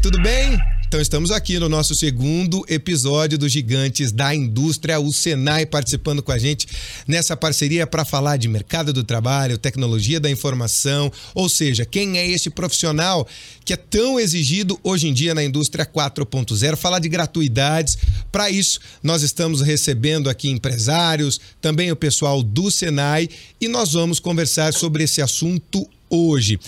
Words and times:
tudo 0.00 0.20
bem? 0.22 0.58
Então 0.88 1.00
estamos 1.00 1.30
aqui 1.30 1.58
no 1.58 1.68
nosso 1.68 1.94
segundo 1.94 2.64
episódio 2.68 3.38
dos 3.38 3.52
Gigantes 3.52 4.10
da 4.10 4.34
Indústria, 4.34 4.98
o 4.98 5.12
Senai 5.12 5.66
participando 5.66 6.22
com 6.22 6.32
a 6.32 6.38
gente 6.38 6.66
nessa 7.06 7.36
parceria 7.36 7.86
para 7.86 8.04
falar 8.04 8.38
de 8.38 8.48
mercado 8.48 8.92
do 8.92 9.04
trabalho, 9.04 9.58
tecnologia 9.58 10.18
da 10.18 10.30
informação, 10.30 11.12
ou 11.34 11.48
seja, 11.48 11.84
quem 11.84 12.18
é 12.18 12.26
esse 12.26 12.50
profissional 12.50 13.28
que 13.64 13.74
é 13.74 13.76
tão 13.76 14.18
exigido 14.18 14.80
hoje 14.82 15.06
em 15.06 15.12
dia 15.12 15.34
na 15.34 15.44
indústria 15.44 15.86
4.0, 15.86 16.76
falar 16.76 16.98
de 16.98 17.08
gratuidades. 17.08 17.98
Para 18.32 18.50
isso, 18.50 18.80
nós 19.02 19.22
estamos 19.22 19.60
recebendo 19.60 20.30
aqui 20.30 20.48
empresários, 20.48 21.40
também 21.60 21.92
o 21.92 21.96
pessoal 21.96 22.42
do 22.42 22.70
Senai 22.70 23.28
e 23.60 23.68
nós 23.68 23.92
vamos 23.92 24.18
conversar 24.18 24.72
sobre 24.72 25.04
esse 25.04 25.20
assunto 25.22 25.86
hoje. 26.08 26.58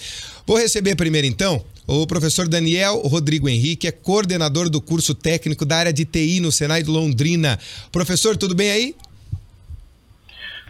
Vou 0.46 0.58
receber 0.58 0.94
primeiro 0.94 1.26
então 1.26 1.64
o 2.00 2.06
professor 2.06 2.48
Daniel 2.48 3.00
Rodrigo 3.00 3.48
Henrique 3.48 3.86
é 3.86 3.92
coordenador 3.92 4.70
do 4.70 4.80
curso 4.80 5.14
técnico 5.14 5.66
da 5.66 5.76
área 5.76 5.92
de 5.92 6.06
TI 6.06 6.40
no 6.40 6.50
Senai 6.50 6.82
de 6.82 6.88
Londrina. 6.88 7.58
Professor, 7.90 8.34
tudo 8.36 8.54
bem 8.54 8.70
aí? 8.70 8.96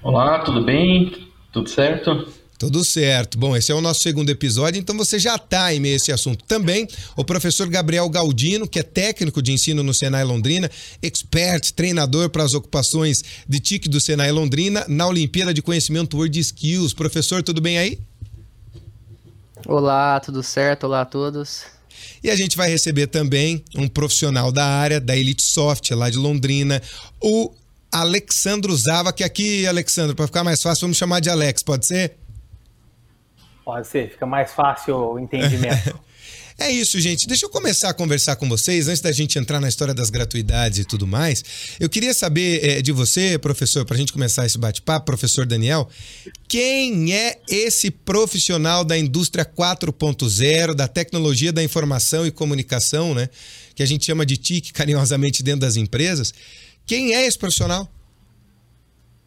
Olá, 0.03 0.41
tudo 0.41 0.65
bem? 0.65 1.29
Tudo 1.53 1.69
certo? 1.69 2.27
Tudo 2.59 2.85
certo. 2.85 3.39
Bom, 3.39 3.57
esse 3.57 3.71
é 3.71 3.75
o 3.75 3.81
nosso 3.81 4.01
segundo 4.01 4.31
episódio, 4.31 4.79
então 4.79 4.97
você 4.97 5.19
já 5.19 5.37
está 5.37 5.73
em 5.73 5.79
meio 5.79 5.95
a 5.95 5.97
esse 5.97 6.11
assunto. 6.11 6.45
Também 6.45 6.89
o 7.17 7.25
professor 7.25 7.69
Gabriel 7.69 8.09
Galdino, 8.09 8.67
que 8.67 8.81
é 8.81 8.83
técnico 8.83 9.41
de 9.41 9.53
ensino 9.53 9.83
no 9.83 9.95
Senai 9.95 10.25
Londrina, 10.25 10.71
expert, 11.01 11.73
treinador 11.73 12.31
para 12.31 12.43
as 12.43 12.55
ocupações 12.55 13.23
de 13.49 13.61
TIC 13.61 13.89
do 13.89 14.01
Senai 14.01 14.33
Londrina 14.33 14.85
na 14.89 15.07
Olimpíada 15.07 15.55
de 15.55 15.63
Conhecimento 15.63 16.17
Word 16.17 16.39
Skills. 16.39 16.95
Professor, 16.95 17.43
tudo 17.43 17.61
bem 17.61 17.79
aí? 17.79 17.99
Olá, 19.67 20.19
tudo 20.19 20.43
certo? 20.43 20.85
Olá 20.85 21.03
a 21.03 21.05
todos. 21.05 21.65
E 22.23 22.31
a 22.31 22.37
gente 22.37 22.57
vai 22.57 22.69
receber 22.69 23.07
também 23.07 23.65
um 23.77 23.89
profissional 23.89 24.51
da 24.51 24.65
área 24.65 25.01
da 25.01 25.17
Elite 25.17 25.43
Soft, 25.43 25.91
lá 25.93 26.11
de 26.11 26.19
Londrina, 26.19 26.83
o 27.21 27.53
Alexandro 27.91 28.75
Zava, 28.75 29.13
que 29.13 29.23
aqui, 29.23 29.67
Alexandro, 29.67 30.17
para 30.17 30.27
ficar 30.27 30.43
mais 30.43 30.63
fácil, 30.63 30.83
vamos 30.83 30.97
chamar 30.97 31.21
de 31.21 31.31
Alex, 31.31 31.63
pode 31.63 31.87
ser? 31.87 32.17
Pode 33.65 33.87
ser, 33.87 34.11
fica 34.11 34.27
mais 34.27 34.53
fácil 34.53 34.97
o 34.97 35.19
entendimento. 35.19 35.99
É 36.63 36.71
isso, 36.71 37.01
gente. 37.01 37.27
Deixa 37.27 37.45
eu 37.45 37.51
começar 37.51 37.91
a 37.91 37.95
conversar 37.95 38.37
com 38.37 38.49
vocês, 38.49 38.87
antes 38.87 39.01
da 39.01 39.11
gente 39.11 39.37
entrar 39.37 39.59
na 39.59 39.69
história 39.69 39.93
das 39.93 40.11
gratuidades 40.11 40.79
e 40.79 40.85
tudo 40.85 41.09
mais. 41.09 41.45
Eu 41.81 41.89
queria 41.89 42.15
saber 42.15 42.65
é, 42.65 42.81
de 42.81 42.93
você, 42.93 43.37
professor, 43.37 43.85
para 43.85 43.97
a 43.97 43.99
gente 43.99 44.13
começar 44.13 44.47
esse 44.47 44.57
bate-papo, 44.57 45.05
professor 45.05 45.45
Daniel, 45.45 45.89
quem 46.47 47.13
é 47.13 47.37
esse 47.49 47.91
profissional 47.91 48.85
da 48.85 48.97
indústria 48.97 49.45
4.0, 49.45 50.73
da 50.73 50.87
tecnologia 50.87 51.53
da 51.53 51.65
informação 51.65 52.25
e 52.25 52.31
comunicação, 52.31 53.13
né? 53.13 53.29
Que 53.75 53.83
a 53.83 53.87
gente 53.87 54.05
chama 54.05 54.25
de 54.25 54.37
TIC 54.37 54.73
carinhosamente 54.73 55.43
dentro 55.43 55.63
das 55.63 55.75
empresas. 55.75 56.33
Quem 56.87 57.13
é 57.13 57.27
esse 57.27 57.39
profissional? 57.39 57.93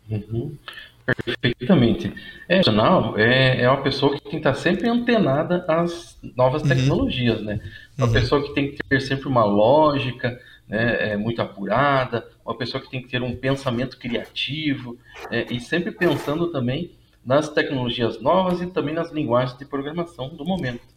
Uhum. 0.09 0.55
Perfeitamente. 1.05 2.11
É, 2.47 2.55
profissional 2.55 3.17
é, 3.17 3.61
é 3.61 3.69
uma 3.69 3.81
pessoa 3.81 4.15
que 4.15 4.21
tem 4.21 4.31
que 4.31 4.37
estar 4.37 4.55
sempre 4.55 4.89
antenada 4.89 5.63
às 5.67 6.19
novas 6.35 6.63
uhum. 6.63 6.69
tecnologias, 6.69 7.41
né? 7.41 7.59
Uma 7.97 8.07
uhum. 8.07 8.13
pessoa 8.13 8.41
que 8.41 8.53
tem 8.53 8.71
que 8.71 8.83
ter 8.83 8.99
sempre 9.01 9.27
uma 9.27 9.45
lógica, 9.45 10.39
né, 10.67 11.11
é, 11.11 11.17
muito 11.17 11.41
apurada, 11.41 12.27
uma 12.43 12.57
pessoa 12.57 12.81
que 12.81 12.89
tem 12.89 13.01
que 13.01 13.07
ter 13.07 13.21
um 13.21 13.35
pensamento 13.35 13.97
criativo 13.97 14.97
é, 15.29 15.45
e 15.53 15.59
sempre 15.59 15.91
pensando 15.91 16.47
também 16.47 16.91
nas 17.23 17.49
tecnologias 17.49 18.19
novas 18.19 18.61
e 18.61 18.67
também 18.67 18.93
nas 18.93 19.11
linguagens 19.11 19.57
de 19.57 19.65
programação 19.65 20.29
do 20.29 20.43
momento. 20.43 20.94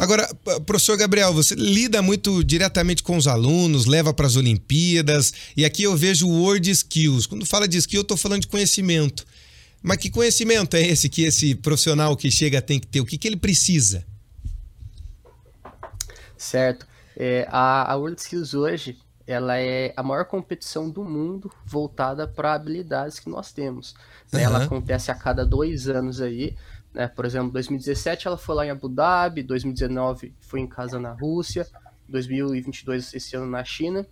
Agora, 0.00 0.26
professor 0.64 0.96
Gabriel, 0.96 1.34
você 1.34 1.54
lida 1.54 2.00
muito 2.00 2.42
diretamente 2.42 3.02
com 3.02 3.18
os 3.18 3.26
alunos, 3.26 3.84
leva 3.84 4.14
para 4.14 4.26
as 4.26 4.34
Olimpíadas, 4.34 5.30
e 5.54 5.62
aqui 5.62 5.82
eu 5.82 5.94
vejo 5.94 6.26
Word 6.26 6.70
Skills. 6.70 7.26
Quando 7.26 7.44
fala 7.44 7.68
de 7.68 7.76
skill, 7.76 7.98
eu 7.98 8.02
estou 8.02 8.16
falando 8.16 8.40
de 8.40 8.48
conhecimento. 8.48 9.26
Mas 9.82 9.98
que 9.98 10.08
conhecimento 10.08 10.74
é 10.74 10.80
esse 10.80 11.06
que 11.06 11.20
esse 11.20 11.54
profissional 11.54 12.16
que 12.16 12.30
chega 12.30 12.62
tem 12.62 12.80
que 12.80 12.86
ter? 12.86 13.02
O 13.02 13.04
que, 13.04 13.18
que 13.18 13.28
ele 13.28 13.36
precisa? 13.36 14.02
Certo. 16.34 16.86
É, 17.14 17.46
a, 17.50 17.92
a 17.92 17.96
World 17.96 18.18
Skills 18.22 18.54
hoje 18.54 18.96
ela 19.26 19.58
é 19.58 19.92
a 19.94 20.02
maior 20.02 20.24
competição 20.24 20.88
do 20.88 21.04
mundo 21.04 21.52
voltada 21.66 22.26
para 22.26 22.54
habilidades 22.54 23.20
que 23.20 23.28
nós 23.28 23.52
temos. 23.52 23.94
Uhum. 24.32 24.40
Ela 24.40 24.64
acontece 24.64 25.10
a 25.10 25.14
cada 25.14 25.44
dois 25.44 25.88
anos 25.88 26.22
aí. 26.22 26.56
Né? 26.92 27.08
Por 27.08 27.24
exemplo, 27.24 27.52
2017 27.52 28.26
ela 28.26 28.36
foi 28.36 28.54
lá 28.54 28.66
em 28.66 28.70
Abu 28.70 28.88
Dhabi, 28.88 29.42
2019 29.42 30.34
foi 30.40 30.60
em 30.60 30.66
casa 30.66 30.98
na 30.98 31.12
Rússia, 31.12 31.66
2022 32.08 33.14
esse 33.14 33.36
ano 33.36 33.46
na 33.46 33.64
China. 33.64 34.06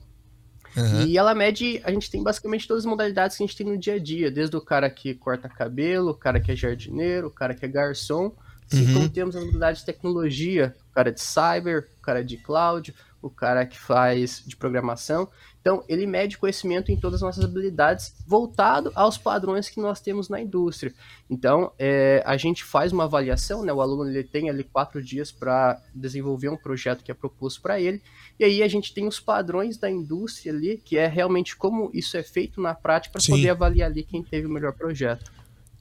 Uhum. 0.77 1.07
E 1.07 1.17
ela 1.17 1.35
mede, 1.35 1.81
a 1.83 1.91
gente 1.91 2.11
tem 2.11 2.23
basicamente 2.23 2.69
todas 2.69 2.85
as 2.85 2.91
modalidades 2.91 3.37
que 3.37 3.43
a 3.43 3.47
gente 3.47 3.57
tem 3.57 3.67
no 3.67 3.79
dia 3.79 3.95
a 3.95 3.99
dia, 3.99 4.31
desde 4.31 4.57
o 4.57 4.61
cara 4.61 4.89
que 4.91 5.15
corta 5.15 5.49
cabelo, 5.49 6.11
o 6.11 6.15
cara 6.15 6.39
que 6.39 6.53
é 6.53 6.57
jardineiro, 6.57 7.29
o 7.29 7.31
cara 7.31 7.55
que 7.55 7.65
é 7.65 7.69
garçom, 7.69 8.33
assim 8.71 8.87
uhum. 8.87 8.95
como 8.95 9.09
temos 9.09 9.35
a 9.35 9.41
modalidade 9.41 9.81
de 9.81 9.87
tecnologia, 9.87 10.77
o 10.91 10.95
cara 10.95 11.11
de 11.11 11.21
cyber, 11.21 11.89
o 11.99 12.03
cara 12.03 12.23
de 12.23 12.37
cloud, 12.37 12.95
o 13.21 13.29
cara 13.29 13.67
que 13.67 13.79
faz 13.79 14.43
de 14.47 14.57
programação. 14.57 15.29
Então, 15.61 15.85
ele 15.89 16.07
mede 16.07 16.39
conhecimento 16.39 16.91
em 16.91 16.97
todas 16.97 17.17
as 17.17 17.23
nossas 17.23 17.45
habilidades, 17.45 18.15
voltado 18.27 18.91
aos 18.95 19.19
padrões 19.19 19.69
que 19.69 19.81
nós 19.81 20.01
temos 20.01 20.29
na 20.29 20.41
indústria. 20.41 20.95
Então, 21.29 21.73
é, 21.79 22.23
a 22.25 22.37
gente 22.37 22.65
faz 22.65 22.93
uma 22.93 23.05
avaliação, 23.05 23.65
né? 23.65 23.73
O 23.73 23.83
aluno 23.83 24.09
ele 24.09 24.25
tem 24.25 24.49
ali 24.49 24.65
quatro 24.65 25.03
dias 25.03 25.31
para 25.33 25.81
desenvolver 25.95 26.49
um 26.49 26.57
projeto 26.57 27.03
que 27.03 27.11
é 27.11 27.15
proposto 27.15 27.61
para 27.61 27.81
ele, 27.81 28.01
e 28.39 28.45
aí 28.45 28.63
a 28.63 28.69
gente 28.69 28.95
tem 28.95 29.07
os 29.07 29.19
padrões 29.19 29.77
da 29.77 29.91
indústria 29.91 30.53
ali, 30.53 30.79
que 30.79 30.97
é 30.97 31.07
realmente 31.07 31.57
como 31.57 31.91
isso 31.93 32.17
é 32.17 32.23
feito 32.23 32.61
na 32.61 32.73
prática 32.73 33.19
para 33.19 33.27
poder 33.27 33.51
avaliar 33.51 33.91
ali 33.91 34.05
quem 34.05 34.23
teve 34.23 34.47
o 34.47 34.51
melhor 34.51 34.73
projeto. 34.73 35.38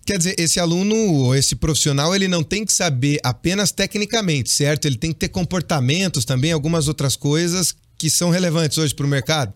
Quer 0.07 0.19
dizer, 0.19 0.35
esse 0.39 0.57
aluno 0.57 0.95
ou 0.95 1.35
esse 1.35 1.53
profissional, 1.53 2.15
ele 2.15 2.29
não 2.29 2.41
tem 2.41 2.65
que 2.65 2.71
saber 2.71 3.19
apenas 3.21 3.73
tecnicamente, 3.73 4.49
certo? 4.49 4.85
Ele 4.85 4.95
tem 4.95 5.11
que 5.11 5.19
ter 5.19 5.27
comportamentos 5.27 6.23
também, 6.23 6.53
algumas 6.53 6.87
outras 6.87 7.17
coisas 7.17 7.75
que 7.97 8.09
são 8.09 8.29
relevantes 8.29 8.77
hoje 8.77 8.95
para 8.95 9.05
o 9.05 9.09
mercado. 9.09 9.53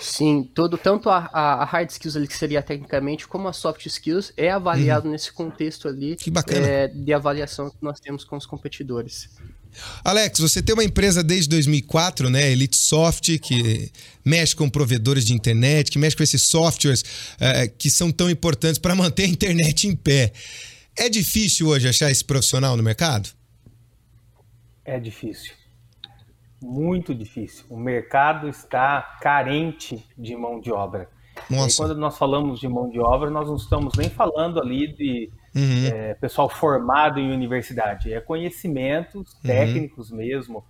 Sim, 0.00 0.42
todo, 0.52 0.76
tanto 0.76 1.08
a, 1.08 1.30
a, 1.32 1.64
hard 1.64 1.88
skills 1.88 2.16
ali, 2.16 2.26
que 2.26 2.36
seria 2.36 2.60
tecnicamente, 2.60 3.28
como 3.28 3.46
a 3.46 3.52
soft 3.52 3.86
skills, 3.86 4.32
é 4.36 4.50
avaliado 4.50 5.06
uhum. 5.06 5.12
nesse 5.12 5.32
contexto 5.32 5.86
ali 5.86 6.16
é, 6.48 6.88
de 6.88 7.12
avaliação 7.12 7.70
que 7.70 7.76
nós 7.80 8.00
temos 8.00 8.24
com 8.24 8.36
os 8.36 8.44
competidores. 8.44 9.30
Alex, 10.04 10.38
você 10.38 10.62
tem 10.62 10.74
uma 10.74 10.84
empresa 10.84 11.22
desde 11.22 11.48
2004, 11.50 12.30
né? 12.30 12.50
Elite 12.50 12.76
Soft, 12.76 13.38
que 13.38 13.90
mexe 14.24 14.54
com 14.54 14.68
provedores 14.68 15.24
de 15.24 15.32
internet, 15.32 15.90
que 15.90 15.98
mexe 15.98 16.16
com 16.16 16.22
esses 16.22 16.42
softwares 16.42 17.02
uh, 17.02 17.72
que 17.78 17.90
são 17.90 18.10
tão 18.10 18.30
importantes 18.30 18.78
para 18.78 18.94
manter 18.94 19.24
a 19.24 19.28
internet 19.28 19.86
em 19.86 19.94
pé. 19.94 20.32
É 20.96 21.08
difícil 21.08 21.68
hoje 21.68 21.88
achar 21.88 22.10
esse 22.10 22.24
profissional 22.24 22.76
no 22.76 22.82
mercado? 22.82 23.28
É 24.84 24.98
difícil. 24.98 25.52
Muito 26.62 27.14
difícil. 27.14 27.64
O 27.68 27.76
mercado 27.76 28.48
está 28.48 29.02
carente 29.20 30.02
de 30.16 30.34
mão 30.34 30.58
de 30.60 30.72
obra. 30.72 31.08
Nossa. 31.50 31.74
E 31.74 31.76
quando 31.76 31.98
nós 31.98 32.16
falamos 32.16 32.58
de 32.58 32.68
mão 32.68 32.88
de 32.88 32.98
obra, 32.98 33.30
nós 33.30 33.46
não 33.46 33.56
estamos 33.56 33.94
nem 33.96 34.08
falando 34.08 34.60
ali 34.60 34.92
de 34.94 35.30
uhum. 35.56 35.86
é, 35.86 36.14
pessoal 36.14 36.48
formado 36.48 37.18
em 37.18 37.32
universidade, 37.32 38.12
é 38.12 38.20
conhecimentos 38.20 39.34
uhum. 39.34 39.40
técnicos 39.42 40.10
mesmo. 40.10 40.64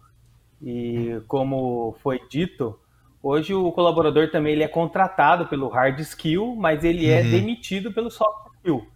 E 0.62 1.20
como 1.28 1.96
foi 2.02 2.20
dito, 2.30 2.78
hoje 3.22 3.52
o 3.52 3.70
colaborador 3.72 4.30
também 4.30 4.52
ele 4.52 4.62
é 4.62 4.68
contratado 4.68 5.46
pelo 5.46 5.68
hard 5.68 5.98
skill, 6.00 6.54
mas 6.56 6.84
ele 6.84 7.10
é 7.10 7.20
uhum. 7.20 7.26
é 7.26 7.30
demitido 7.30 7.92
pelo 7.92 8.10
soft 8.10 8.54
skill. 8.54 8.86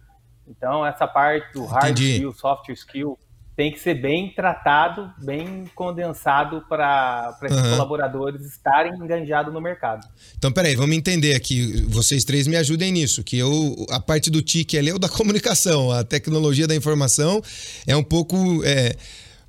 Então 0.47 0.85
essa 0.85 1.07
parte 1.07 1.53
do 1.53 1.65
hard 1.65 1.91
Entendi. 1.91 2.13
skill, 2.13 2.33
soft 2.33 2.69
skill, 2.69 3.19
tem 3.61 3.71
que 3.71 3.79
ser 3.79 3.93
bem 3.93 4.27
tratado, 4.35 5.07
bem 5.23 5.65
condensado 5.75 6.65
para 6.67 7.37
esses 7.43 7.55
uhum. 7.55 7.69
colaboradores 7.69 8.41
estarem 8.43 8.91
enganjados 8.95 9.53
no 9.53 9.61
mercado. 9.61 10.07
Então, 10.35 10.51
peraí, 10.51 10.75
vamos 10.75 10.95
entender 10.95 11.35
aqui. 11.35 11.85
Vocês 11.87 12.23
três 12.23 12.47
me 12.47 12.55
ajudem 12.55 12.91
nisso, 12.91 13.23
que 13.23 13.37
eu, 13.37 13.85
a 13.91 13.99
parte 13.99 14.31
do 14.31 14.41
TIC 14.41 14.79
ali 14.79 14.89
é 14.89 14.95
o 14.95 14.97
da 14.97 15.07
comunicação, 15.09 15.91
a 15.91 16.03
tecnologia 16.03 16.65
da 16.65 16.75
informação 16.75 17.39
é 17.85 17.95
um 17.95 18.03
pouco. 18.03 18.63
É, 18.65 18.95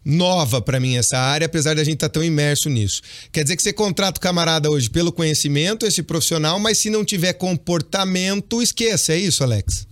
nova 0.05 0.61
para 0.61 0.81
mim 0.81 0.97
essa 0.97 1.17
área, 1.17 1.47
apesar 1.47 1.76
da 1.76 1.85
gente 1.85 1.94
estar 1.94 2.09
tá 2.09 2.14
tão 2.14 2.25
imerso 2.25 2.69
nisso. 2.69 3.00
Quer 3.31 3.44
dizer 3.44 3.55
que 3.55 3.62
você 3.62 3.73
contrata 3.73 4.19
o 4.19 4.20
camarada 4.20 4.69
hoje 4.69 4.91
pelo 4.91 5.12
conhecimento, 5.12 5.87
esse 5.87 6.03
profissional, 6.03 6.59
mas 6.59 6.79
se 6.79 6.91
não 6.91 7.05
tiver 7.05 7.35
comportamento, 7.35 8.61
esqueça, 8.61 9.12
é 9.12 9.19
isso, 9.19 9.44
Alex? 9.44 9.87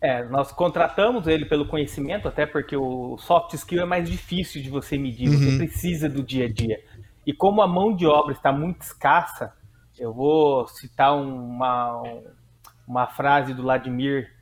É, 0.00 0.24
nós 0.24 0.52
contratamos 0.52 1.26
ele 1.26 1.44
pelo 1.44 1.66
conhecimento, 1.66 2.28
até 2.28 2.46
porque 2.46 2.76
o 2.76 3.18
soft 3.18 3.54
skill 3.54 3.82
é 3.82 3.84
mais 3.84 4.08
difícil 4.08 4.62
de 4.62 4.70
você 4.70 4.96
medir, 4.96 5.28
uhum. 5.28 5.36
você 5.36 5.56
precisa 5.56 6.08
do 6.08 6.22
dia 6.22 6.46
a 6.46 6.52
dia. 6.52 6.80
E 7.26 7.32
como 7.32 7.60
a 7.60 7.66
mão 7.66 7.94
de 7.94 8.06
obra 8.06 8.32
está 8.32 8.52
muito 8.52 8.82
escassa, 8.82 9.52
eu 9.98 10.14
vou 10.14 10.68
citar 10.68 11.14
uma, 11.16 12.02
uma 12.86 13.06
frase 13.08 13.52
do 13.52 13.62
Vladimir, 13.62 14.32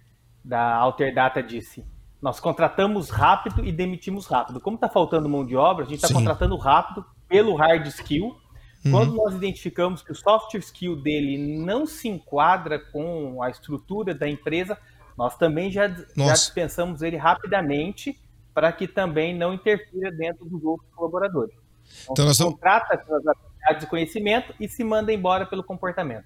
da 0.44 0.76
Alterdata, 0.76 1.42
disse, 1.42 1.84
Nós 2.20 2.38
contratamos 2.38 3.08
rápido 3.10 3.64
e 3.64 3.72
demitimos 3.72 4.26
rápido. 4.26 4.60
Como 4.60 4.76
está 4.76 4.88
faltando 4.88 5.28
mão 5.28 5.44
de 5.44 5.56
obra, 5.56 5.84
a 5.84 5.88
gente 5.88 6.02
está 6.02 6.14
contratando 6.14 6.56
rápido 6.56 7.04
pelo 7.26 7.56
hard 7.56 7.86
skill. 7.88 8.36
Uhum. 8.84 8.92
Quando 8.92 9.14
nós 9.14 9.34
identificamos 9.34 10.02
que 10.02 10.12
o 10.12 10.14
soft 10.14 10.54
skill 10.54 10.94
dele 10.94 11.58
não 11.58 11.86
se 11.86 12.08
enquadra 12.08 12.78
com 12.78 13.42
a 13.42 13.50
estrutura 13.50 14.14
da 14.14 14.28
empresa, 14.28 14.78
nós 15.16 15.36
também 15.36 15.70
já, 15.70 15.88
já 15.88 16.32
dispensamos 16.32 17.02
ele 17.02 17.16
rapidamente 17.16 18.18
para 18.54 18.72
que 18.72 18.88
também 18.88 19.36
não 19.36 19.54
interfira 19.54 20.10
dentro 20.10 20.44
dos 20.46 20.62
outros 20.64 20.88
colaboradores. 20.94 21.54
Então, 22.02 22.12
então 22.12 22.24
nós 22.26 22.38
contrata 22.38 22.94
habilidades 22.94 23.84
e 23.84 23.86
conhecimento 23.86 24.54
e 24.60 24.68
se 24.68 24.82
manda 24.84 25.12
embora 25.12 25.46
pelo 25.46 25.62
comportamento. 25.62 26.24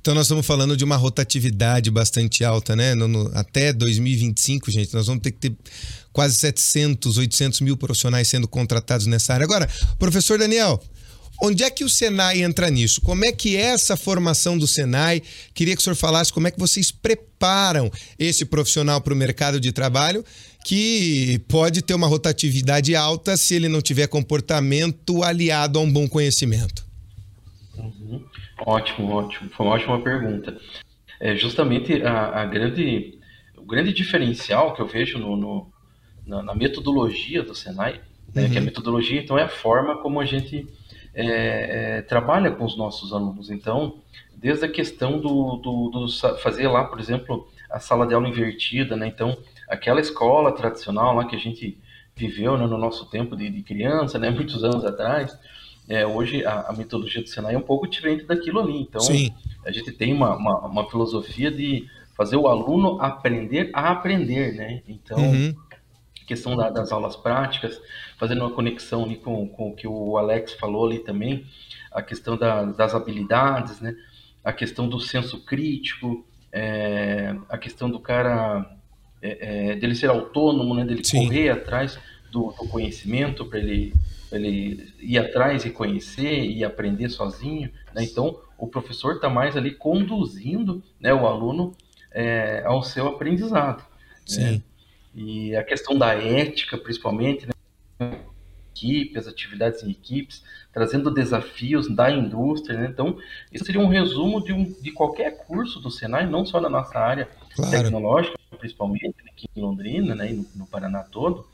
Então 0.00 0.14
nós 0.14 0.26
estamos 0.26 0.46
falando 0.46 0.76
de 0.76 0.84
uma 0.84 0.96
rotatividade 0.96 1.90
bastante 1.90 2.44
alta, 2.44 2.76
né? 2.76 2.94
No, 2.94 3.08
no, 3.08 3.30
até 3.36 3.72
2025, 3.72 4.70
gente, 4.70 4.94
nós 4.94 5.06
vamos 5.06 5.22
ter 5.22 5.32
que 5.32 5.50
ter 5.50 5.56
quase 6.12 6.36
700, 6.36 7.18
800 7.18 7.60
mil 7.62 7.76
profissionais 7.76 8.28
sendo 8.28 8.46
contratados 8.46 9.06
nessa 9.06 9.34
área. 9.34 9.44
Agora, 9.44 9.68
professor 9.98 10.38
Daniel, 10.38 10.80
Onde 11.44 11.64
é 11.64 11.70
que 11.70 11.82
o 11.82 11.88
Senai 11.88 12.40
entra 12.40 12.70
nisso? 12.70 13.00
Como 13.00 13.24
é 13.24 13.32
que 13.32 13.56
é 13.56 13.62
essa 13.62 13.96
formação 13.96 14.56
do 14.56 14.64
Senai? 14.64 15.20
Queria 15.52 15.74
que 15.74 15.80
o 15.80 15.82
senhor 15.82 15.96
falasse 15.96 16.32
como 16.32 16.46
é 16.46 16.52
que 16.52 16.60
vocês 16.60 16.92
preparam 16.92 17.90
esse 18.16 18.44
profissional 18.44 19.00
para 19.00 19.12
o 19.12 19.16
mercado 19.16 19.58
de 19.58 19.72
trabalho, 19.72 20.24
que 20.64 21.40
pode 21.48 21.82
ter 21.82 21.94
uma 21.94 22.06
rotatividade 22.06 22.94
alta 22.94 23.36
se 23.36 23.56
ele 23.56 23.68
não 23.68 23.82
tiver 23.82 24.06
comportamento 24.06 25.24
aliado 25.24 25.80
a 25.80 25.82
um 25.82 25.92
bom 25.92 26.08
conhecimento. 26.08 26.86
Uhum. 27.76 28.22
Ótimo, 28.64 29.12
ótimo. 29.12 29.50
Foi 29.50 29.66
uma 29.66 29.74
ótima 29.74 30.00
pergunta. 30.00 30.56
É 31.18 31.34
justamente 31.34 32.04
a, 32.04 32.42
a 32.42 32.44
grande, 32.44 33.18
o 33.56 33.66
grande 33.66 33.92
diferencial 33.92 34.74
que 34.74 34.80
eu 34.80 34.86
vejo 34.86 35.18
no, 35.18 35.36
no 35.36 35.72
na, 36.24 36.40
na, 36.40 36.54
metodologia 36.54 37.42
do 37.42 37.52
Senai, 37.52 38.00
né, 38.32 38.44
uhum. 38.44 38.50
que 38.50 38.58
a 38.58 38.60
metodologia 38.60 39.20
então 39.20 39.36
é 39.36 39.42
a 39.42 39.48
forma 39.48 40.00
como 40.00 40.20
a 40.20 40.24
gente 40.24 40.68
é, 41.14 41.98
é, 41.98 42.02
trabalha 42.02 42.50
com 42.50 42.64
os 42.64 42.76
nossos 42.76 43.12
alunos. 43.12 43.50
Então, 43.50 43.98
desde 44.34 44.64
a 44.64 44.68
questão 44.68 45.18
do, 45.18 45.56
do, 45.56 45.90
do, 45.90 46.38
fazer 46.38 46.68
lá, 46.68 46.84
por 46.84 46.98
exemplo, 46.98 47.48
a 47.70 47.78
sala 47.78 48.06
de 48.06 48.14
aula 48.14 48.28
invertida, 48.28 48.96
né? 48.96 49.06
Então, 49.06 49.36
aquela 49.68 50.00
escola 50.00 50.52
tradicional 50.52 51.14
lá 51.14 51.24
que 51.24 51.36
a 51.36 51.38
gente 51.38 51.78
viveu 52.14 52.56
né, 52.56 52.66
no 52.66 52.78
nosso 52.78 53.08
tempo 53.10 53.36
de, 53.36 53.50
de 53.50 53.62
criança, 53.62 54.18
né? 54.18 54.30
Muitos 54.30 54.64
anos 54.64 54.84
atrás. 54.84 55.36
É, 55.88 56.06
hoje 56.06 56.44
a, 56.46 56.68
a, 56.68 56.72
metodologia 56.72 57.22
do 57.22 57.28
Senai 57.28 57.54
é 57.54 57.58
um 57.58 57.62
pouco 57.62 57.88
diferente 57.88 58.24
daquilo 58.24 58.60
ali. 58.60 58.80
Então, 58.80 59.00
Sim. 59.00 59.34
a 59.66 59.72
gente 59.72 59.90
tem 59.92 60.12
uma, 60.12 60.36
uma, 60.36 60.66
uma, 60.66 60.88
filosofia 60.88 61.50
de 61.50 61.86
fazer 62.16 62.36
o 62.36 62.46
aluno 62.46 63.00
aprender 63.00 63.70
a 63.74 63.90
aprender, 63.90 64.54
né? 64.54 64.82
Então, 64.86 65.18
uhum 65.18 65.54
questão 66.32 66.56
da, 66.56 66.70
das 66.70 66.90
aulas 66.92 67.14
práticas, 67.14 67.80
fazendo 68.22 68.42
uma 68.42 68.52
conexão 68.52 69.02
ali 69.02 69.16
com, 69.16 69.48
com 69.48 69.70
o 69.70 69.74
que 69.74 69.88
o 69.88 70.16
Alex 70.16 70.52
falou 70.52 70.86
ali 70.86 71.00
também, 71.00 71.44
a 71.90 72.00
questão 72.00 72.36
da, 72.36 72.62
das 72.62 72.94
habilidades, 72.94 73.80
né? 73.80 73.96
a 74.44 74.52
questão 74.52 74.88
do 74.88 75.00
senso 75.00 75.44
crítico, 75.44 76.24
é, 76.52 77.34
a 77.48 77.58
questão 77.58 77.90
do 77.90 77.98
cara 77.98 78.76
é, 79.20 79.70
é, 79.72 79.74
dele 79.74 79.96
ser 79.96 80.08
autônomo, 80.08 80.72
né? 80.72 80.84
dele 80.84 81.02
Sim. 81.02 81.24
correr 81.24 81.50
atrás 81.50 81.98
do, 82.30 82.52
do 82.52 82.68
conhecimento 82.68 83.44
para 83.44 83.58
ele, 83.58 83.92
ele 84.30 84.94
ir 85.00 85.18
atrás 85.18 85.64
e 85.64 85.70
conhecer 85.70 86.44
e 86.44 86.64
aprender 86.64 87.08
sozinho. 87.08 87.72
Né? 87.92 88.04
Então, 88.04 88.38
o 88.56 88.68
professor 88.68 89.16
está 89.16 89.28
mais 89.28 89.56
ali 89.56 89.72
conduzindo 89.72 90.80
né, 91.00 91.12
o 91.12 91.26
aluno 91.26 91.74
é, 92.12 92.62
ao 92.64 92.84
seu 92.84 93.08
aprendizado. 93.08 93.84
Sim. 94.24 94.42
Né? 94.42 94.62
E 95.12 95.56
a 95.56 95.64
questão 95.64 95.98
da 95.98 96.14
ética, 96.14 96.78
principalmente, 96.78 97.48
né? 97.48 97.51
Equipe, 98.72 99.18
as 99.18 99.28
atividades 99.28 99.82
em 99.82 99.90
equipes, 99.90 100.42
trazendo 100.72 101.12
desafios 101.12 101.88
da 101.94 102.10
indústria. 102.10 102.78
Né? 102.78 102.88
Então, 102.90 103.18
isso 103.52 103.64
seria 103.64 103.80
um 103.80 103.88
resumo 103.88 104.42
de, 104.42 104.52
um, 104.52 104.64
de 104.64 104.90
qualquer 104.90 105.46
curso 105.46 105.80
do 105.80 105.90
Senai, 105.90 106.26
não 106.26 106.44
só 106.44 106.60
na 106.60 106.68
nossa 106.68 106.98
área 106.98 107.28
claro. 107.54 107.70
tecnológica, 107.70 108.38
principalmente 108.58 109.14
aqui 109.28 109.48
em 109.54 109.60
Londrina 109.60 110.14
né? 110.14 110.30
e 110.30 110.34
no, 110.34 110.46
no 110.56 110.66
Paraná 110.66 111.02
todo, 111.02 111.46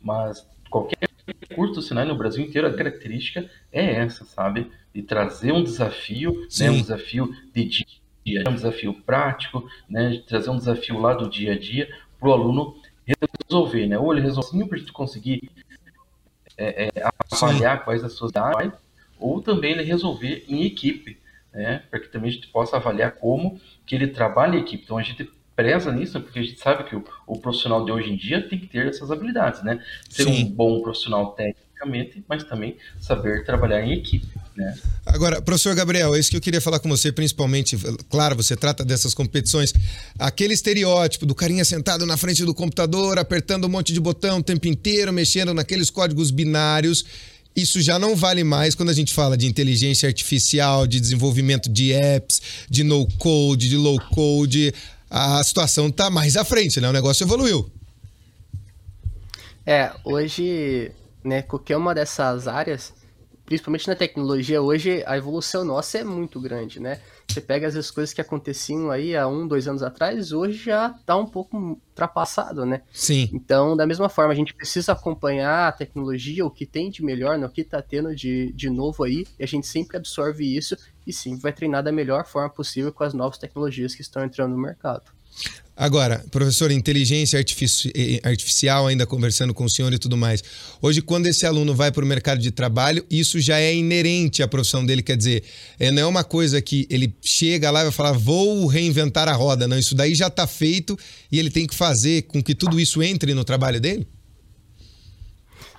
mas 0.00 0.46
qualquer 0.68 1.08
curso 1.54 1.74
do 1.74 1.82
Senai 1.82 2.04
no 2.04 2.16
Brasil 2.16 2.44
inteiro, 2.44 2.66
a 2.66 2.74
característica 2.74 3.48
é 3.72 3.94
essa, 3.94 4.24
sabe? 4.24 4.70
De 4.92 5.02
trazer 5.02 5.52
um 5.52 5.62
desafio, 5.62 6.46
né? 6.58 6.70
um 6.70 6.80
desafio 6.80 7.34
de 7.54 7.64
dia, 8.24 8.44
um 8.48 8.54
desafio 8.54 8.94
prático, 8.94 9.66
né? 9.88 10.10
de 10.10 10.22
trazer 10.22 10.50
um 10.50 10.56
desafio 10.56 10.98
lá 10.98 11.14
do 11.14 11.30
dia 11.30 11.52
a 11.52 11.58
dia 11.58 11.88
para 12.18 12.28
o 12.28 12.32
aluno 12.32 12.74
resolver, 13.48 13.86
né? 13.86 13.98
Ou 13.98 14.12
ele 14.12 14.22
resolve 14.22 14.50
sim 14.50 14.66
para 14.66 14.78
a 14.78 14.92
conseguir 14.92 15.50
é, 16.56 16.86
é, 16.86 17.08
avaliar 17.30 17.84
quais 17.84 18.04
as 18.04 18.12
suas 18.12 18.30
idades, 18.30 18.72
ou 19.18 19.40
também 19.40 19.72
ele 19.72 19.82
resolver 19.82 20.44
em 20.48 20.64
equipe, 20.64 21.18
né? 21.52 21.82
Para 21.90 22.00
que 22.00 22.08
também 22.08 22.30
a 22.30 22.32
gente 22.32 22.48
possa 22.48 22.76
avaliar 22.76 23.12
como 23.12 23.60
que 23.86 23.94
ele 23.94 24.08
trabalha 24.08 24.56
em 24.56 24.60
equipe. 24.60 24.84
Então 24.84 24.98
a 24.98 25.02
gente 25.02 25.30
preza 25.54 25.92
nisso, 25.92 26.20
porque 26.20 26.38
a 26.38 26.42
gente 26.42 26.58
sabe 26.58 26.84
que 26.84 26.96
o, 26.96 27.04
o 27.26 27.38
profissional 27.38 27.84
de 27.84 27.92
hoje 27.92 28.12
em 28.12 28.16
dia 28.16 28.46
tem 28.46 28.58
que 28.58 28.66
ter 28.66 28.86
essas 28.86 29.10
habilidades, 29.10 29.62
né? 29.62 29.82
Ser 30.08 30.24
sim. 30.24 30.44
um 30.44 30.50
bom 30.50 30.82
profissional 30.82 31.32
tecnicamente, 31.32 32.24
mas 32.28 32.44
também 32.44 32.76
saber 32.98 33.44
trabalhar 33.44 33.82
em 33.82 33.92
equipe. 33.92 34.26
Né? 34.56 34.78
Agora, 35.04 35.42
professor 35.42 35.74
Gabriel, 35.74 36.14
é 36.14 36.18
isso 36.18 36.30
que 36.30 36.36
eu 36.36 36.40
queria 36.40 36.60
falar 36.60 36.78
com 36.78 36.88
você, 36.88 37.10
principalmente, 37.10 37.76
claro, 38.08 38.36
você 38.36 38.56
trata 38.56 38.84
dessas 38.84 39.12
competições, 39.12 39.72
aquele 40.18 40.54
estereótipo 40.54 41.26
do 41.26 41.34
carinha 41.34 41.64
sentado 41.64 42.06
na 42.06 42.16
frente 42.16 42.44
do 42.44 42.54
computador, 42.54 43.18
apertando 43.18 43.64
um 43.64 43.68
monte 43.68 43.92
de 43.92 44.00
botão 44.00 44.38
o 44.38 44.42
tempo 44.42 44.68
inteiro, 44.68 45.12
mexendo 45.12 45.52
naqueles 45.52 45.90
códigos 45.90 46.30
binários, 46.30 47.04
isso 47.56 47.80
já 47.80 47.98
não 47.98 48.16
vale 48.16 48.42
mais 48.42 48.74
quando 48.74 48.88
a 48.88 48.94
gente 48.94 49.14
fala 49.14 49.36
de 49.36 49.46
inteligência 49.46 50.08
artificial, 50.08 50.86
de 50.86 50.98
desenvolvimento 50.98 51.70
de 51.70 51.92
apps, 51.92 52.42
de 52.68 52.82
no-code, 52.82 53.68
de 53.68 53.76
low-code. 53.76 54.74
A 55.08 55.42
situação 55.44 55.86
está 55.86 56.10
mais 56.10 56.36
à 56.36 56.44
frente, 56.44 56.80
né? 56.80 56.88
O 56.88 56.92
negócio 56.92 57.22
evoluiu. 57.22 57.70
É, 59.64 59.92
hoje, 60.02 60.90
né, 61.22 61.42
qualquer 61.42 61.76
uma 61.76 61.94
dessas 61.94 62.48
áreas 62.48 62.92
principalmente 63.44 63.88
na 63.88 63.94
tecnologia, 63.94 64.60
hoje 64.62 65.02
a 65.06 65.16
evolução 65.16 65.64
nossa 65.64 65.98
é 65.98 66.04
muito 66.04 66.40
grande, 66.40 66.80
né? 66.80 67.00
Você 67.28 67.40
pega 67.40 67.66
as 67.66 67.90
coisas 67.90 68.14
que 68.14 68.20
aconteciam 68.20 68.90
aí 68.90 69.16
há 69.16 69.26
um, 69.26 69.46
dois 69.46 69.66
anos 69.66 69.82
atrás, 69.82 70.32
hoje 70.32 70.64
já 70.64 70.94
está 70.98 71.16
um 71.16 71.26
pouco 71.26 71.56
ultrapassado, 71.56 72.64
né? 72.64 72.82
Sim. 72.92 73.28
Então, 73.32 73.76
da 73.76 73.86
mesma 73.86 74.08
forma, 74.08 74.32
a 74.32 74.36
gente 74.36 74.54
precisa 74.54 74.92
acompanhar 74.92 75.68
a 75.68 75.72
tecnologia, 75.72 76.44
o 76.44 76.50
que 76.50 76.66
tem 76.66 76.90
de 76.90 77.04
melhor, 77.04 77.38
né? 77.38 77.46
o 77.46 77.50
que 77.50 77.62
está 77.62 77.82
tendo 77.82 78.14
de, 78.14 78.52
de 78.52 78.70
novo 78.70 79.04
aí, 79.04 79.26
e 79.38 79.44
a 79.44 79.46
gente 79.46 79.66
sempre 79.66 79.96
absorve 79.96 80.44
isso 80.44 80.76
e 81.06 81.12
sim 81.12 81.36
vai 81.36 81.52
treinar 81.52 81.82
da 81.82 81.92
melhor 81.92 82.26
forma 82.26 82.48
possível 82.50 82.92
com 82.92 83.04
as 83.04 83.12
novas 83.12 83.38
tecnologias 83.38 83.94
que 83.94 84.02
estão 84.02 84.24
entrando 84.24 84.52
no 84.52 84.58
mercado. 84.58 85.12
Agora, 85.76 86.24
professor, 86.30 86.70
inteligência 86.70 87.36
artificial, 87.36 88.86
ainda 88.86 89.04
conversando 89.04 89.52
com 89.52 89.64
o 89.64 89.68
senhor 89.68 89.92
e 89.92 89.98
tudo 89.98 90.16
mais. 90.16 90.42
Hoje, 90.80 91.02
quando 91.02 91.26
esse 91.26 91.44
aluno 91.44 91.74
vai 91.74 91.90
para 91.90 92.04
o 92.04 92.06
mercado 92.06 92.40
de 92.40 92.52
trabalho, 92.52 93.04
isso 93.10 93.40
já 93.40 93.58
é 93.58 93.74
inerente 93.74 94.40
à 94.40 94.46
profissão 94.46 94.86
dele. 94.86 95.02
Quer 95.02 95.16
dizer, 95.16 95.42
é, 95.80 95.90
não 95.90 96.02
é 96.02 96.06
uma 96.06 96.22
coisa 96.22 96.62
que 96.62 96.86
ele 96.88 97.12
chega 97.20 97.72
lá 97.72 97.80
e 97.80 97.84
vai 97.84 97.92
falar, 97.92 98.12
vou 98.12 98.66
reinventar 98.68 99.28
a 99.28 99.32
roda. 99.32 99.66
Não, 99.66 99.76
isso 99.76 99.96
daí 99.96 100.14
já 100.14 100.28
está 100.28 100.46
feito 100.46 100.96
e 101.30 101.40
ele 101.40 101.50
tem 101.50 101.66
que 101.66 101.74
fazer 101.74 102.22
com 102.22 102.40
que 102.40 102.54
tudo 102.54 102.78
isso 102.78 103.02
entre 103.02 103.34
no 103.34 103.42
trabalho 103.44 103.80
dele? 103.80 104.06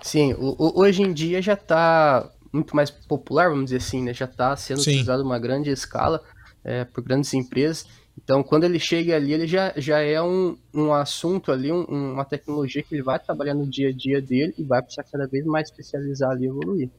Sim, 0.04 0.36
hoje 0.38 1.04
em 1.04 1.14
dia 1.14 1.42
já 1.42 1.54
está 1.54 2.30
muito 2.52 2.76
mais 2.76 2.92
popular, 2.92 3.50
vamos 3.50 3.66
dizer 3.66 3.78
assim, 3.78 4.04
né? 4.04 4.14
Já 4.14 4.26
está 4.26 4.56
sendo 4.58 4.82
Sim. 4.82 4.92
utilizado 4.92 5.24
uma 5.24 5.40
grande 5.40 5.70
escala 5.70 6.22
é, 6.64 6.84
por 6.84 7.02
grandes 7.02 7.34
empresas. 7.34 7.86
Então, 8.22 8.42
quando 8.42 8.64
ele 8.64 8.80
chega 8.80 9.16
ali, 9.16 9.34
ele 9.34 9.46
já, 9.46 9.74
já 9.76 10.00
é 10.00 10.22
um, 10.22 10.58
um 10.74 10.94
assunto 10.94 11.52
ali, 11.52 11.72
um, 11.72 11.84
uma 11.84 12.26
tecnologia 12.26 12.82
que 12.82 12.96
ele 12.96 13.04
vai 13.04 13.20
trabalhar 13.20 13.54
no 13.54 13.70
dia 13.70 13.90
a 13.90 13.92
dia 13.92 14.22
dele 14.22 14.54
e 14.58 14.64
vai 14.64 14.82
precisar 14.82 15.04
cada 15.04 15.28
vez 15.28 15.46
mais 15.46 15.70
especializar 15.70 16.32
ali 16.32 16.46
e 16.46 16.48
evoluir. 16.48 16.90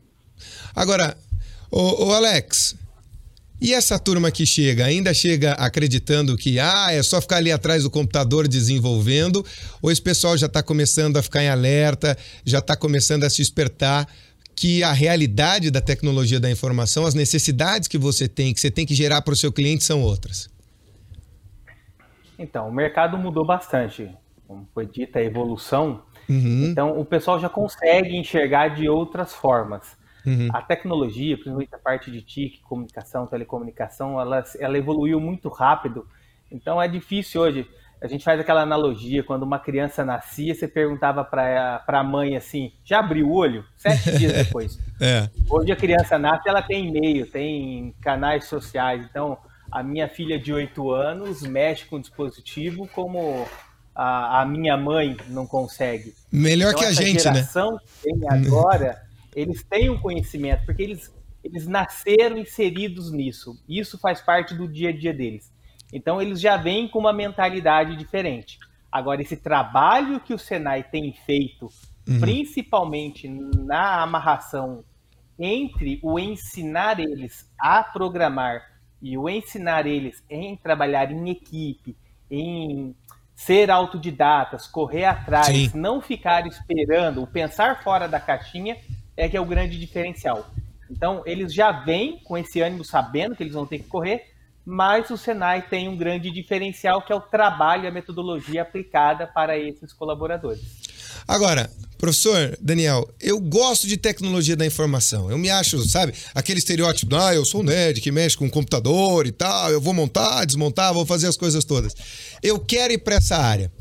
Agora, 0.74 1.16
o, 1.70 2.06
o 2.06 2.12
Alex, 2.12 2.76
e 3.60 3.72
essa 3.72 3.98
turma 3.98 4.30
que 4.30 4.44
chega, 4.44 4.84
ainda 4.84 5.14
chega 5.14 5.52
acreditando 5.52 6.36
que 6.36 6.58
ah, 6.58 6.88
é 6.90 7.02
só 7.02 7.20
ficar 7.20 7.36
ali 7.36 7.50
atrás 7.50 7.82
do 7.84 7.90
computador 7.90 8.46
desenvolvendo, 8.46 9.44
ou 9.80 9.90
esse 9.90 10.02
pessoal 10.02 10.36
já 10.36 10.46
está 10.46 10.62
começando 10.62 11.16
a 11.16 11.22
ficar 11.22 11.42
em 11.42 11.48
alerta, 11.48 12.16
já 12.44 12.58
está 12.58 12.76
começando 12.76 13.24
a 13.24 13.30
se 13.30 13.38
despertar 13.38 14.06
que 14.54 14.82
a 14.82 14.92
realidade 14.92 15.70
da 15.70 15.80
tecnologia 15.80 16.38
da 16.38 16.50
informação, 16.50 17.04
as 17.06 17.14
necessidades 17.14 17.88
que 17.88 17.98
você 17.98 18.28
tem, 18.28 18.52
que 18.54 18.60
você 18.60 18.70
tem 18.70 18.86
que 18.86 18.94
gerar 18.94 19.22
para 19.22 19.34
o 19.34 19.36
seu 19.36 19.52
cliente 19.52 19.84
são 19.84 20.02
outras? 20.02 20.48
Então, 22.38 22.68
o 22.68 22.72
mercado 22.72 23.16
mudou 23.16 23.44
bastante. 23.44 24.10
Como 24.46 24.66
foi 24.72 24.86
dita, 24.86 25.18
a 25.18 25.22
evolução. 25.22 26.02
Uhum. 26.28 26.66
Então, 26.70 27.00
o 27.00 27.04
pessoal 27.04 27.38
já 27.38 27.48
consegue 27.48 28.16
enxergar 28.16 28.68
de 28.68 28.88
outras 28.88 29.34
formas. 29.34 29.96
Uhum. 30.24 30.48
A 30.52 30.60
tecnologia, 30.60 31.36
principalmente 31.36 31.74
a 31.74 31.78
parte 31.78 32.10
de 32.10 32.20
TIC, 32.20 32.60
comunicação, 32.62 33.26
telecomunicação, 33.26 34.20
ela, 34.20 34.42
ela 34.58 34.76
evoluiu 34.78 35.20
muito 35.20 35.48
rápido. 35.48 36.06
Então, 36.50 36.80
é 36.80 36.88
difícil 36.88 37.40
hoje. 37.40 37.68
a 38.00 38.06
gente 38.06 38.24
faz 38.24 38.38
aquela 38.38 38.62
analogia, 38.62 39.22
quando 39.24 39.42
uma 39.42 39.58
criança 39.58 40.04
nascia, 40.04 40.54
você 40.54 40.68
perguntava 40.68 41.24
para 41.24 41.82
a 41.86 42.04
mãe 42.04 42.36
assim, 42.36 42.72
já 42.84 43.00
abriu 43.00 43.28
o 43.28 43.34
olho? 43.34 43.64
Sete 43.76 44.18
dias 44.18 44.32
depois. 44.44 44.78
é. 45.00 45.28
Hoje 45.48 45.72
a 45.72 45.76
criança 45.76 46.18
nasce, 46.18 46.48
ela 46.48 46.62
tem 46.62 46.88
e-mail, 46.88 47.26
tem 47.30 47.94
canais 48.00 48.44
sociais, 48.44 49.04
então 49.08 49.38
a 49.76 49.82
minha 49.82 50.08
filha 50.08 50.38
de 50.38 50.54
8 50.54 50.90
anos 50.90 51.42
mexe 51.42 51.84
com 51.84 51.96
o 51.96 52.00
dispositivo 52.00 52.88
como 52.94 53.46
a, 53.94 54.40
a 54.40 54.46
minha 54.46 54.74
mãe 54.74 55.18
não 55.28 55.46
consegue. 55.46 56.14
Melhor 56.32 56.70
então, 56.70 56.80
que 56.80 56.86
a 56.86 56.92
gente, 56.92 57.22
né? 57.26 57.46
que 57.46 58.02
tem 58.02 58.18
agora, 58.30 59.02
eles 59.34 59.62
têm 59.64 59.90
um 59.90 60.00
conhecimento, 60.00 60.64
porque 60.64 60.82
eles, 60.82 61.14
eles 61.44 61.66
nasceram 61.66 62.38
inseridos 62.38 63.12
nisso. 63.12 63.62
Isso 63.68 63.98
faz 63.98 64.22
parte 64.22 64.54
do 64.54 64.66
dia 64.66 64.88
a 64.88 64.96
dia 64.96 65.12
deles. 65.12 65.52
Então, 65.92 66.22
eles 66.22 66.40
já 66.40 66.56
vêm 66.56 66.88
com 66.88 66.98
uma 66.98 67.12
mentalidade 67.12 67.96
diferente. 67.96 68.58
Agora, 68.90 69.20
esse 69.20 69.36
trabalho 69.36 70.20
que 70.20 70.32
o 70.32 70.38
Senai 70.38 70.84
tem 70.84 71.12
feito, 71.26 71.70
uhum. 72.08 72.18
principalmente 72.18 73.28
na 73.28 74.02
amarração 74.02 74.82
entre 75.38 76.00
o 76.02 76.18
ensinar 76.18 76.98
eles 76.98 77.46
a 77.60 77.84
programar 77.84 78.75
e 79.00 79.16
o 79.16 79.28
ensinar 79.28 79.86
eles 79.86 80.22
em 80.28 80.56
trabalhar 80.56 81.10
em 81.10 81.30
equipe, 81.30 81.96
em 82.30 82.94
ser 83.34 83.70
autodidatas, 83.70 84.66
correr 84.66 85.04
atrás, 85.04 85.46
Sim. 85.46 85.70
não 85.74 86.00
ficar 86.00 86.46
esperando, 86.46 87.22
o 87.22 87.26
pensar 87.26 87.82
fora 87.82 88.08
da 88.08 88.18
caixinha 88.18 88.78
é 89.16 89.28
que 89.28 89.36
é 89.36 89.40
o 89.40 89.44
grande 89.44 89.78
diferencial. 89.78 90.46
Então, 90.90 91.22
eles 91.26 91.52
já 91.52 91.70
vêm 91.70 92.18
com 92.24 92.38
esse 92.38 92.60
ânimo 92.60 92.84
sabendo 92.84 93.36
que 93.36 93.42
eles 93.42 93.52
vão 93.52 93.66
ter 93.66 93.78
que 93.78 93.88
correr, 93.88 94.32
mas 94.64 95.10
o 95.10 95.16
Senai 95.16 95.62
tem 95.62 95.88
um 95.88 95.96
grande 95.96 96.30
diferencial 96.30 97.02
que 97.02 97.12
é 97.12 97.16
o 97.16 97.20
trabalho 97.20 97.84
e 97.84 97.86
a 97.86 97.92
metodologia 97.92 98.62
aplicada 98.62 99.26
para 99.26 99.58
esses 99.58 99.92
colaboradores. 99.92 100.85
Agora, 101.26 101.70
professor 101.98 102.56
Daniel, 102.60 103.08
eu 103.20 103.40
gosto 103.40 103.86
de 103.86 103.96
tecnologia 103.96 104.56
da 104.56 104.66
informação. 104.66 105.30
Eu 105.30 105.38
me 105.38 105.50
acho, 105.50 105.86
sabe, 105.88 106.12
aquele 106.34 106.58
estereótipo, 106.58 107.14
ah, 107.16 107.34
eu 107.34 107.44
sou 107.44 107.62
um 107.62 107.64
nerd 107.64 108.00
que 108.00 108.12
mexe 108.12 108.36
com 108.36 108.48
computador 108.48 109.26
e 109.26 109.32
tal, 109.32 109.72
eu 109.72 109.80
vou 109.80 109.92
montar, 109.92 110.44
desmontar, 110.44 110.94
vou 110.94 111.06
fazer 111.06 111.26
as 111.26 111.36
coisas 111.36 111.64
todas. 111.64 111.94
Eu 112.42 112.58
quero 112.58 112.92
ir 112.92 112.98
para 112.98 113.16
essa 113.16 113.36
área. 113.36 113.72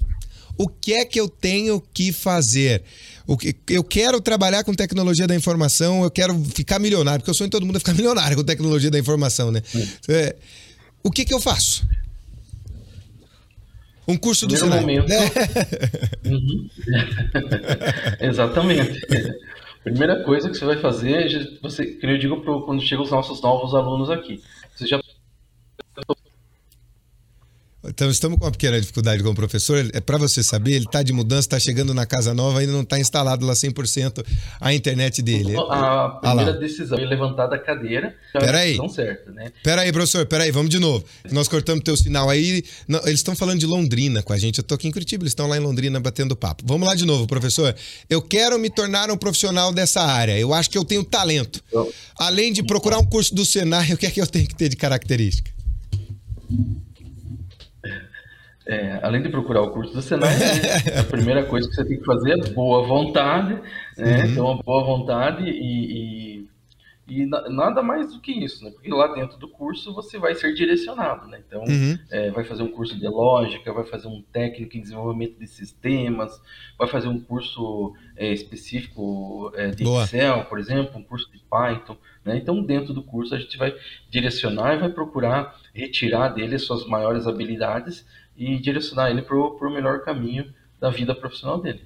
O 0.58 0.68
que 0.70 0.94
é 0.94 1.04
que 1.04 1.20
eu 1.20 1.28
tenho 1.28 1.84
que 1.94 2.14
fazer? 2.14 2.82
O 3.28 3.38
que, 3.38 3.56
eu 3.70 3.84
quero 3.84 4.22
trabalhar 4.22 4.64
com 4.64 4.74
tecnologia 4.74 5.28
da 5.28 5.36
informação, 5.36 6.04
eu 6.04 6.12
quero 6.12 6.42
ficar 6.54 6.80
milionário, 6.80 7.20
porque 7.20 7.30
eu 7.30 7.34
sonho 7.34 7.50
todo 7.50 7.66
mundo 7.66 7.76
a 7.76 7.80
ficar 7.80 7.94
milionário 7.94 8.38
com 8.38 8.44
tecnologia 8.44 8.90
da 8.90 8.98
informação, 8.98 9.52
né? 9.52 9.62
É, 10.08 10.36
o 11.04 11.12
que, 11.12 11.26
que 11.26 11.34
eu 11.34 11.42
faço? 11.42 11.86
Um 14.08 14.18
curso 14.18 14.46
do 14.46 14.56
Senai. 14.56 14.82
Momento... 14.82 15.12
uhum. 16.26 16.70
Exatamente. 18.20 19.02
Primeira 19.84 20.24
coisa 20.24 20.50
que 20.50 20.58
você 20.58 20.66
vai 20.66 20.78
fazer, 20.78 21.60
você, 21.62 21.86
que 21.86 22.06
eu 22.06 22.18
digo 22.18 22.42
pro, 22.42 22.66
quando 22.66 22.82
chegam 22.82 23.04
os 23.04 23.12
nossos 23.12 23.42
novos 23.42 23.76
alunos 23.76 24.10
aqui, 24.10 24.42
você 24.76 24.88
já 24.88 25.00
então, 27.88 28.10
estamos 28.10 28.38
com 28.38 28.46
uma 28.46 28.52
pequena 28.52 28.80
dificuldade 28.80 29.22
com 29.24 29.30
o 29.30 29.36
professor. 29.36 29.86
É 29.94 30.00
para 30.00 30.18
você 30.18 30.44
saber, 30.44 30.74
ele 30.74 30.86
está 30.86 31.04
de 31.04 31.14
mudança, 31.14 31.42
está 31.42 31.60
chegando 31.60 31.94
na 31.94 32.06
casa 32.06 32.34
nova, 32.34 32.60
ainda 32.60 32.72
não 32.72 32.82
está 32.82 33.00
instalado 33.00 33.46
lá 33.46 33.54
100% 33.54 34.26
a 34.60 34.74
internet 34.74 35.22
dele. 35.22 35.56
A 35.58 36.20
primeira 36.22 36.52
ah 36.52 36.58
decisão 36.58 36.98
é 36.98 37.06
levantar 37.06 37.48
da 37.48 37.58
cadeira. 37.58 38.16
Peraí. 38.34 38.78
certa, 38.90 39.32
né? 39.32 39.52
Peraí, 39.64 39.92
professor, 39.92 40.26
peraí, 40.26 40.52
vamos 40.52 40.70
de 40.70 40.80
novo. 40.80 41.06
Nós 41.32 41.48
cortamos 41.48 41.84
teu 41.84 41.96
sinal 41.96 42.30
aí. 42.30 42.64
Não, 42.88 43.00
eles 43.02 43.20
estão 43.20 43.36
falando 43.36 43.60
de 43.60 43.66
Londrina 43.66 44.22
com 44.24 44.34
a 44.34 44.38
gente. 44.38 44.60
Eu 44.60 44.62
estou 44.62 44.76
aqui 44.76 44.88
em 44.88 44.92
Curitiba, 44.92 45.24
eles 45.24 45.32
estão 45.32 45.48
lá 45.48 45.58
em 45.58 45.62
Londrina 45.62 46.00
batendo 46.00 46.36
papo. 46.36 46.64
Vamos 46.66 46.88
lá 46.88 46.96
de 46.96 47.06
novo, 47.06 47.28
professor. 47.28 47.76
Eu 48.10 48.22
quero 48.22 48.58
me 48.60 48.70
tornar 48.70 49.10
um 49.12 49.18
profissional 49.18 49.74
dessa 49.74 50.02
área. 50.02 50.38
Eu 50.38 50.54
acho 50.54 50.70
que 50.70 50.78
eu 50.78 50.86
tenho 50.86 51.04
talento. 51.04 51.64
Além 52.18 52.52
de 52.52 52.64
procurar 52.64 53.00
um 53.00 53.06
curso 53.06 53.34
do 53.34 53.46
Senai, 53.46 53.92
o 53.94 53.98
que 53.98 54.06
é 54.06 54.12
que 54.12 54.22
eu 54.22 54.28
tenho 54.28 54.48
que 54.48 54.56
ter 54.56 54.70
de 54.70 54.76
característica? 54.76 55.52
É, 58.68 59.00
além 59.04 59.22
de 59.22 59.30
procurar 59.30 59.62
o 59.62 59.70
curso 59.70 59.94
do 59.94 60.02
Senai, 60.02 60.36
né, 60.38 61.00
a 61.00 61.04
primeira 61.04 61.46
coisa 61.46 61.70
que 61.70 61.76
você 61.76 61.86
tem 61.86 62.00
que 62.00 62.06
fazer 62.06 62.32
é 62.32 62.50
boa 62.50 62.82
vontade, 62.82 63.62
né? 63.96 64.24
Uhum. 64.26 64.34
Ter 64.34 64.42
uma 64.42 64.64
boa 64.64 64.84
vontade 64.84 65.44
e, 65.44 66.40
e, 66.40 66.50
e, 67.08 67.26
nada 67.28 67.84
mais 67.84 68.12
do 68.12 68.20
que 68.20 68.32
isso, 68.32 68.64
né? 68.64 68.72
Porque 68.72 68.90
lá 68.90 69.14
dentro 69.14 69.38
do 69.38 69.48
curso 69.48 69.94
você 69.94 70.18
vai 70.18 70.34
ser 70.34 70.52
direcionado, 70.56 71.28
né? 71.28 71.44
Então, 71.48 71.62
uhum. 71.62 71.96
é, 72.10 72.32
vai 72.32 72.44
fazer 72.44 72.64
um 72.64 72.72
curso 72.72 72.98
de 72.98 73.08
lógica, 73.08 73.72
vai 73.72 73.86
fazer 73.86 74.08
um 74.08 74.24
técnico 74.34 74.76
em 74.76 74.82
desenvolvimento 74.82 75.38
de 75.38 75.46
sistemas, 75.46 76.42
vai 76.76 76.88
fazer 76.88 77.08
um 77.08 77.20
curso 77.20 77.94
é, 78.18 78.34
específico 78.34 79.52
é, 79.54 79.70
de 79.70 79.84
boa. 79.84 80.06
Excel, 80.06 80.44
por 80.46 80.58
exemplo, 80.58 80.98
um 80.98 81.04
curso 81.04 81.32
de 81.32 81.38
Python, 81.38 81.96
né? 82.24 82.36
Então, 82.36 82.64
dentro 82.64 82.96
do 82.96 83.04
curso 83.04 83.36
a 83.36 83.38
gente 83.38 83.60
vai 83.60 83.76
direcionar 84.10 84.74
e 84.74 84.80
vai 84.80 84.90
procurar 84.90 85.56
retirar 85.72 86.30
dele 86.30 86.56
as 86.56 86.64
suas 86.64 86.84
maiores 86.88 87.28
habilidades 87.28 88.04
e 88.38 88.58
direcionar 88.60 89.10
ele 89.10 89.22
para 89.22 89.38
o 89.38 89.74
melhor 89.74 90.04
caminho 90.04 90.46
da 90.80 90.90
vida 90.90 91.16
profissional 91.16 91.62
dele. 91.62 91.82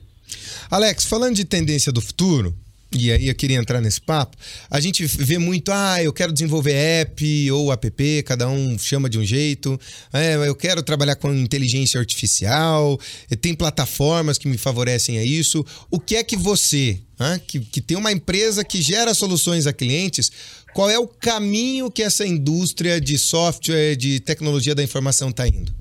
Alex, 0.70 1.06
falando 1.06 1.36
de 1.36 1.46
tendência 1.46 1.91
do 1.91 2.01
futuro, 2.01 2.56
e 2.91 3.12
aí 3.12 3.27
eu 3.27 3.36
queria 3.36 3.58
entrar 3.58 3.79
nesse 3.82 4.01
papo, 4.01 4.36
a 4.70 4.79
gente 4.79 5.06
vê 5.06 5.38
muito, 5.38 5.72
ah, 5.72 6.01
eu 6.01 6.12
quero 6.12 6.34
desenvolver 6.34 6.74
app 6.74 7.51
ou 7.51 7.72
app, 7.72 8.24
cada 8.24 8.50
um 8.50 8.77
chama 8.79 9.08
de 9.08 9.20
um 9.20 9.24
jeito, 9.24 9.79
é, 10.12 10.36
eu 10.36 10.56
quero 10.56 10.82
trabalhar 10.82 11.15
com 11.15 11.34
inteligência 11.34 12.00
artificial, 12.00 13.00
tem 13.41 13.53
plataformas 13.53 14.39
que 14.39 14.48
me 14.48 14.58
favorecem 14.58 15.20
a 15.20 15.24
isso. 15.24 15.63
O 15.91 16.00
que 16.00 16.15
é 16.15 16.24
que 16.24 16.36
você, 16.36 17.00
ah, 17.20 17.39
que, 17.39 17.60
que 17.60 17.79
tem 17.79 17.96
uma 17.96 18.12
empresa 18.12 18.63
que 18.63 18.82
gera 18.82 19.13
soluções 19.13 19.68
a 19.68 19.74
clientes, 19.74 20.32
qual 20.74 20.89
é 20.89 20.98
o 20.98 21.08
caminho 21.08 21.91
que 21.91 22.01
essa 22.01 22.25
indústria 22.25 23.00
de 23.00 23.20
software, 23.20 23.96
de 23.96 24.20
tecnologia 24.20 24.74
da 24.74 24.84
informação 24.84 25.29
está 25.29 25.48
indo? 25.48 25.72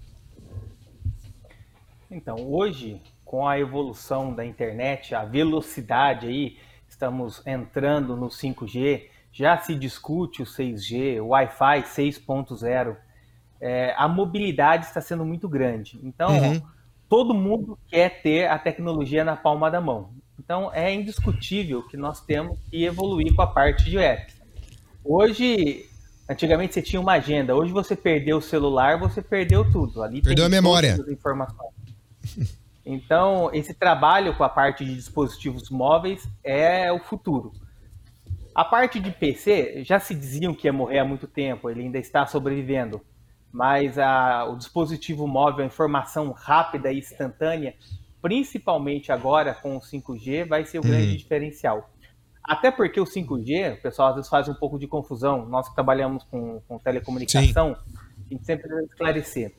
Então, 2.10 2.36
hoje, 2.50 3.00
com 3.24 3.46
a 3.46 3.58
evolução 3.58 4.34
da 4.34 4.44
internet, 4.44 5.14
a 5.14 5.24
velocidade 5.24 6.26
aí, 6.26 6.56
estamos 6.88 7.46
entrando 7.46 8.16
no 8.16 8.28
5G, 8.28 9.04
já 9.30 9.58
se 9.58 9.74
discute 9.74 10.42
o 10.42 10.46
6G, 10.46 11.20
o 11.22 11.28
Wi-Fi 11.28 11.82
6.0, 11.82 12.96
é, 13.60 13.94
a 13.96 14.08
mobilidade 14.08 14.86
está 14.86 15.00
sendo 15.00 15.24
muito 15.24 15.48
grande. 15.48 16.00
Então, 16.02 16.30
uhum. 16.30 16.62
todo 17.08 17.34
mundo 17.34 17.78
quer 17.88 18.22
ter 18.22 18.46
a 18.46 18.58
tecnologia 18.58 19.22
na 19.22 19.36
palma 19.36 19.70
da 19.70 19.80
mão. 19.80 20.10
Então, 20.38 20.72
é 20.72 20.92
indiscutível 20.94 21.82
que 21.86 21.96
nós 21.96 22.24
temos 22.24 22.58
que 22.70 22.84
evoluir 22.84 23.34
com 23.34 23.42
a 23.42 23.46
parte 23.46 23.84
de 23.84 23.98
apps. 23.98 24.34
Hoje, 25.04 25.84
antigamente 26.28 26.72
você 26.72 26.80
tinha 26.80 27.00
uma 27.00 27.12
agenda, 27.12 27.54
hoje 27.54 27.72
você 27.72 27.94
perdeu 27.94 28.38
o 28.38 28.42
celular, 28.42 28.98
você 28.98 29.20
perdeu 29.20 29.70
tudo. 29.70 30.02
Ali 30.02 30.22
perdeu 30.22 30.46
a 30.46 30.48
memória. 30.48 30.96
Informações. 31.08 31.77
Então, 32.90 33.50
esse 33.52 33.75
trabalho 33.75 34.35
com 34.35 34.42
a 34.42 34.49
parte 34.49 34.82
de 34.82 34.94
dispositivos 34.94 35.68
móveis 35.68 36.26
é 36.42 36.90
o 36.90 36.99
futuro. 36.99 37.52
A 38.54 38.64
parte 38.64 38.99
de 38.99 39.11
PC, 39.11 39.85
já 39.85 40.00
se 40.00 40.14
diziam 40.14 40.54
que 40.54 40.66
ia 40.66 40.73
morrer 40.73 41.00
há 41.00 41.04
muito 41.04 41.26
tempo, 41.26 41.68
ele 41.68 41.82
ainda 41.82 41.99
está 41.99 42.26
sobrevivendo. 42.26 42.99
Mas 43.52 43.99
a, 43.99 44.47
o 44.47 44.56
dispositivo 44.56 45.26
móvel, 45.26 45.64
a 45.64 45.66
informação 45.66 46.32
rápida 46.32 46.90
e 46.90 46.99
instantânea, 46.99 47.75
principalmente 48.23 49.12
agora 49.12 49.52
com 49.52 49.76
o 49.76 49.80
5G, 49.80 50.49
vai 50.49 50.64
ser 50.64 50.78
o 50.78 50.82
uhum. 50.82 50.88
grande 50.88 51.14
diferencial. 51.18 51.90
Até 52.42 52.70
porque 52.70 52.99
o 52.99 53.04
5G, 53.04 53.75
o 53.75 53.82
pessoal 53.82 54.08
às 54.08 54.14
vezes 54.14 54.30
faz 54.30 54.49
um 54.49 54.54
pouco 54.54 54.78
de 54.78 54.87
confusão, 54.87 55.44
nós 55.44 55.68
que 55.68 55.75
trabalhamos 55.75 56.25
com, 56.25 56.62
com 56.66 56.78
telecomunicação, 56.78 57.75
Sim. 57.75 57.99
a 58.25 58.32
gente 58.32 58.47
sempre 58.47 58.66
deve 58.66 58.85
esclarecer 58.85 59.54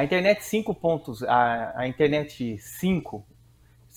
a 0.00 0.04
internet 0.04 0.42
5 0.42 0.74
pontos, 0.74 1.22
a, 1.22 1.74
a 1.76 1.86
internet 1.86 2.56
5, 2.58 3.26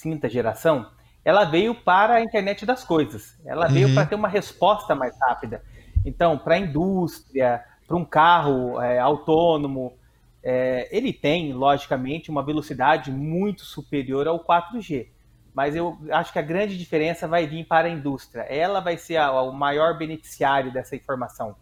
quinta 0.01 0.27
geração, 0.27 0.91
ela 1.24 1.45
veio 1.45 1.74
para 1.74 2.15
a 2.15 2.22
internet 2.22 2.65
das 2.65 2.83
coisas. 2.83 3.39
Ela 3.45 3.67
uhum. 3.67 3.74
veio 3.74 3.93
para 3.93 4.05
ter 4.05 4.15
uma 4.15 4.27
resposta 4.27 4.93
mais 4.93 5.17
rápida. 5.17 5.63
Então, 6.05 6.38
para 6.38 6.55
a 6.55 6.60
indústria, 6.60 7.63
para 7.88 7.95
um 7.95 8.03
carro 8.03 8.81
é, 8.81 9.00
autônomo, 9.00 9.93
é, 10.43 10.89
ele 10.91 11.13
tem, 11.13 11.53
logicamente, 11.53 12.29
uma 12.29 12.43
velocidade 12.43 13.10
muito 13.10 13.63
superior 13.63 14.27
ao 14.27 14.43
4G. 14.43 15.07
Mas 15.53 15.74
eu 15.74 15.98
acho 16.12 16.33
que 16.33 16.39
a 16.39 16.41
grande 16.41 16.77
diferença 16.77 17.29
vai 17.29 17.48
vir 17.48 17.65
para 17.65 17.88
a 17.88 17.91
indústria. 17.91 18.41
Ela 18.41 18.81
vai 18.81 18.98
ser 18.98 19.15
a, 19.15 19.41
o 19.41 19.53
maior 19.53 19.98
beneficiário 19.98 20.74
dessa 20.74 20.98
informação. 20.98 21.55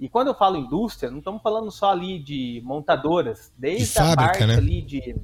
E 0.00 0.08
quando 0.08 0.28
eu 0.28 0.34
falo 0.34 0.56
indústria, 0.56 1.10
não 1.10 1.18
estamos 1.18 1.42
falando 1.42 1.70
só 1.70 1.90
ali 1.90 2.18
de 2.18 2.62
montadoras, 2.64 3.52
desde 3.58 3.84
de 3.84 3.92
fábrica, 3.92 4.22
a 4.22 4.26
parte 4.26 4.46
né? 4.46 4.54
ali 4.54 4.80
de 4.80 5.14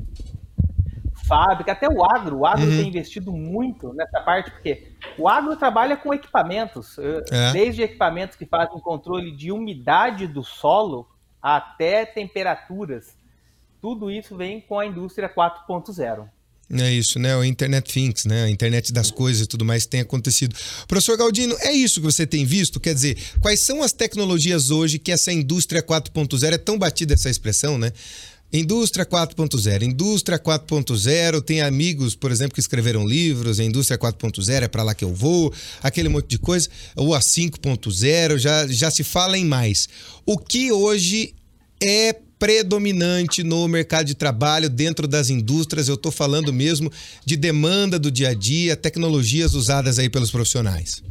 fábrica, 1.26 1.72
até 1.72 1.88
o 1.88 2.04
agro. 2.04 2.40
O 2.40 2.46
agro 2.46 2.66
uhum. 2.66 2.76
tem 2.76 2.88
investido 2.88 3.32
muito 3.32 3.94
nessa 3.94 4.20
parte, 4.20 4.50
porque 4.50 4.92
o 5.18 5.28
agro 5.28 5.56
trabalha 5.56 5.96
com 5.96 6.12
equipamentos, 6.12 6.98
é. 6.98 7.52
desde 7.52 7.82
equipamentos 7.82 8.36
que 8.36 8.44
fazem 8.44 8.78
controle 8.80 9.34
de 9.34 9.50
umidade 9.50 10.26
do 10.26 10.44
solo 10.44 11.08
até 11.40 12.04
temperaturas. 12.04 13.16
tudo 13.80 14.10
isso 14.10 14.36
vem 14.36 14.60
com 14.60 14.78
a 14.78 14.84
indústria 14.84 15.28
4.0. 15.28 16.28
É 16.68 16.92
isso, 16.92 17.18
né? 17.20 17.36
O 17.36 17.44
Internet 17.44 17.92
Things, 17.92 18.24
né? 18.24 18.44
A 18.44 18.50
internet 18.50 18.92
das 18.92 19.10
coisas 19.10 19.42
e 19.42 19.46
tudo 19.46 19.64
mais 19.64 19.84
que 19.84 19.90
tem 19.90 20.00
acontecido. 20.00 20.54
Professor 20.88 21.16
Galdino, 21.16 21.56
é 21.60 21.72
isso 21.72 22.00
que 22.00 22.06
você 22.06 22.26
tem 22.26 22.44
visto? 22.44 22.80
Quer 22.80 22.92
dizer, 22.92 23.16
quais 23.40 23.60
são 23.60 23.82
as 23.82 23.92
tecnologias 23.92 24.70
hoje 24.70 24.98
que 24.98 25.12
essa 25.12 25.32
indústria 25.32 25.80
4.0 25.80 26.52
é 26.52 26.58
tão 26.58 26.76
batida 26.76 27.14
essa 27.14 27.30
expressão, 27.30 27.78
né? 27.78 27.92
Indústria 28.52 29.06
4.0. 29.06 29.82
Indústria 29.82 30.38
4.0 30.38 31.40
tem 31.42 31.62
amigos, 31.62 32.16
por 32.16 32.32
exemplo, 32.32 32.54
que 32.54 32.60
escreveram 32.60 33.06
livros, 33.06 33.60
a 33.60 33.64
indústria 33.64 33.98
4.0 33.98 34.62
é 34.62 34.68
para 34.68 34.82
lá 34.82 34.94
que 34.94 35.04
eu 35.04 35.14
vou, 35.14 35.52
aquele 35.82 36.08
monte 36.08 36.28
de 36.28 36.38
coisa. 36.38 36.68
Ou 36.96 37.14
a 37.14 37.20
5.0 37.20 38.38
já, 38.38 38.66
já 38.66 38.90
se 38.90 39.04
fala 39.04 39.38
em 39.38 39.44
mais. 39.44 39.88
O 40.24 40.36
que 40.36 40.72
hoje 40.72 41.34
é 41.80 42.16
predominante 42.38 43.42
no 43.42 43.66
mercado 43.66 44.06
de 44.06 44.14
trabalho, 44.14 44.68
dentro 44.68 45.08
das 45.08 45.30
indústrias, 45.30 45.88
eu 45.88 45.94
estou 45.94 46.12
falando 46.12 46.52
mesmo 46.52 46.90
de 47.24 47.36
demanda 47.36 47.98
do 47.98 48.10
dia 48.10 48.30
a 48.30 48.34
dia, 48.34 48.76
tecnologias 48.76 49.54
usadas 49.54 49.98
aí 49.98 50.08
pelos 50.08 50.30
profissionais. 50.30 51.02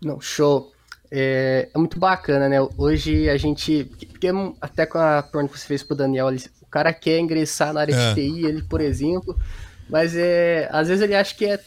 Não, 0.00 0.20
show. 0.20 0.72
É, 1.10 1.68
é, 1.74 1.78
muito 1.78 1.98
bacana, 1.98 2.48
né? 2.48 2.58
Hoje 2.76 3.28
a 3.28 3.36
gente. 3.36 3.90
Até 4.60 4.84
com 4.84 4.98
a 4.98 5.22
pergunta 5.22 5.54
que 5.54 5.60
você 5.60 5.66
fez 5.66 5.82
pro 5.82 5.96
Daniel, 5.96 6.28
ele, 6.28 6.42
o 6.60 6.66
cara 6.66 6.92
quer 6.92 7.18
ingressar 7.18 7.72
na 7.72 7.80
área 7.80 7.94
é. 7.94 8.08
de 8.08 8.14
TI, 8.14 8.44
ele, 8.44 8.62
por 8.62 8.80
exemplo, 8.80 9.38
mas 9.88 10.14
é, 10.14 10.68
às 10.70 10.88
vezes 10.88 11.02
ele 11.02 11.14
acha 11.14 11.34
que 11.34 11.46
é. 11.46 11.58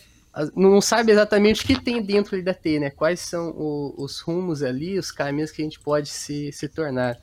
Não 0.56 0.80
sabe 0.80 1.12
exatamente 1.12 1.64
o 1.64 1.68
que 1.68 1.80
tem 1.80 2.02
dentro 2.02 2.42
da 2.42 2.54
TI, 2.54 2.80
né? 2.80 2.90
Quais 2.90 3.20
são 3.20 3.50
o, 3.50 3.94
os 3.98 4.22
rumos 4.22 4.64
ali, 4.64 4.98
os 4.98 5.12
caminhos 5.12 5.52
que 5.52 5.62
a 5.62 5.66
gente 5.66 5.80
pode 5.80 6.08
se, 6.08 6.52
se 6.54 6.70
tornar. 6.70 7.18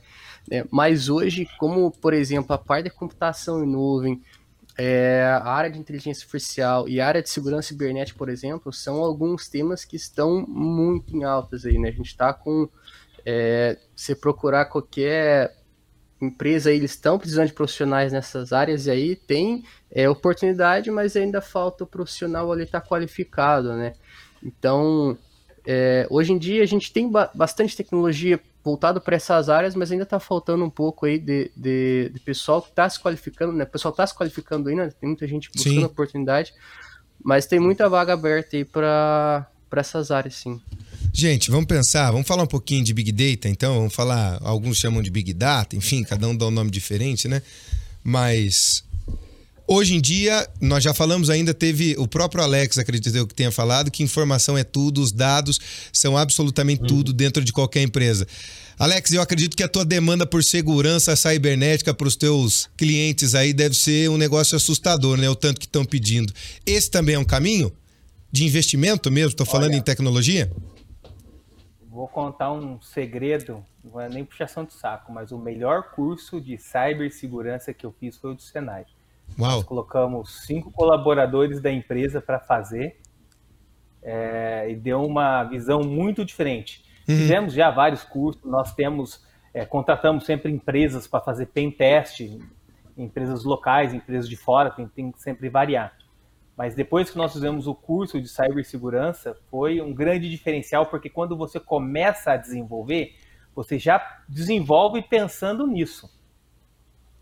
Né? 0.50 0.64
Mas 0.70 1.08
hoje, 1.08 1.48
como, 1.58 1.90
por 1.90 2.12
exemplo, 2.12 2.52
a 2.52 2.58
parte 2.58 2.84
da 2.84 2.90
computação 2.90 3.64
em 3.64 3.66
nuvem, 3.66 4.22
é, 4.76 5.22
a 5.42 5.50
área 5.50 5.70
de 5.70 5.78
inteligência 5.78 6.22
artificial 6.22 6.88
e 6.88 7.00
a 7.00 7.06
área 7.06 7.22
de 7.22 7.30
segurança 7.30 7.68
cibernética, 7.68 8.18
por 8.18 8.28
exemplo, 8.28 8.72
são 8.72 8.96
alguns 8.96 9.48
temas 9.48 9.84
que 9.84 9.96
estão 9.96 10.46
muito 10.46 11.16
em 11.16 11.24
altas 11.24 11.64
aí, 11.64 11.78
né? 11.78 11.88
A 11.88 11.92
gente 11.92 12.06
está 12.08 12.32
com. 12.32 12.68
É, 13.26 13.76
se 13.94 14.14
procurar 14.14 14.66
qualquer 14.66 15.57
empresa 16.20 16.72
eles 16.72 16.92
estão 16.92 17.18
precisando 17.18 17.46
de 17.46 17.52
profissionais 17.52 18.12
nessas 18.12 18.52
áreas 18.52 18.86
e 18.86 18.90
aí 18.90 19.16
tem 19.16 19.64
é, 19.90 20.08
oportunidade, 20.08 20.90
mas 20.90 21.16
ainda 21.16 21.40
falta 21.40 21.84
o 21.84 21.86
profissional 21.86 22.50
ali 22.50 22.64
estar 22.64 22.80
tá 22.80 22.86
qualificado, 22.86 23.72
né? 23.74 23.94
Então, 24.42 25.16
é, 25.66 26.06
hoje 26.10 26.32
em 26.32 26.38
dia 26.38 26.62
a 26.62 26.66
gente 26.66 26.92
tem 26.92 27.10
ba 27.10 27.30
bastante 27.34 27.76
tecnologia 27.76 28.40
voltado 28.64 29.00
para 29.00 29.16
essas 29.16 29.48
áreas, 29.48 29.74
mas 29.74 29.90
ainda 29.90 30.04
está 30.04 30.20
faltando 30.20 30.64
um 30.64 30.70
pouco 30.70 31.06
aí 31.06 31.18
de, 31.18 31.50
de, 31.56 32.10
de 32.12 32.20
pessoal 32.20 32.60
que 32.60 32.68
está 32.70 32.88
se 32.88 33.00
qualificando, 33.00 33.52
né? 33.52 33.64
O 33.64 33.66
pessoal 33.66 33.92
está 33.92 34.06
se 34.06 34.14
qualificando 34.14 34.68
ainda, 34.68 34.90
tem 34.90 35.08
muita 35.08 35.26
gente 35.26 35.50
buscando 35.50 35.74
sim. 35.74 35.84
oportunidade, 35.84 36.52
mas 37.22 37.46
tem 37.46 37.58
muita 37.58 37.88
vaga 37.88 38.12
aberta 38.12 38.56
aí 38.56 38.64
para 38.64 39.48
essas 39.72 40.10
áreas, 40.10 40.34
sim. 40.34 40.60
Gente, 41.12 41.50
vamos 41.50 41.66
pensar, 41.66 42.10
vamos 42.10 42.26
falar 42.26 42.42
um 42.44 42.48
pouquinho 42.48 42.84
de 42.84 42.92
Big 42.94 43.10
Data, 43.12 43.48
então, 43.48 43.76
vamos 43.76 43.94
falar, 43.94 44.38
alguns 44.42 44.78
chamam 44.78 45.02
de 45.02 45.10
Big 45.10 45.32
Data, 45.32 45.74
enfim, 45.74 46.04
cada 46.04 46.28
um 46.28 46.36
dá 46.36 46.46
um 46.46 46.50
nome 46.50 46.70
diferente, 46.70 47.26
né? 47.26 47.42
Mas 48.04 48.84
Hoje 49.70 49.94
em 49.94 50.00
dia, 50.00 50.48
nós 50.62 50.82
já 50.82 50.94
falamos 50.94 51.28
ainda, 51.28 51.52
teve 51.52 51.94
o 51.98 52.08
próprio 52.08 52.42
Alex, 52.42 52.78
acredito 52.78 53.14
eu 53.14 53.26
que 53.26 53.34
tenha 53.34 53.52
falado, 53.52 53.90
que 53.90 54.02
informação 54.02 54.56
é 54.56 54.64
tudo, 54.64 55.02
os 55.02 55.12
dados 55.12 55.60
são 55.92 56.16
absolutamente 56.16 56.80
uhum. 56.80 56.88
tudo 56.88 57.12
dentro 57.12 57.44
de 57.44 57.52
qualquer 57.52 57.82
empresa. 57.82 58.26
Alex, 58.78 59.12
eu 59.12 59.20
acredito 59.20 59.54
que 59.54 59.62
a 59.62 59.68
tua 59.68 59.84
demanda 59.84 60.24
por 60.24 60.42
segurança 60.42 61.14
cibernética 61.14 61.92
para 61.92 62.08
os 62.08 62.16
teus 62.16 62.66
clientes 62.78 63.34
aí 63.34 63.52
deve 63.52 63.74
ser 63.74 64.08
um 64.08 64.16
negócio 64.16 64.56
assustador, 64.56 65.18
né? 65.18 65.28
O 65.28 65.36
tanto 65.36 65.60
que 65.60 65.66
estão 65.66 65.84
pedindo. 65.84 66.32
Esse 66.64 66.90
também 66.90 67.16
é 67.16 67.18
um 67.18 67.24
caminho 67.24 67.70
de 68.32 68.44
investimento 68.46 69.10
mesmo? 69.10 69.32
Estou 69.32 69.44
falando 69.44 69.72
Olha, 69.72 69.80
em 69.80 69.82
tecnologia? 69.82 70.50
Vou 71.98 72.06
contar 72.06 72.52
um 72.52 72.80
segredo, 72.80 73.66
não 73.82 74.00
é 74.00 74.08
nem 74.08 74.24
puxação 74.24 74.64
de 74.64 74.72
saco, 74.72 75.10
mas 75.12 75.32
o 75.32 75.36
melhor 75.36 75.90
curso 75.90 76.40
de 76.40 76.56
cibersegurança 76.56 77.74
que 77.74 77.84
eu 77.84 77.90
fiz 77.90 78.16
foi 78.16 78.30
o 78.30 78.34
do 78.34 78.40
Senai. 78.40 78.86
Uau. 79.36 79.50
Nós 79.50 79.64
colocamos 79.64 80.46
cinco 80.46 80.70
colaboradores 80.70 81.60
da 81.60 81.72
empresa 81.72 82.20
para 82.20 82.38
fazer 82.38 83.00
é, 84.00 84.70
e 84.70 84.76
deu 84.76 85.04
uma 85.04 85.42
visão 85.42 85.80
muito 85.80 86.24
diferente. 86.24 86.84
Uhum. 87.08 87.16
Fizemos 87.16 87.52
já 87.52 87.68
vários 87.68 88.04
cursos, 88.04 88.44
nós 88.44 88.72
temos, 88.76 89.26
é, 89.52 89.66
contratamos 89.66 90.24
sempre 90.24 90.52
empresas 90.52 91.08
para 91.08 91.18
fazer 91.18 91.46
pen 91.46 91.68
test, 91.68 92.20
empresas 92.96 93.42
locais, 93.42 93.92
empresas 93.92 94.28
de 94.28 94.36
fora, 94.36 94.70
tem, 94.70 94.86
tem 94.86 95.10
que 95.10 95.20
sempre 95.20 95.48
variar. 95.48 95.92
Mas 96.58 96.74
depois 96.74 97.08
que 97.08 97.16
nós 97.16 97.32
fizemos 97.32 97.68
o 97.68 97.74
curso 97.74 98.20
de 98.20 98.26
cibersegurança, 98.26 99.36
foi 99.48 99.80
um 99.80 99.94
grande 99.94 100.28
diferencial, 100.28 100.86
porque 100.86 101.08
quando 101.08 101.36
você 101.36 101.60
começa 101.60 102.32
a 102.32 102.36
desenvolver, 102.36 103.14
você 103.54 103.78
já 103.78 104.24
desenvolve 104.28 105.00
pensando 105.00 105.68
nisso. 105.68 106.10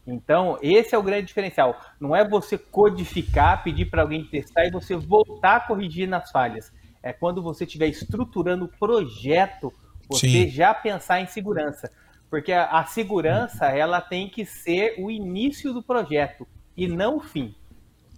Então, 0.06 0.58
esse 0.62 0.94
é 0.94 0.98
o 0.98 1.02
grande 1.02 1.26
diferencial. 1.26 1.78
Não 2.00 2.16
é 2.16 2.26
você 2.26 2.56
codificar, 2.56 3.62
pedir 3.62 3.90
para 3.90 4.00
alguém 4.00 4.24
testar 4.24 4.64
e 4.64 4.70
você 4.70 4.96
voltar 4.96 5.56
a 5.56 5.60
corrigir 5.60 6.08
nas 6.08 6.30
falhas. 6.30 6.72
É 7.02 7.12
quando 7.12 7.42
você 7.42 7.64
estiver 7.64 7.88
estruturando 7.88 8.64
o 8.64 8.78
projeto, 8.78 9.70
você 10.08 10.28
Sim. 10.28 10.48
já 10.48 10.72
pensar 10.72 11.20
em 11.20 11.26
segurança. 11.26 11.92
Porque 12.30 12.52
a, 12.52 12.70
a, 12.70 12.86
segurança, 12.86 13.66
ela 13.66 14.00
tem 14.00 14.30
que 14.30 14.46
ser 14.46 14.94
o 14.98 15.10
início 15.10 15.74
do 15.74 15.82
projeto 15.82 16.48
e 16.74 16.88
não 16.88 17.18
o 17.18 17.20
fim. 17.20 17.54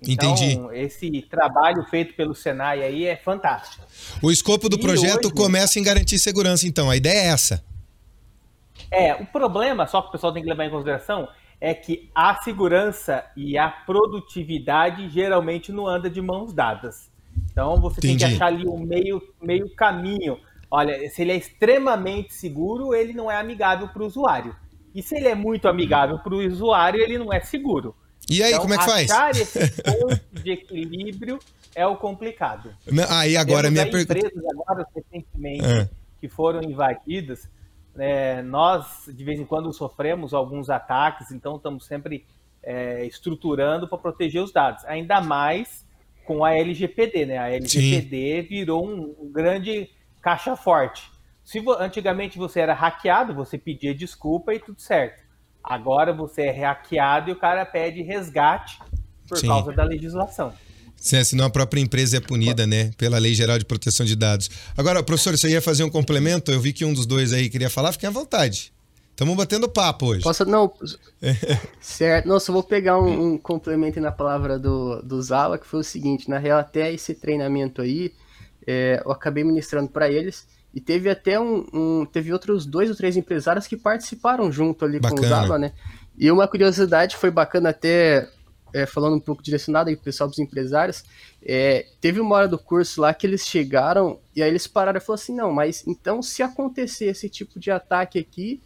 Então, 0.06 0.34
Entendi. 0.34 0.78
esse 0.78 1.22
trabalho 1.22 1.82
feito 1.84 2.14
pelo 2.14 2.34
Senai 2.34 2.82
aí 2.82 3.04
é 3.04 3.16
fantástico. 3.16 3.84
O 4.22 4.30
escopo 4.30 4.68
do 4.68 4.76
e 4.76 4.80
projeto 4.80 5.26
hoje... 5.26 5.34
começa 5.34 5.78
em 5.78 5.82
garantir 5.82 6.18
segurança, 6.18 6.66
então. 6.66 6.88
A 6.88 6.96
ideia 6.96 7.18
é 7.18 7.26
essa. 7.28 7.64
É, 8.90 9.14
o 9.14 9.26
problema, 9.26 9.86
só 9.86 10.00
que 10.00 10.08
o 10.08 10.12
pessoal 10.12 10.32
tem 10.32 10.42
que 10.42 10.48
levar 10.48 10.64
em 10.64 10.70
consideração, 10.70 11.28
é 11.60 11.74
que 11.74 12.08
a 12.14 12.36
segurança 12.42 13.24
e 13.36 13.58
a 13.58 13.68
produtividade 13.68 15.08
geralmente 15.08 15.72
não 15.72 15.86
andam 15.86 16.10
de 16.10 16.22
mãos 16.22 16.52
dadas. 16.52 17.10
Então 17.50 17.80
você 17.80 17.98
Entendi. 17.98 18.18
tem 18.18 18.28
que 18.28 18.34
achar 18.36 18.46
ali 18.46 18.64
o 18.64 18.74
um 18.74 18.78
meio, 18.78 19.22
meio 19.42 19.68
caminho. 19.74 20.38
Olha, 20.70 21.08
se 21.10 21.22
ele 21.22 21.32
é 21.32 21.36
extremamente 21.36 22.32
seguro, 22.34 22.94
ele 22.94 23.12
não 23.12 23.30
é 23.30 23.36
amigável 23.36 23.88
para 23.88 24.02
o 24.02 24.06
usuário. 24.06 24.54
E 24.94 25.02
se 25.02 25.16
ele 25.16 25.28
é 25.28 25.34
muito 25.34 25.68
amigável 25.68 26.18
para 26.18 26.34
o 26.34 26.46
usuário, 26.46 27.00
ele 27.00 27.18
não 27.18 27.32
é 27.32 27.40
seguro. 27.40 27.94
E 28.30 28.42
aí, 28.42 28.50
então, 28.50 28.62
como 28.62 28.74
é 28.74 28.78
que 28.78 28.84
faz? 28.84 29.10
Achar 29.10 29.30
esse 29.30 29.58
ponto 29.82 30.42
de 30.42 30.50
equilíbrio 30.50 31.38
é 31.74 31.86
o 31.86 31.96
complicado. 31.96 32.74
Aí 33.08 33.36
agora 33.36 33.68
Temos 33.68 33.80
minha 33.80 33.90
pergunta. 33.90 34.18
empresas 34.18 34.44
agora 34.50 34.86
recentemente 34.94 35.64
é. 35.64 35.88
que 36.20 36.28
foram 36.28 36.62
invadidas 36.62 37.48
é, 37.98 38.42
nós, 38.42 39.08
de 39.08 39.24
vez 39.24 39.40
em 39.40 39.44
quando, 39.44 39.72
sofremos 39.72 40.32
alguns 40.32 40.70
ataques, 40.70 41.32
então 41.32 41.56
estamos 41.56 41.84
sempre 41.84 42.24
é, 42.62 43.04
estruturando 43.04 43.88
para 43.88 43.98
proteger 43.98 44.42
os 44.42 44.52
dados. 44.52 44.84
Ainda 44.84 45.20
mais 45.20 45.84
com 46.24 46.44
a 46.44 46.54
LGPD, 46.54 47.26
né? 47.26 47.38
A 47.38 47.50
LGPD 47.50 48.42
Sim. 48.42 48.48
virou 48.48 48.86
um, 48.86 49.16
um, 49.18 49.32
grande 49.32 49.90
caixa 50.22 50.54
forte. 50.54 51.10
Se 51.42 51.62
antigamente 51.78 52.38
você 52.38 52.60
era 52.60 52.74
hackeado, 52.74 53.34
você 53.34 53.58
pedia 53.58 53.94
desculpa 53.94 54.54
e 54.54 54.60
tudo 54.60 54.80
certo. 54.80 55.26
Agora 55.62 56.12
você 56.12 56.42
é 56.42 56.52
hackeado 56.52 57.30
e 57.30 57.32
o 57.32 57.36
cara 57.36 57.64
pede 57.66 58.02
resgate 58.02 58.78
por 59.28 59.38
Sim. 59.38 59.48
causa 59.48 59.72
da 59.72 59.84
legislação. 59.84 60.52
Sim, 60.96 61.22
senão 61.22 61.46
a 61.46 61.50
própria 61.50 61.80
empresa 61.80 62.16
é 62.16 62.20
punida, 62.20 62.66
né? 62.66 62.90
Pela 62.98 63.18
Lei 63.18 63.32
Geral 63.32 63.58
de 63.58 63.64
Proteção 63.64 64.04
de 64.04 64.16
Dados. 64.16 64.50
Agora, 64.76 65.02
professor, 65.02 65.36
você 65.36 65.48
ia 65.48 65.62
fazer 65.62 65.84
um 65.84 65.90
complemento? 65.90 66.50
Eu 66.50 66.60
vi 66.60 66.72
que 66.72 66.84
um 66.84 66.92
dos 66.92 67.06
dois 67.06 67.32
aí 67.32 67.48
queria 67.48 67.70
falar, 67.70 67.92
fiquem 67.92 68.08
à 68.08 68.12
vontade. 68.12 68.72
Estamos 69.10 69.36
batendo 69.36 69.68
papo 69.68 70.06
hoje. 70.06 70.22
Posso, 70.22 70.44
não. 70.44 70.72
certo. 71.80 72.28
Nossa, 72.28 72.50
eu 72.50 72.52
vou 72.52 72.62
pegar 72.62 73.00
um, 73.00 73.32
um 73.32 73.38
complemento 73.38 74.00
na 74.00 74.12
palavra 74.12 74.58
do, 74.58 75.02
do 75.02 75.20
Zala, 75.20 75.58
que 75.58 75.66
foi 75.66 75.80
o 75.80 75.84
seguinte: 75.84 76.30
na 76.30 76.38
real, 76.38 76.58
até 76.60 76.92
esse 76.92 77.14
treinamento 77.14 77.82
aí, 77.82 78.12
é, 78.66 79.02
eu 79.04 79.10
acabei 79.10 79.42
ministrando 79.42 79.88
para 79.88 80.10
eles. 80.10 80.46
E 80.78 80.80
teve 80.80 81.10
até 81.10 81.40
um, 81.40 81.66
um, 81.72 82.06
Teve 82.06 82.32
outros 82.32 82.64
dois 82.64 82.88
ou 82.88 82.94
três 82.94 83.16
empresários 83.16 83.66
que 83.66 83.76
participaram 83.76 84.52
junto 84.52 84.84
ali 84.84 85.00
bacana. 85.00 85.20
com 85.20 85.26
o 85.26 85.28
Zala, 85.28 85.58
né? 85.58 85.72
E 86.16 86.30
uma 86.30 86.46
curiosidade 86.46 87.16
foi 87.16 87.32
bacana 87.32 87.70
até 87.70 88.28
é, 88.72 88.86
falando 88.86 89.16
um 89.16 89.20
pouco 89.20 89.42
direcionado 89.42 89.90
aí 89.90 89.96
pro 89.96 90.04
pessoal 90.04 90.30
dos 90.30 90.38
empresários, 90.38 91.02
é, 91.44 91.84
teve 92.00 92.20
uma 92.20 92.36
hora 92.36 92.46
do 92.46 92.56
curso 92.56 93.00
lá 93.00 93.12
que 93.12 93.26
eles 93.26 93.44
chegaram 93.44 94.20
e 94.36 94.40
aí 94.40 94.48
eles 94.48 94.68
pararam 94.68 94.98
e 94.98 95.00
falaram 95.00 95.20
assim, 95.20 95.34
não, 95.34 95.50
mas 95.50 95.84
então 95.84 96.22
se 96.22 96.44
acontecer 96.44 97.06
esse 97.06 97.28
tipo 97.28 97.58
de 97.58 97.72
ataque 97.72 98.16
aqui, 98.20 98.62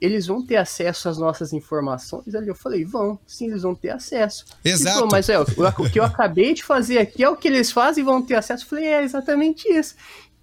eles 0.00 0.28
vão 0.28 0.46
ter 0.46 0.56
acesso 0.56 1.08
às 1.08 1.18
nossas 1.18 1.52
informações? 1.52 2.32
Ali 2.32 2.46
eu 2.46 2.54
falei, 2.54 2.84
vão, 2.84 3.18
sim, 3.26 3.48
eles 3.48 3.62
vão 3.62 3.74
ter 3.74 3.90
acesso. 3.90 4.44
Exato. 4.64 4.94
Falou, 4.94 5.08
mas 5.10 5.28
é, 5.28 5.40
o, 5.40 5.42
o, 5.42 5.90
que 5.90 5.98
eu 5.98 6.04
acabei 6.04 6.54
de 6.54 6.62
fazer 6.62 6.98
aqui 6.98 7.24
é 7.24 7.28
o 7.28 7.36
que 7.36 7.48
eles 7.48 7.72
fazem 7.72 8.02
e 8.02 8.04
vão 8.04 8.22
ter 8.22 8.36
acesso. 8.36 8.64
Eu 8.64 8.68
falei, 8.68 8.84
é 8.84 9.02
exatamente 9.02 9.66
isso. 9.68 9.96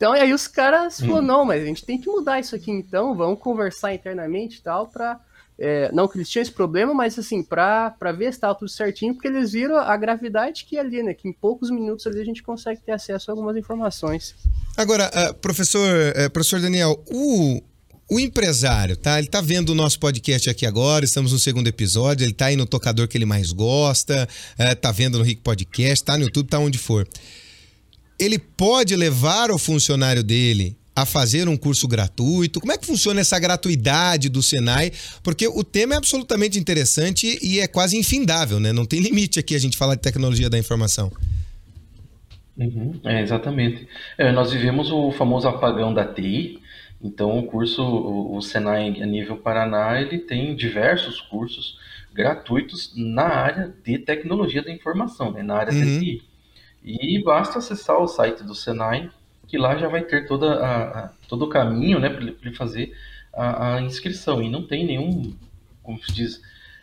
Então, 0.04 0.14
e 0.18 0.20
aí 0.20 0.34
os 0.34 0.50
caras 0.50 1.00
hum. 1.00 1.06
falaram, 1.06 1.26
não, 1.26 1.46
mas 1.46 1.64
a 1.64 1.66
gente 1.66 1.86
tem 1.86 1.98
que 1.98 2.10
mudar 2.10 2.38
isso 2.38 2.54
aqui 2.54 2.70
então, 2.70 3.16
vamos 3.16 3.40
conversar 3.40 3.94
internamente 3.94 4.58
e 4.58 4.62
tal, 4.62 4.88
pra... 4.88 5.18
É, 5.58 5.90
não 5.94 6.10
que 6.10 6.18
eles 6.18 6.28
tinham 6.28 6.42
esse 6.42 6.52
problema, 6.52 6.94
mas 6.94 7.18
assim, 7.18 7.42
pra, 7.42 7.92
pra 7.92 8.12
ver 8.12 8.34
se 8.34 8.40
tava 8.40 8.56
tudo 8.56 8.68
certinho, 8.68 9.14
porque 9.14 9.30
eles 9.30 9.54
viram 9.54 9.78
a 9.78 9.96
gravidade 9.96 10.66
que 10.66 10.78
é 10.78 10.82
ali, 10.82 11.02
né? 11.04 11.14
Que 11.14 11.30
em 11.30 11.32
poucos 11.32 11.70
minutos 11.70 12.06
ali 12.08 12.20
a 12.20 12.26
gente 12.26 12.42
consegue 12.42 12.82
ter 12.82 12.92
acesso 12.92 13.30
a 13.30 13.34
algumas 13.34 13.56
informações. 13.56 14.36
Agora, 14.76 15.10
uh, 15.10 15.34
professor, 15.36 15.88
uh, 15.88 16.30
professor 16.32 16.60
Daniel, 16.60 17.02
o, 17.08 17.62
o 18.10 18.20
empresário, 18.20 18.98
tá? 18.98 19.20
Ele 19.20 19.28
tá 19.28 19.42
vendo 19.42 19.70
o 19.70 19.76
nosso 19.76 20.00
podcast 20.00 20.50
aqui 20.50 20.66
agora, 20.66 21.06
estamos 21.06 21.32
no 21.32 21.40
segundo 21.40 21.68
episódio, 21.68 22.26
ele 22.26 22.34
tá 22.34 22.48
aí 22.48 22.56
no 22.56 22.66
tocador 22.66 23.08
que 23.08 23.16
ele 23.16 23.26
mais 23.26 23.52
gosta, 23.52 24.28
é, 24.58 24.74
tá 24.74 24.92
vendo 24.92 25.20
no 25.20 25.24
Rick 25.24 25.42
Podcast, 25.42 26.04
tá 26.04 26.18
no 26.18 26.24
YouTube, 26.24 26.50
tá 26.50 26.58
onde 26.58 26.80
for. 26.80 27.08
Ele 28.24 28.40
pode 28.40 28.96
levar 28.96 29.52
o 29.52 29.58
funcionário 29.58 30.24
dele 30.24 30.78
a 30.96 31.06
fazer 31.06 31.50
um 31.50 31.58
curso 31.58 31.88
gratuito? 31.88 32.60
Como 32.60 32.72
é 32.72 32.78
que 32.78 32.86
funciona 32.86 33.22
essa 33.22 33.40
gratuidade 33.40 34.30
do 34.30 34.44
Senai? 34.44 34.92
Porque 35.24 35.48
o 35.48 35.64
tema 35.64 35.96
é 35.96 35.98
absolutamente 35.98 36.60
interessante 36.60 37.40
e 37.42 37.60
é 37.60 37.68
quase 37.68 37.98
infindável, 37.98 38.60
né? 38.60 38.72
Não 38.72 38.86
tem 38.86 39.00
limite 39.00 39.40
aqui 39.40 39.56
a 39.56 39.60
gente 39.60 39.76
falar 39.76 39.96
de 39.96 40.02
tecnologia 40.02 40.50
da 40.50 40.58
informação. 40.58 41.12
Uhum, 42.56 43.00
é, 43.04 43.22
exatamente. 43.22 43.88
É, 44.18 44.32
nós 44.32 44.52
vivemos 44.52 44.92
o 44.92 45.12
famoso 45.12 45.48
apagão 45.48 45.92
da 45.92 46.06
TI, 46.06 46.62
então, 47.04 47.38
o 47.38 47.44
curso, 47.44 47.84
o, 47.84 48.42
Senai 48.42 49.02
a 49.02 49.06
nível 49.06 49.36
Paraná, 49.36 50.00
ele 50.00 50.20
tem 50.20 50.56
diversos 50.56 51.20
cursos 51.20 51.78
gratuitos 52.14 52.94
na 52.96 53.28
área 53.28 53.76
de 53.84 53.98
tecnologia 53.98 54.64
da 54.64 54.72
informação, 54.72 55.32
né, 55.32 55.44
na 55.44 55.56
área 55.56 55.74
uhum. 55.74 56.00
TI. 56.00 56.24
E 56.84 57.22
basta 57.24 57.60
acessar 57.60 57.98
o 57.98 58.08
site 58.08 58.44
do 58.44 58.54
Senai, 58.54 59.10
que 59.48 59.58
lá 59.58 59.78
já 59.78 59.88
vai 59.88 60.02
ter 60.02 60.28
toda 60.28 60.56
a, 60.56 61.06
a 61.06 61.08
todo 61.28 61.46
o 61.46 61.50
caminho 61.50 62.00
né, 62.00 62.10
para 62.10 62.24
ele 62.24 62.56
fazer 62.56 62.94
a, 63.32 63.76
a, 63.76 63.82
inscrição. 63.82 64.42
E 64.42 64.50
não 64.50 64.68
tem 64.68 64.86
nenhum, 64.86 65.34
como 65.82 66.04
se 66.04 66.12
diz, 66.12 66.42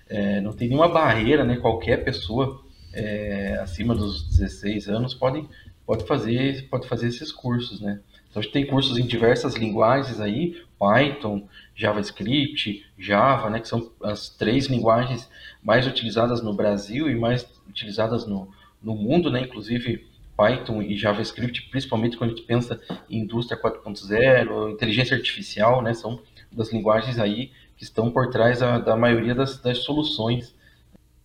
é, 0.09 0.41
não 0.41 0.53
tem 0.53 0.69
nenhuma 0.69 0.89
barreira, 0.89 1.45
né, 1.45 1.57
qualquer 1.57 2.03
pessoa 2.03 2.65
é, 2.93 3.59
acima 3.63 3.95
dos 3.95 4.27
16 4.29 4.89
anos 4.89 5.15
pode, 5.15 5.47
pode, 5.85 6.07
fazer, 6.07 6.67
pode 6.69 6.89
fazer 6.89 7.09
esses 7.09 7.31
cursos, 7.31 7.81
né? 7.81 8.01
Então 8.31 8.41
a 8.41 8.43
gente 8.43 8.53
tem 8.53 8.67
cursos 8.67 8.97
em 8.97 9.07
diversas 9.07 9.57
linguagens 9.57 10.21
aí, 10.21 10.63
Python, 10.79 11.49
JavaScript, 11.75 12.87
Java, 12.97 13.51
né, 13.51 13.61
que 13.61 13.69
são 13.69 13.91
as 14.03 14.31
três 14.31 14.67
linguagens 14.67 15.29
mais 15.63 15.87
utilizadas 15.87 16.41
no 16.41 16.55
Brasil 16.55 17.11
e 17.11 17.17
mais 17.17 17.47
utilizadas 17.69 18.27
no, 18.27 18.49
no 18.83 18.95
mundo, 18.95 19.31
né, 19.31 19.43
inclusive 19.43 20.07
Python 20.37 20.81
e 20.83 20.97
JavaScript, 20.97 21.69
principalmente 21.71 22.17
quando 22.17 22.33
a 22.33 22.35
gente 22.35 22.47
pensa 22.47 22.81
em 23.09 23.19
indústria 23.19 23.61
4.0, 23.61 24.73
inteligência 24.73 25.17
artificial, 25.17 25.83
né, 25.83 25.93
são 25.93 26.21
das 26.51 26.73
linguagens 26.73 27.19
aí 27.19 27.53
que 27.77 27.85
estão 27.85 28.11
por 28.11 28.31
trás 28.31 28.61
da, 28.61 28.79
da 28.79 28.97
maioria 28.97 29.35
das, 29.35 29.59
das 29.59 29.79
soluções 29.79 30.55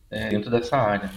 é, 0.09 0.29
dentro 0.29 0.51
dessa 0.51 0.77
área. 0.77 1.11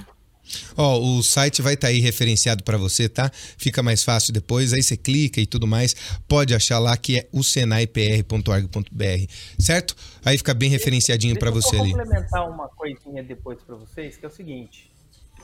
Ó, 0.77 0.98
o 0.98 1.22
site 1.22 1.61
vai 1.61 1.74
estar 1.74 1.88
tá 1.88 1.92
aí 1.92 2.01
referenciado 2.01 2.64
para 2.64 2.79
você, 2.79 3.09
tá? 3.09 3.31
Fica 3.57 3.83
mais 3.83 4.03
fácil 4.03 4.33
depois, 4.33 4.72
aí 4.72 4.83
você 4.83 4.96
clica 4.96 5.40
e 5.40 5.46
tudo 5.46 5.66
mais, 5.66 5.94
pode 6.27 6.55
achar 6.55 6.79
lá 6.79 6.96
que 6.96 7.18
é 7.18 7.29
o 7.33 7.42
senaipr.org.br, 7.42 9.33
certo? 9.59 9.94
Aí 10.24 10.38
fica 10.38 10.55
bem 10.55 10.70
referenciadinho 10.70 11.38
para 11.38 11.51
você 11.51 11.77
ali. 11.77 11.90
Eu 11.90 11.96
vou 11.96 12.05
complementar 12.05 12.48
uma 12.48 12.68
coisinha 12.68 13.22
depois 13.22 13.62
para 13.62 13.77
vocês, 13.77 14.16
que 14.16 14.24
é 14.24 14.29
o 14.29 14.33
seguinte, 14.33 14.88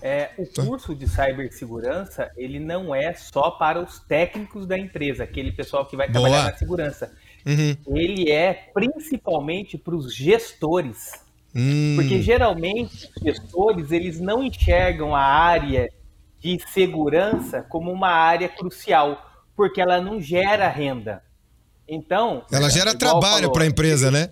é, 0.05 0.33
o 0.37 0.47
curso 0.47 0.95
de 0.95 1.09
cibersegurança, 1.09 2.31
ele 2.37 2.61
não 2.61 2.95
é 2.95 3.14
só 3.14 3.51
para 3.53 3.81
os 3.81 4.01
técnicos 4.01 4.67
da 4.67 4.79
empresa, 4.79 5.25
aquele 5.25 5.51
pessoal 5.51 5.87
que 5.87 5.97
vai 5.97 6.11
Boa. 6.11 6.29
trabalhar 6.29 6.51
na 6.51 6.59
segurança. 6.59 7.11
Uhum. 7.47 7.97
Ele 7.97 8.31
é 8.31 8.53
principalmente 8.75 9.79
para 9.79 9.97
os 9.97 10.14
gestores. 10.14 11.12
Hum. 11.55 11.95
Porque 11.97 12.21
geralmente 12.21 13.11
os 13.17 13.23
gestores 13.23 13.90
eles 13.93 14.21
não 14.21 14.45
enxergam 14.45 15.17
a 15.17 15.23
área 15.23 15.90
de 16.38 16.61
segurança 16.69 17.62
como 17.62 17.90
uma 17.90 18.11
área 18.11 18.51
crucial, 18.51 19.25
porque 19.57 19.81
ela 19.81 20.03
não 20.03 20.21
gera 20.21 20.69
renda. 20.69 21.23
Então. 21.88 22.45
Ela 22.53 22.69
gera 22.69 22.95
trabalho 22.95 23.51
para 23.51 23.64
a 23.64 23.67
empresa, 23.67 24.11
né? 24.11 24.29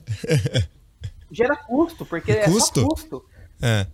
gera 1.33 1.57
custo, 1.57 2.05
porque 2.05 2.33
é 2.33 2.45
custo? 2.45 2.81
só 2.81 2.87
custo. 2.89 3.25
É. 3.63 3.87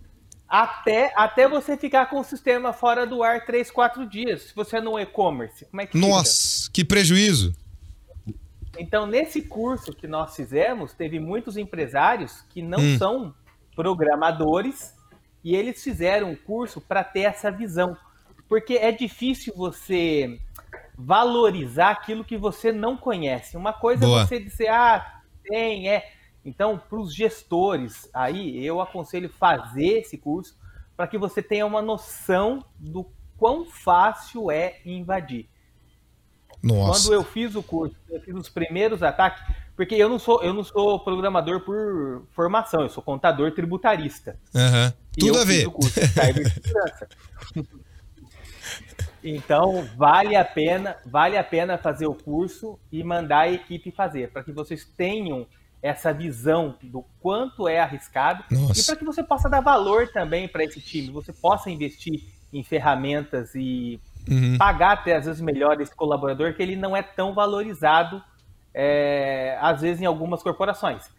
Até, 0.49 1.13
até 1.15 1.47
você 1.47 1.77
ficar 1.77 2.07
com 2.07 2.19
o 2.19 2.23
sistema 2.23 2.73
fora 2.73 3.05
do 3.05 3.21
ar 3.21 3.45
3, 3.45 3.69
4 3.69 4.05
dias. 4.07 4.43
Se 4.43 4.55
você 4.55 4.77
é 4.77 4.81
no 4.81 4.99
e-commerce, 4.99 5.65
como 5.65 5.81
é 5.81 5.85
que 5.85 5.97
Nossa, 5.97 6.63
fica? 6.63 6.73
que 6.73 6.85
prejuízo. 6.85 7.53
Então, 8.77 9.05
nesse 9.05 9.43
curso 9.43 9.93
que 9.93 10.07
nós 10.07 10.35
fizemos, 10.35 10.93
teve 10.93 11.19
muitos 11.19 11.55
empresários 11.57 12.41
que 12.49 12.61
não 12.61 12.79
hum. 12.79 12.97
são 12.97 13.33
programadores 13.75 14.95
e 15.43 15.55
eles 15.55 15.83
fizeram 15.83 16.31
um 16.31 16.35
curso 16.35 16.81
para 16.81 17.03
ter 17.03 17.21
essa 17.21 17.51
visão. 17.51 17.95
Porque 18.47 18.73
é 18.73 18.91
difícil 18.91 19.53
você 19.55 20.39
valorizar 20.97 21.91
aquilo 21.91 22.25
que 22.25 22.37
você 22.37 22.71
não 22.71 22.97
conhece. 22.97 23.55
Uma 23.55 23.71
coisa 23.71 24.03
é 24.03 24.07
Boa. 24.07 24.21
é 24.21 24.25
você 24.25 24.39
dizer, 24.39 24.69
ah, 24.69 25.21
tem, 25.43 25.89
é. 25.89 26.11
Então, 26.43 26.77
para 26.77 26.99
os 26.99 27.13
gestores, 27.13 28.09
aí 28.13 28.65
eu 28.65 28.79
aconselho 28.81 29.29
fazer 29.29 29.99
esse 29.99 30.17
curso 30.17 30.57
para 30.95 31.07
que 31.07 31.17
você 31.17 31.41
tenha 31.41 31.65
uma 31.65 31.81
noção 31.81 32.63
do 32.77 33.09
quão 33.37 33.65
fácil 33.65 34.51
é 34.51 34.79
invadir. 34.85 35.49
Nossa. 36.61 37.03
Quando 37.03 37.13
eu 37.13 37.23
fiz 37.23 37.55
o 37.55 37.63
curso, 37.63 37.95
eu 38.09 38.19
fiz 38.19 38.35
os 38.35 38.49
primeiros 38.49 39.01
ataques, 39.01 39.41
porque 39.75 39.95
eu 39.95 40.09
não 40.09 40.19
sou, 40.19 40.43
eu 40.43 40.53
não 40.53 40.63
sou 40.63 40.99
programador 40.99 41.61
por 41.61 42.25
formação, 42.31 42.81
eu 42.81 42.89
sou 42.89 43.01
contador 43.01 43.53
tributarista. 43.53 44.37
Uhum. 44.53 44.93
Tudo 45.17 45.39
a 45.39 45.45
ver. 45.45 45.67
então, 49.23 49.87
vale 49.95 50.35
a 50.35 50.43
pena, 50.43 50.97
vale 51.05 51.37
a 51.37 51.43
pena 51.43 51.77
fazer 51.77 52.07
o 52.07 52.13
curso 52.13 52.77
e 52.91 53.01
mandar 53.03 53.41
a 53.41 53.51
equipe 53.51 53.89
fazer, 53.89 54.31
para 54.31 54.43
que 54.43 54.51
vocês 54.51 54.83
tenham 54.83 55.47
essa 55.81 56.13
visão 56.13 56.75
do 56.83 57.05
quanto 57.21 57.67
é 57.67 57.79
arriscado 57.79 58.43
Nossa. 58.51 58.79
e 58.79 58.83
para 58.83 58.95
que 58.95 59.05
você 59.05 59.23
possa 59.23 59.49
dar 59.49 59.61
valor 59.61 60.09
também 60.09 60.47
para 60.47 60.63
esse 60.63 60.81
time, 60.81 61.09
você 61.09 61.31
possa 61.31 61.69
investir 61.69 62.21
em 62.51 62.63
ferramentas 62.63 63.55
e 63.55 63.99
uhum. 64.29 64.57
pagar 64.57 64.93
até 64.93 65.15
às 65.15 65.25
vezes 65.25 65.41
melhor 65.41 65.79
esse 65.79 65.95
colaborador, 65.95 66.53
que 66.53 66.61
ele 66.61 66.75
não 66.75 66.95
é 66.95 67.01
tão 67.01 67.33
valorizado, 67.33 68.21
é, 68.73 69.57
às 69.61 69.81
vezes, 69.81 70.01
em 70.01 70.05
algumas 70.05 70.43
corporações. 70.43 71.09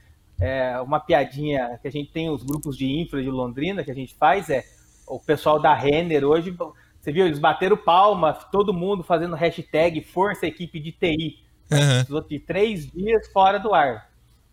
É, 0.40 0.80
uma 0.80 1.00
piadinha 1.00 1.78
que 1.80 1.88
a 1.88 1.92
gente 1.92 2.10
tem 2.10 2.30
os 2.30 2.42
grupos 2.42 2.76
de 2.76 2.86
infra 2.86 3.22
de 3.22 3.30
Londrina 3.30 3.84
que 3.84 3.90
a 3.90 3.94
gente 3.94 4.14
faz 4.14 4.48
é 4.48 4.64
o 5.06 5.18
pessoal 5.18 5.60
da 5.60 5.74
Renner 5.74 6.24
hoje, 6.24 6.56
você 7.00 7.12
viu, 7.12 7.26
eles 7.26 7.38
bateram 7.38 7.76
palma, 7.76 8.32
todo 8.32 8.74
mundo 8.74 9.02
fazendo 9.02 9.34
hashtag 9.34 10.02
Força 10.02 10.46
Equipe 10.46 10.78
de 10.78 10.92
TI. 10.92 11.44
Uhum. 11.70 12.20
De 12.28 12.38
três 12.40 12.90
dias 12.90 13.30
fora 13.32 13.58
do 13.58 13.72
ar. 13.72 14.09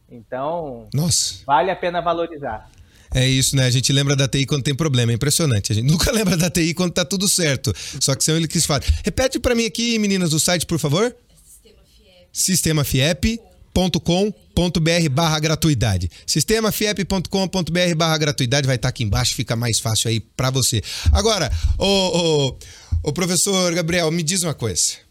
Então, 0.09 0.87
Nossa. 0.93 1.35
vale 1.45 1.69
a 1.69 1.75
pena 1.75 2.01
valorizar. 2.01 2.69
É 3.13 3.27
isso, 3.27 3.55
né? 3.55 3.65
A 3.65 3.69
gente 3.69 3.91
lembra 3.93 4.15
da 4.15 4.27
TI 4.27 4.45
quando 4.45 4.63
tem 4.63 4.75
problema, 4.75 5.11
é 5.11 5.15
impressionante. 5.15 5.71
A 5.71 5.75
gente 5.75 5.87
nunca 5.89 6.11
lembra 6.11 6.35
da 6.35 6.49
TI 6.49 6.73
quando 6.73 6.91
tá 6.91 7.05
tudo 7.05 7.27
certo. 7.27 7.73
Só 7.99 8.15
que 8.15 8.23
são 8.23 8.35
eles 8.35 8.47
que 8.47 8.59
fazem. 8.61 8.89
Repete 9.03 9.39
para 9.39 9.55
mim 9.55 9.65
aqui, 9.65 9.97
meninas 9.99 10.31
do 10.31 10.39
site, 10.39 10.65
por 10.65 10.79
favor. 10.79 11.15
Sistemafiep.com.br 12.31 15.09
barra 15.11 15.39
gratuidade. 15.39 16.11
Sistemafiep.com.br 16.25 17.95
barra 17.95 18.17
gratuidade 18.17 18.67
vai 18.67 18.75
estar 18.75 18.87
tá 18.87 18.89
aqui 18.89 19.03
embaixo, 19.03 19.35
fica 19.35 19.55
mais 19.55 19.79
fácil 19.79 20.09
aí 20.09 20.19
para 20.19 20.51
você. 20.51 20.81
Agora, 21.11 21.51
o, 21.79 21.85
o, 21.85 22.57
o 23.03 23.13
professor 23.13 23.73
Gabriel, 23.73 24.11
me 24.11 24.21
diz 24.21 24.43
uma 24.43 24.53
coisa. 24.53 25.06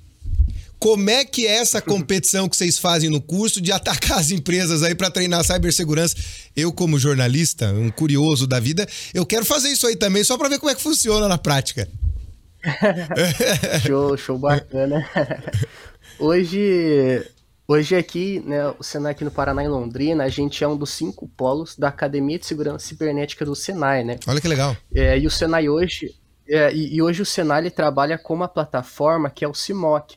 Como 0.79 1.09
é 1.09 1.25
que 1.25 1.47
é 1.47 1.57
essa 1.57 1.81
competição 1.81 2.49
que 2.49 2.57
vocês 2.57 2.79
fazem 2.79 3.09
no 3.09 3.21
curso 3.21 3.61
de 3.61 3.73
atacar 3.73 4.19
as 4.19 4.31
empresas 4.31 4.83
aí 4.83 4.95
para 4.95 5.11
treinar 5.11 5.45
cibersegurança? 5.45 6.15
Eu, 6.55 6.73
como 6.73 6.99
jornalista, 6.99 7.73
um 7.73 7.91
curioso 7.91 8.47
da 8.47 8.61
vida, 8.61 8.87
eu 9.15 9.25
quero 9.25 9.45
fazer 9.45 9.69
isso 9.69 9.87
aí 9.87 9.97
também, 9.97 10.23
só 10.23 10.37
para 10.37 10.49
ver 10.49 10.59
como 10.59 10.71
é 10.71 10.75
que 10.75 10.83
funciona 10.83 11.29
na 11.29 11.39
prática. 11.39 11.89
show, 13.87 14.17
show 14.17 14.39
bacana. 14.39 15.09
Hoje, 16.19 17.23
hoje 17.69 17.95
aqui, 17.95 18.43
né, 18.47 18.69
o 18.79 18.83
Senai 18.83 19.13
aqui 19.13 19.23
no 19.23 19.31
Paraná 19.31 19.63
em 19.63 19.69
Londrina, 19.69 20.25
a 20.25 20.29
gente 20.31 20.65
é 20.65 20.69
um 20.69 20.77
dos 20.77 20.91
cinco 20.91 21.29
polos 21.29 21.77
da 21.77 21.89
Academia 21.89 22.39
de 22.39 22.47
Segurança 22.47 22.87
Cibernética 22.87 23.45
do 23.45 23.55
Senai, 23.55 24.03
né? 24.03 24.19
Olha 24.27 24.41
que 24.41 24.49
legal. 24.49 24.75
É, 24.95 25.19
e 25.19 25.27
o 25.27 25.31
Senai 25.31 25.69
hoje, 25.69 26.15
é, 26.49 26.73
e, 26.73 26.97
e, 26.97 27.03
hoje 27.03 27.21
o 27.21 27.27
Senai 27.27 27.61
ele 27.61 27.71
trabalha 27.71 28.17
com 28.17 28.33
uma 28.33 28.49
plataforma 28.49 29.29
que 29.29 29.45
é 29.45 29.49
o 29.49 29.53
CIMOC. 29.53 30.17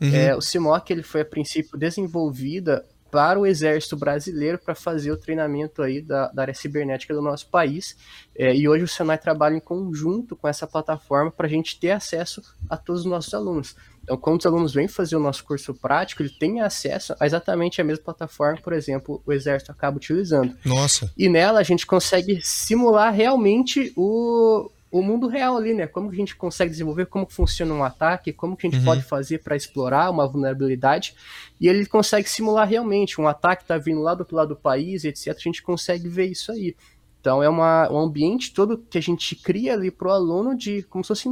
Uhum. 0.00 0.14
É, 0.14 0.36
o 0.36 0.40
CIMOC 0.40 0.90
ele 0.90 1.02
foi 1.02 1.22
a 1.22 1.24
princípio 1.24 1.78
desenvolvida 1.78 2.84
para 3.14 3.38
o 3.38 3.46
Exército 3.46 3.96
Brasileiro 3.96 4.58
para 4.58 4.74
fazer 4.74 5.12
o 5.12 5.16
treinamento 5.16 5.80
aí 5.80 6.02
da, 6.02 6.26
da 6.32 6.42
área 6.42 6.52
cibernética 6.52 7.14
do 7.14 7.22
nosso 7.22 7.48
país. 7.48 7.96
É, 8.36 8.52
e 8.52 8.68
hoje 8.68 8.82
o 8.82 8.88
Senai 8.88 9.16
trabalha 9.16 9.54
em 9.54 9.60
conjunto 9.60 10.34
com 10.34 10.48
essa 10.48 10.66
plataforma 10.66 11.30
para 11.30 11.46
a 11.46 11.48
gente 11.48 11.78
ter 11.78 11.92
acesso 11.92 12.42
a 12.68 12.76
todos 12.76 13.02
os 13.02 13.06
nossos 13.06 13.32
alunos. 13.32 13.76
Então, 14.02 14.16
quando 14.16 14.40
os 14.40 14.46
alunos 14.46 14.74
vêm 14.74 14.88
fazer 14.88 15.14
o 15.14 15.20
nosso 15.20 15.44
curso 15.44 15.72
prático, 15.72 16.22
ele 16.22 16.30
tem 16.30 16.60
acesso 16.60 17.14
a 17.20 17.24
exatamente 17.24 17.80
a 17.80 17.84
mesma 17.84 18.04
plataforma, 18.04 18.60
por 18.60 18.72
exemplo, 18.72 19.22
o 19.24 19.32
Exército 19.32 19.70
acaba 19.70 19.96
utilizando. 19.96 20.56
Nossa. 20.64 21.08
E 21.16 21.28
nela 21.28 21.60
a 21.60 21.62
gente 21.62 21.86
consegue 21.86 22.40
simular 22.42 23.14
realmente 23.14 23.92
o, 23.96 24.68
o 24.94 25.02
mundo 25.02 25.26
real 25.26 25.56
ali, 25.56 25.74
né? 25.74 25.88
Como 25.88 26.08
que 26.08 26.14
a 26.14 26.18
gente 26.18 26.36
consegue 26.36 26.70
desenvolver, 26.70 27.06
como 27.06 27.26
funciona 27.28 27.74
um 27.74 27.82
ataque, 27.82 28.32
como 28.32 28.56
que 28.56 28.64
a 28.64 28.70
gente 28.70 28.78
uhum. 28.78 28.84
pode 28.84 29.02
fazer 29.02 29.38
para 29.42 29.56
explorar 29.56 30.08
uma 30.08 30.24
vulnerabilidade. 30.24 31.16
E 31.60 31.66
ele 31.66 31.84
consegue 31.84 32.30
simular 32.30 32.68
realmente 32.68 33.20
um 33.20 33.26
ataque 33.26 33.64
está 33.64 33.76
vindo 33.76 34.00
lá 34.00 34.14
do 34.14 34.20
outro 34.20 34.36
lado 34.36 34.50
do 34.50 34.56
país, 34.56 35.04
etc. 35.04 35.34
A 35.36 35.40
gente 35.40 35.64
consegue 35.64 36.08
ver 36.08 36.26
isso 36.26 36.52
aí. 36.52 36.76
Então 37.20 37.42
é 37.42 37.48
uma, 37.48 37.90
um 37.90 37.98
ambiente 37.98 38.54
todo 38.54 38.78
que 38.88 38.96
a 38.96 39.00
gente 39.00 39.34
cria 39.34 39.72
ali 39.72 39.90
para 39.90 40.06
o 40.06 40.12
aluno 40.12 40.56
de 40.56 40.84
como 40.84 41.02
se 41.02 41.08
fosse 41.08 41.28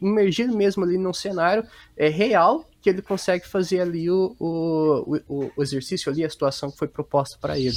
imergir 0.00 0.50
mesmo 0.50 0.82
ali 0.82 0.96
num 0.96 1.12
cenário 1.12 1.66
é, 1.94 2.08
real 2.08 2.66
que 2.80 2.88
ele 2.88 3.02
consegue 3.02 3.46
fazer 3.46 3.80
ali 3.80 4.10
o, 4.10 4.34
o, 4.40 5.20
o, 5.28 5.52
o 5.54 5.62
exercício 5.62 6.10
ali, 6.10 6.24
a 6.24 6.30
situação 6.30 6.70
que 6.70 6.78
foi 6.78 6.88
proposta 6.88 7.36
para 7.38 7.58
ele. 7.58 7.76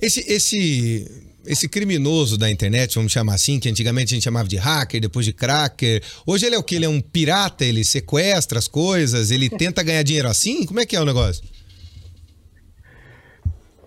Esse, 0.00 0.20
esse 0.32 1.36
esse 1.48 1.66
criminoso 1.66 2.36
da 2.36 2.50
internet, 2.50 2.94
vamos 2.94 3.10
chamar 3.10 3.34
assim, 3.34 3.58
que 3.58 3.68
antigamente 3.68 4.12
a 4.12 4.16
gente 4.16 4.24
chamava 4.24 4.46
de 4.46 4.56
hacker, 4.56 5.00
depois 5.00 5.24
de 5.24 5.32
cracker. 5.32 6.02
Hoje 6.26 6.44
ele 6.44 6.54
é 6.54 6.58
o 6.58 6.62
que? 6.62 6.76
Ele 6.76 6.84
é 6.84 6.88
um 6.88 7.00
pirata, 7.00 7.64
ele 7.64 7.84
sequestra 7.84 8.58
as 8.58 8.68
coisas, 8.68 9.30
ele 9.30 9.48
tenta 9.56 9.82
ganhar 9.82 10.02
dinheiro 10.02 10.28
assim? 10.28 10.66
Como 10.66 10.78
é 10.78 10.84
que 10.84 10.94
é 10.94 11.00
o 11.00 11.06
negócio? 11.06 11.42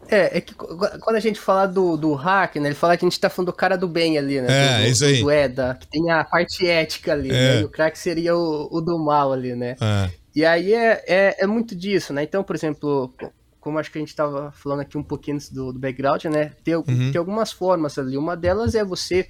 É, 0.10 0.39
é 0.39 0.41
que 0.41 0.54
quando 0.54 1.15
a 1.15 1.21
gente 1.21 1.39
fala 1.39 1.65
do, 1.65 1.95
do 1.95 2.13
hack, 2.13 2.58
né? 2.58 2.67
Ele 2.67 2.76
fala 2.76 2.97
que 2.97 3.06
a 3.06 3.10
gente 3.10 3.17
tá 3.17 3.30
falando 3.30 3.47
do 3.47 3.54
cara 3.54 3.78
do 3.78 3.88
bem 3.88 4.17
ali, 4.17 4.41
né? 4.41 4.47
É, 4.50 4.84
do, 4.84 4.89
isso 4.89 5.06
aí. 5.06 5.21
Do 5.21 5.32
EDA, 5.32 5.78
que 5.80 5.88
tem 5.88 6.12
a 6.12 6.24
parte 6.26 6.67
ética 6.67 7.13
ali, 7.13 7.30
é. 7.30 7.34
né? 7.34 7.62
E 7.62 7.63
o 7.63 7.69
crack 7.69 7.97
seria 7.97 8.36
o, 8.36 8.67
o 8.69 8.82
do 8.82 9.00
mal 9.00 9.32
ali, 9.32 9.56
né? 9.56 9.78
É. 9.80 10.10
E 10.36 10.43
aí 10.43 10.74
é, 10.74 11.04
é, 11.08 11.36
é, 11.39 11.47
muito 11.47 11.74
disso, 11.76 12.12
né? 12.12 12.24
Então, 12.24 12.43
por 12.43 12.56
exemplo, 12.56 13.13
como 13.62 13.78
acho 13.78 13.91
que 13.91 14.00
a 14.00 14.02
gente 14.02 14.10
estava 14.10 14.52
falando 14.52 14.80
aqui 14.80 14.97
um 14.97 15.04
pouquinho 15.04 15.38
do, 15.52 15.71
do 15.71 15.80
background, 15.80 16.26
né? 16.26 16.56
Tem, 16.63 16.76
uhum. 16.76 16.84
tem 16.84 17.17
algumas 17.17 17.52
formas 17.52 17.97
ali. 17.97 18.17
Uma 18.17 18.36
delas 18.36 18.74
é 18.74 18.84
você, 18.84 19.28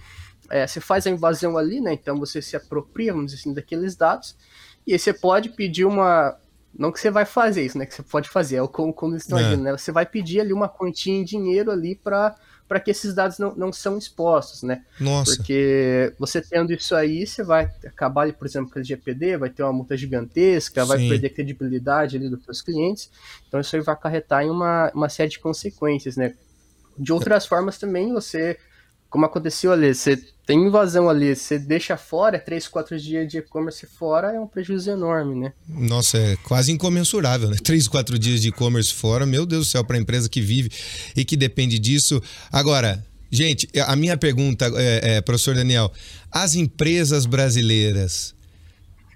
é, 0.49 0.65
você 0.65 0.79
faz 0.79 1.05
a 1.05 1.09
invasão 1.09 1.57
ali, 1.57 1.81
né? 1.81 1.93
Então 1.93 2.17
você 2.17 2.41
se 2.41 2.55
apropria, 2.55 3.11
vamos 3.11 3.31
dizer 3.31 3.41
assim, 3.41 3.53
daqueles 3.53 3.93
dados. 3.93 4.37
E 4.87 4.93
aí 4.93 4.99
você 4.99 5.13
pode 5.13 5.49
pedir 5.49 5.83
uma. 5.85 6.37
Não 6.73 6.93
que 6.93 6.99
você 7.01 7.11
vai 7.11 7.25
fazer 7.25 7.65
isso, 7.65 7.77
né? 7.77 7.85
Que 7.85 7.93
você 7.93 8.03
pode 8.03 8.29
fazer, 8.29 8.55
é 8.55 8.61
o 8.61 8.69
como, 8.69 8.93
como 8.93 9.13
eles 9.13 9.23
estão 9.23 9.37
é. 9.37 9.43
agindo, 9.43 9.63
né? 9.63 9.71
Você 9.73 9.91
vai 9.91 10.05
pedir 10.05 10.39
ali 10.39 10.53
uma 10.53 10.69
quantia 10.69 11.13
em 11.13 11.25
dinheiro 11.25 11.69
ali 11.69 11.93
para 11.93 12.33
para 12.71 12.79
que 12.79 12.89
esses 12.89 13.13
dados 13.13 13.38
não, 13.38 13.53
não 13.53 13.73
são 13.73 13.97
expostos, 13.97 14.63
né? 14.63 14.86
Nossa. 14.97 15.36
Porque 15.36 16.13
você 16.17 16.41
tendo 16.41 16.71
isso 16.71 16.95
aí, 16.95 17.27
você 17.27 17.43
vai 17.43 17.69
acabar, 17.86 18.31
por 18.31 18.47
exemplo, 18.47 18.71
com 18.71 18.79
o 18.79 18.84
GPD, 18.84 19.36
vai 19.36 19.49
ter 19.49 19.62
uma 19.62 19.73
multa 19.73 19.97
gigantesca, 19.97 20.81
Sim. 20.81 20.88
vai 20.88 20.97
perder 20.99 21.31
credibilidade 21.31 22.15
ali 22.15 22.29
dos 22.29 22.41
seus 22.45 22.62
clientes. 22.62 23.12
Então 23.45 23.60
isso 23.60 23.75
aí 23.75 23.81
vai 23.81 23.93
acarretar 23.93 24.45
em 24.45 24.49
uma, 24.49 24.89
uma 24.95 25.10
série 25.10 25.29
de 25.29 25.39
consequências, 25.39 26.15
né? 26.15 26.34
De 26.97 27.12
outras 27.12 27.45
formas 27.45 27.77
também, 27.77 28.13
você 28.13 28.57
como 29.12 29.26
aconteceu 29.26 29.74
ali, 29.74 29.93
você 29.93 30.17
tem 30.45 30.58
invasão 30.58 31.10
ali, 31.10 31.36
você 31.36 31.60
deixa 31.60 31.97
fora, 31.97 32.39
três, 32.39 32.65
quatro 32.65 32.97
dias 32.97 33.30
de 33.30 33.39
e-commerce 33.39 33.86
fora, 33.86 34.32
é 34.32 34.39
um 34.39 34.47
prejuízo 34.47 34.89
enorme, 34.89 35.36
né? 35.36 35.54
Nossa, 35.67 36.17
é 36.17 36.38
quase 36.38 36.71
incomensurável, 36.71 37.50
né? 37.50 37.58
Três, 37.62 37.89
quatro 37.89 38.17
dias 38.17 38.41
de 38.41 38.47
e-commerce 38.47 38.93
fora, 38.93 39.26
meu 39.26 39.45
Deus 39.45 39.67
do 39.67 39.69
céu, 39.69 39.84
para 39.84 39.97
a 39.97 40.00
empresa 40.00 40.30
que 40.30 40.39
vive 40.39 40.71
e 41.13 41.26
que 41.26 41.36
depende 41.36 41.78
disso. 41.78 42.24
Agora, 42.50 43.06
gente, 43.30 43.67
a 43.86 43.97
minha 43.97 44.15
pergunta, 44.15 44.71
é, 44.76 45.17
é, 45.17 45.21
professor 45.21 45.56
Daniel, 45.56 45.91
as 46.32 46.56
empresas 46.56 47.26
brasileiras 47.26 48.34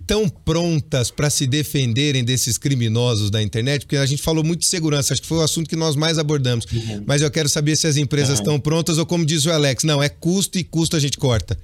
tão 0.05 0.29
prontas 0.29 1.09
para 1.11 1.29
se 1.29 1.47
defenderem 1.47 2.23
desses 2.23 2.57
criminosos 2.57 3.29
da 3.29 3.41
internet? 3.41 3.85
Porque 3.85 3.97
a 3.97 4.05
gente 4.05 4.21
falou 4.21 4.43
muito 4.43 4.61
de 4.61 4.67
segurança, 4.67 5.13
acho 5.13 5.21
que 5.21 5.27
foi 5.27 5.37
o 5.37 5.41
assunto 5.41 5.69
que 5.69 5.75
nós 5.75 5.95
mais 5.95 6.17
abordamos. 6.17 6.65
Uhum. 6.65 7.03
Mas 7.05 7.21
eu 7.21 7.31
quero 7.31 7.49
saber 7.49 7.75
se 7.75 7.87
as 7.87 7.97
empresas 7.97 8.39
uhum. 8.39 8.43
estão 8.43 8.59
prontas 8.59 8.97
ou 8.97 9.05
como 9.05 9.25
diz 9.25 9.45
o 9.45 9.51
Alex, 9.51 9.83
não, 9.83 10.01
é 10.01 10.09
custo 10.09 10.57
e 10.57 10.63
custo 10.63 10.95
a 10.95 10.99
gente 10.99 11.17
corta. 11.17 11.57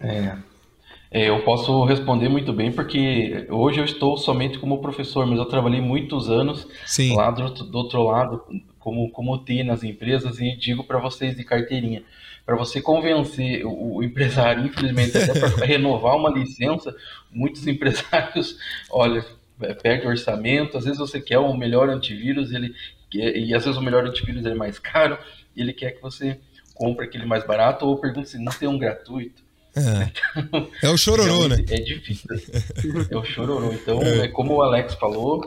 É. 0.00 0.36
é. 1.10 1.28
Eu 1.28 1.44
posso 1.44 1.84
responder 1.84 2.28
muito 2.28 2.52
bem, 2.52 2.72
porque 2.72 3.46
hoje 3.50 3.80
eu 3.80 3.84
estou 3.84 4.16
somente 4.16 4.58
como 4.58 4.80
professor, 4.80 5.26
mas 5.26 5.38
eu 5.38 5.44
trabalhei 5.44 5.80
muitos 5.80 6.30
anos 6.30 6.66
Sim. 6.86 7.14
lá 7.14 7.30
do, 7.30 7.50
do 7.50 7.78
outro 7.78 8.02
lado, 8.04 8.42
como, 8.78 9.10
como 9.10 9.38
TI 9.44 9.64
nas 9.64 9.82
empresas, 9.82 10.38
e 10.40 10.56
digo 10.56 10.84
para 10.84 10.98
vocês 10.98 11.36
de 11.36 11.44
carteirinha 11.44 12.02
para 12.44 12.56
você 12.56 12.80
convencer 12.80 13.64
o, 13.64 13.96
o, 13.96 14.02
empresário, 14.02 14.64
infelizmente, 14.64 15.16
até 15.16 15.38
para 15.38 15.48
renovar 15.64 16.16
uma 16.16 16.30
licença, 16.30 16.94
muitos 17.30 17.66
empresários, 17.66 18.58
olha, 18.90 19.24
perde 19.82 20.06
orçamento, 20.06 20.76
às 20.78 20.84
vezes 20.84 20.98
você 20.98 21.20
quer 21.20 21.38
o 21.38 21.56
melhor 21.56 21.88
antivírus, 21.88 22.52
ele 22.52 22.74
e 23.12 23.52
às 23.54 23.64
vezes 23.64 23.76
o 23.76 23.82
melhor 23.82 24.06
antivírus 24.06 24.46
é 24.46 24.54
mais 24.54 24.78
caro, 24.78 25.18
e 25.56 25.60
ele 25.60 25.72
quer 25.72 25.92
que 25.92 26.02
você 26.02 26.38
compre 26.74 27.06
aquele 27.06 27.26
mais 27.26 27.44
barato 27.44 27.84
ou 27.84 27.98
pergunte 27.98 28.30
se 28.30 28.38
não 28.38 28.52
tem 28.52 28.68
um 28.68 28.78
gratuito. 28.78 29.42
É, 29.76 30.40
então, 30.40 30.68
é 30.82 30.88
o 30.88 30.96
chororô, 30.96 31.46
né? 31.46 31.56
É 31.68 31.80
difícil. 31.80 32.28
É 33.10 33.16
o 33.16 33.24
chororô. 33.24 33.72
Então, 33.72 34.02
é. 34.02 34.20
é 34.20 34.28
como 34.28 34.54
o 34.54 34.62
Alex 34.62 34.94
falou, 34.94 35.44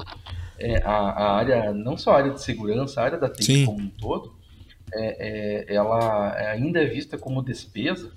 é, 0.59 0.81
a, 0.83 0.91
a, 0.91 1.37
área, 1.37 1.73
não 1.73 1.97
só 1.97 2.11
a 2.11 2.17
área 2.17 2.31
de 2.31 2.41
segurança, 2.41 3.01
a 3.01 3.05
área 3.05 3.17
da 3.17 3.29
TI 3.29 3.65
como 3.65 3.79
um 3.79 3.89
todo, 3.89 4.33
é, 4.91 5.67
é, 5.69 5.75
ela 5.75 6.33
ainda 6.51 6.81
é 6.81 6.85
vista 6.85 7.17
como 7.17 7.43
despesa, 7.43 8.11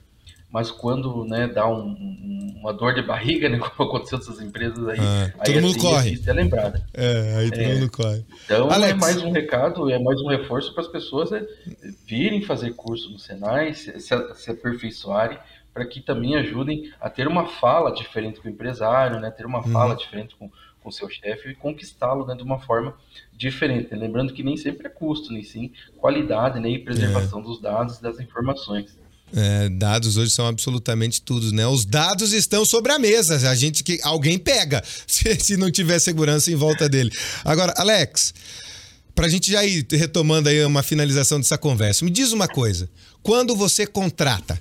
mas 0.50 0.70
quando 0.70 1.24
né, 1.24 1.46
dá 1.46 1.68
um, 1.68 1.88
um, 1.88 2.54
uma 2.60 2.72
dor 2.72 2.94
de 2.94 3.02
barriga, 3.02 3.48
né, 3.50 3.58
como 3.58 3.88
aconteceu 3.88 4.18
nessas 4.18 4.40
empresas 4.40 4.88
aí, 4.88 4.98
ah, 5.00 5.32
aí 5.38 5.52
todo 5.52 5.62
mundo 5.62 5.78
corre. 5.78 6.22
é 6.26 6.32
lembrada. 6.32 6.86
É, 6.94 7.36
aí 7.36 7.50
todo 7.50 7.60
é, 7.60 7.74
mundo 7.74 7.90
corre. 7.90 8.24
Então 8.44 8.70
é 8.70 8.74
Alex. 8.74 8.92
é 8.92 8.94
mais 8.94 9.22
um 9.22 9.30
recado, 9.32 9.90
é 9.90 9.98
mais 9.98 10.20
um 10.20 10.28
reforço 10.28 10.72
para 10.72 10.82
as 10.82 10.88
pessoas 10.88 11.32
é, 11.32 11.44
virem 12.06 12.42
fazer 12.42 12.74
curso 12.74 13.10
no 13.10 13.18
Senai, 13.18 13.74
se, 13.74 13.98
se, 14.00 14.34
se 14.34 14.50
aperfeiçoarem, 14.50 15.38
para 15.74 15.84
que 15.84 16.00
também 16.00 16.36
ajudem 16.36 16.90
a 16.98 17.10
ter 17.10 17.28
uma 17.28 17.46
fala 17.46 17.92
diferente 17.92 18.40
com 18.40 18.48
o 18.48 18.50
empresário, 18.50 19.20
né, 19.20 19.30
ter 19.30 19.44
uma 19.44 19.58
uhum. 19.58 19.72
fala 19.72 19.94
diferente 19.94 20.34
com 20.36 20.50
com 20.86 20.92
seu 20.92 21.10
chefe 21.10 21.48
e 21.48 21.54
conquistá-lo 21.56 22.24
né, 22.24 22.36
de 22.36 22.44
uma 22.44 22.60
forma 22.60 22.94
diferente. 23.36 23.90
Né? 23.90 23.98
Lembrando 23.98 24.32
que 24.32 24.44
nem 24.44 24.56
sempre 24.56 24.86
é 24.86 24.88
custo, 24.88 25.32
nem 25.32 25.42
sim 25.42 25.72
qualidade 25.96 26.60
né, 26.60 26.70
e 26.70 26.78
preservação 26.78 27.40
é. 27.40 27.42
dos 27.42 27.60
dados 27.60 27.98
e 27.98 28.02
das 28.02 28.20
informações. 28.20 28.96
É, 29.34 29.68
dados 29.68 30.16
hoje 30.16 30.30
são 30.30 30.46
absolutamente 30.46 31.20
tudo, 31.20 31.50
né? 31.50 31.66
Os 31.66 31.84
dados 31.84 32.32
estão 32.32 32.64
sobre 32.64 32.92
a 32.92 32.98
mesa, 33.00 33.50
a 33.50 33.54
gente 33.56 33.82
que 33.82 33.98
alguém 34.04 34.38
pega 34.38 34.80
se, 35.04 35.34
se 35.40 35.56
não 35.56 35.68
tiver 35.72 35.98
segurança 35.98 36.52
em 36.52 36.54
volta 36.54 36.88
dele. 36.88 37.10
Agora, 37.44 37.74
Alex, 37.76 38.32
para 39.12 39.26
a 39.26 39.28
gente 39.28 39.50
já 39.50 39.64
ir 39.64 39.84
retomando 39.90 40.48
aí 40.48 40.64
uma 40.64 40.84
finalização 40.84 41.40
dessa 41.40 41.58
conversa, 41.58 42.04
me 42.04 42.12
diz 42.12 42.30
uma 42.30 42.46
coisa: 42.46 42.88
quando 43.20 43.56
você 43.56 43.84
contrata, 43.84 44.56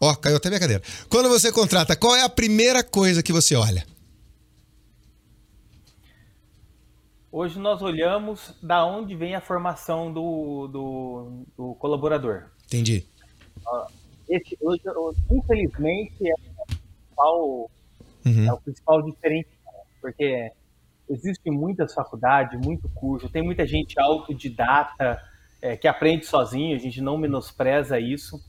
ó, 0.00 0.14
caiu 0.14 0.36
até 0.38 0.48
minha 0.48 0.60
cadeira. 0.60 0.82
Quando 1.10 1.28
você 1.28 1.52
contrata, 1.52 1.94
qual 1.94 2.16
é 2.16 2.22
a 2.22 2.28
primeira 2.30 2.82
coisa 2.82 3.22
que 3.22 3.34
você 3.34 3.54
olha? 3.54 3.84
Hoje 7.38 7.58
nós 7.58 7.82
olhamos 7.82 8.54
da 8.62 8.86
onde 8.86 9.14
vem 9.14 9.34
a 9.34 9.42
formação 9.42 10.10
do, 10.10 10.68
do, 10.68 11.44
do 11.54 11.74
colaborador. 11.74 12.44
Entendi. 12.64 13.06
Esse, 14.26 14.56
hoje, 14.58 14.80
infelizmente, 15.30 16.16
é 16.26 16.32
o 16.32 16.64
principal, 16.66 17.70
uhum. 18.24 18.48
é 18.48 18.52
o 18.54 18.56
principal 18.56 19.02
diferencial, 19.02 19.86
porque 20.00 20.50
existe 21.10 21.50
muitas 21.50 21.92
faculdades, 21.92 22.58
muito 22.58 22.88
curso, 22.94 23.28
tem 23.28 23.42
muita 23.42 23.66
gente 23.66 24.00
autodidata 24.00 25.22
é, 25.60 25.76
que 25.76 25.86
aprende 25.86 26.24
sozinho, 26.24 26.74
a 26.74 26.78
gente 26.78 27.02
não 27.02 27.18
menospreza 27.18 28.00
isso. 28.00 28.42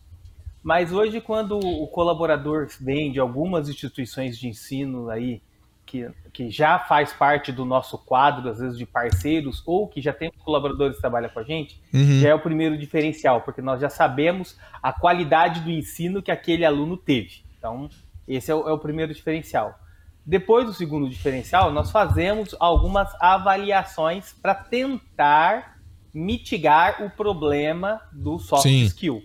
Mas 0.63 0.93
hoje, 0.93 1.19
quando 1.19 1.60
o 1.60 1.88
colaborador 1.88 2.69
vem 2.80 3.12
de 3.12 3.19
algumas 3.19 3.67
instituições 3.67 4.38
de 4.39 4.47
ensino 4.47 5.10
aí, 5.10 5.41
que, 5.88 6.08
que 6.34 6.52
já 6.52 6.78
faz 6.78 7.13
parte 7.13 7.52
do 7.52 7.65
nosso 7.65 7.97
quadro, 7.97 8.47
às 8.50 8.60
vezes, 8.60 8.78
de 8.78 8.86
parceiros, 8.86 9.63
ou 9.65 9.88
que 9.88 10.02
já 10.02 10.13
tem 10.13 10.32
colaboradores 10.43 10.97
que 10.97 11.02
trabalham 11.02 11.30
com 11.30 11.39
a 11.39 11.43
gente, 11.43 11.82
uhum. 11.93 12.19
já 12.19 12.30
é 12.30 12.36
o 12.36 12.39
primeiro 12.39 12.78
diferencial, 12.78 13.41
porque 13.41 13.62
nós 13.62 13.82
já 13.82 13.89
sabemos 13.89 14.58
a 14.84 14.93
qualidade 14.93 15.62
do 15.62 15.71
ensino 15.71 16.21
que 16.21 16.30
aquele 16.30 16.65
aluno 16.65 16.97
teve. 16.97 17.41
Então, 17.58 17.89
esse 18.28 18.52
é 18.52 18.56
o, 18.56 18.67
é 18.67 18.71
o 18.71 18.78
primeiro 18.78 19.13
diferencial. 19.13 19.80
Depois 20.23 20.65
do 20.65 20.73
segundo 20.73 21.10
diferencial, 21.10 21.71
nós 21.71 21.89
fazemos 21.89 22.54
algumas 22.60 23.10
avaliações 23.21 24.34
para 24.34 24.54
tentar 24.54 25.80
mitigar 26.13 27.02
o 27.02 27.10
problema 27.10 28.02
do 28.12 28.38
soft 28.38 28.63
Sim. 28.63 28.84
skill. 28.84 29.23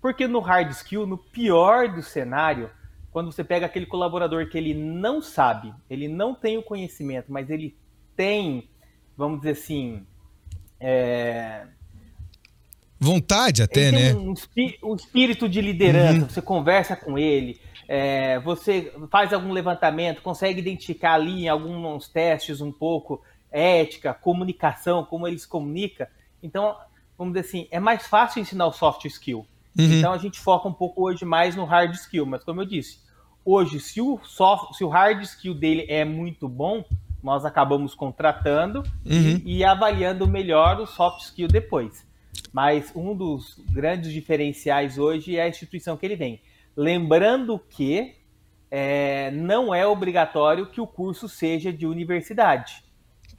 Porque 0.00 0.28
no 0.28 0.38
hard 0.38 0.70
skill, 0.70 1.06
no 1.06 1.18
pior 1.18 1.88
do 1.88 2.02
cenário, 2.02 2.70
quando 3.12 3.30
você 3.30 3.44
pega 3.44 3.66
aquele 3.66 3.86
colaborador 3.86 4.48
que 4.48 4.58
ele 4.58 4.74
não 4.74 5.22
sabe, 5.22 5.72
ele 5.88 6.08
não 6.08 6.34
tem 6.34 6.58
o 6.58 6.62
conhecimento, 6.62 7.30
mas 7.30 7.50
ele 7.50 7.76
tem 8.16 8.68
vamos 9.16 9.38
dizer 9.40 9.52
assim, 9.52 10.04
é... 10.80 11.66
vontade 12.98 13.62
até, 13.62 13.92
né? 13.92 14.14
Um, 14.14 14.34
um, 14.82 14.94
espírito 14.94 15.48
de 15.48 15.60
liderança. 15.60 16.22
Uhum. 16.22 16.28
Você 16.28 16.42
conversa 16.42 16.96
com 16.96 17.18
ele, 17.18 17.60
é, 17.86 18.38
você 18.40 18.92
faz 19.10 19.32
algum 19.32 19.52
levantamento, 19.52 20.22
consegue 20.22 20.60
identificar 20.60 21.14
ali 21.14 21.44
em 21.44 21.48
alguns 21.48 22.08
testes 22.08 22.60
um 22.60 22.72
pouco 22.72 23.22
ética, 23.50 24.14
comunicação, 24.14 25.04
como 25.04 25.28
ele 25.28 25.38
se 25.38 25.46
comunica. 25.46 26.10
Então, 26.42 26.76
vamos 27.18 27.34
dizer 27.34 27.46
assim, 27.46 27.68
é 27.70 27.78
mais 27.78 28.06
fácil 28.06 28.40
ensinar 28.40 28.66
o 28.66 28.72
soft 28.72 29.04
skill. 29.04 29.46
Uhum. 29.78 29.98
Então 29.98 30.12
a 30.12 30.18
gente 30.18 30.38
foca 30.38 30.68
um 30.68 30.72
pouco 30.72 31.02
hoje 31.02 31.24
mais 31.24 31.56
no 31.56 31.64
hard 31.64 31.94
skill, 31.94 32.26
mas 32.26 32.44
como 32.44 32.60
eu 32.60 32.66
disse, 32.66 33.00
hoje 33.44 33.80
se 33.80 34.00
o 34.00 34.20
soft, 34.22 34.74
se 34.76 34.84
o 34.84 34.88
hard 34.88 35.22
skill 35.22 35.54
dele 35.54 35.86
é 35.88 36.04
muito 36.04 36.48
bom, 36.48 36.84
nós 37.22 37.44
acabamos 37.44 37.94
contratando 37.94 38.82
uhum. 39.06 39.40
e, 39.44 39.58
e, 39.58 39.64
avaliando 39.64 40.26
melhor 40.26 40.80
o 40.80 40.86
soft 40.86 41.22
skill 41.22 41.48
depois. 41.48 42.04
Mas 42.52 42.90
um 42.94 43.14
dos 43.14 43.60
grandes 43.70 44.12
diferenciais 44.12 44.98
hoje 44.98 45.36
é 45.36 45.42
a 45.42 45.48
instituição 45.48 45.96
que 45.96 46.04
ele 46.04 46.16
vem. 46.16 46.40
Lembrando 46.76 47.58
que 47.58 48.16
é, 48.70 49.30
não 49.30 49.74
é 49.74 49.86
obrigatório 49.86 50.66
que 50.66 50.80
o 50.80 50.86
curso 50.86 51.28
seja 51.28 51.72
de 51.72 51.86
universidade. 51.86 52.82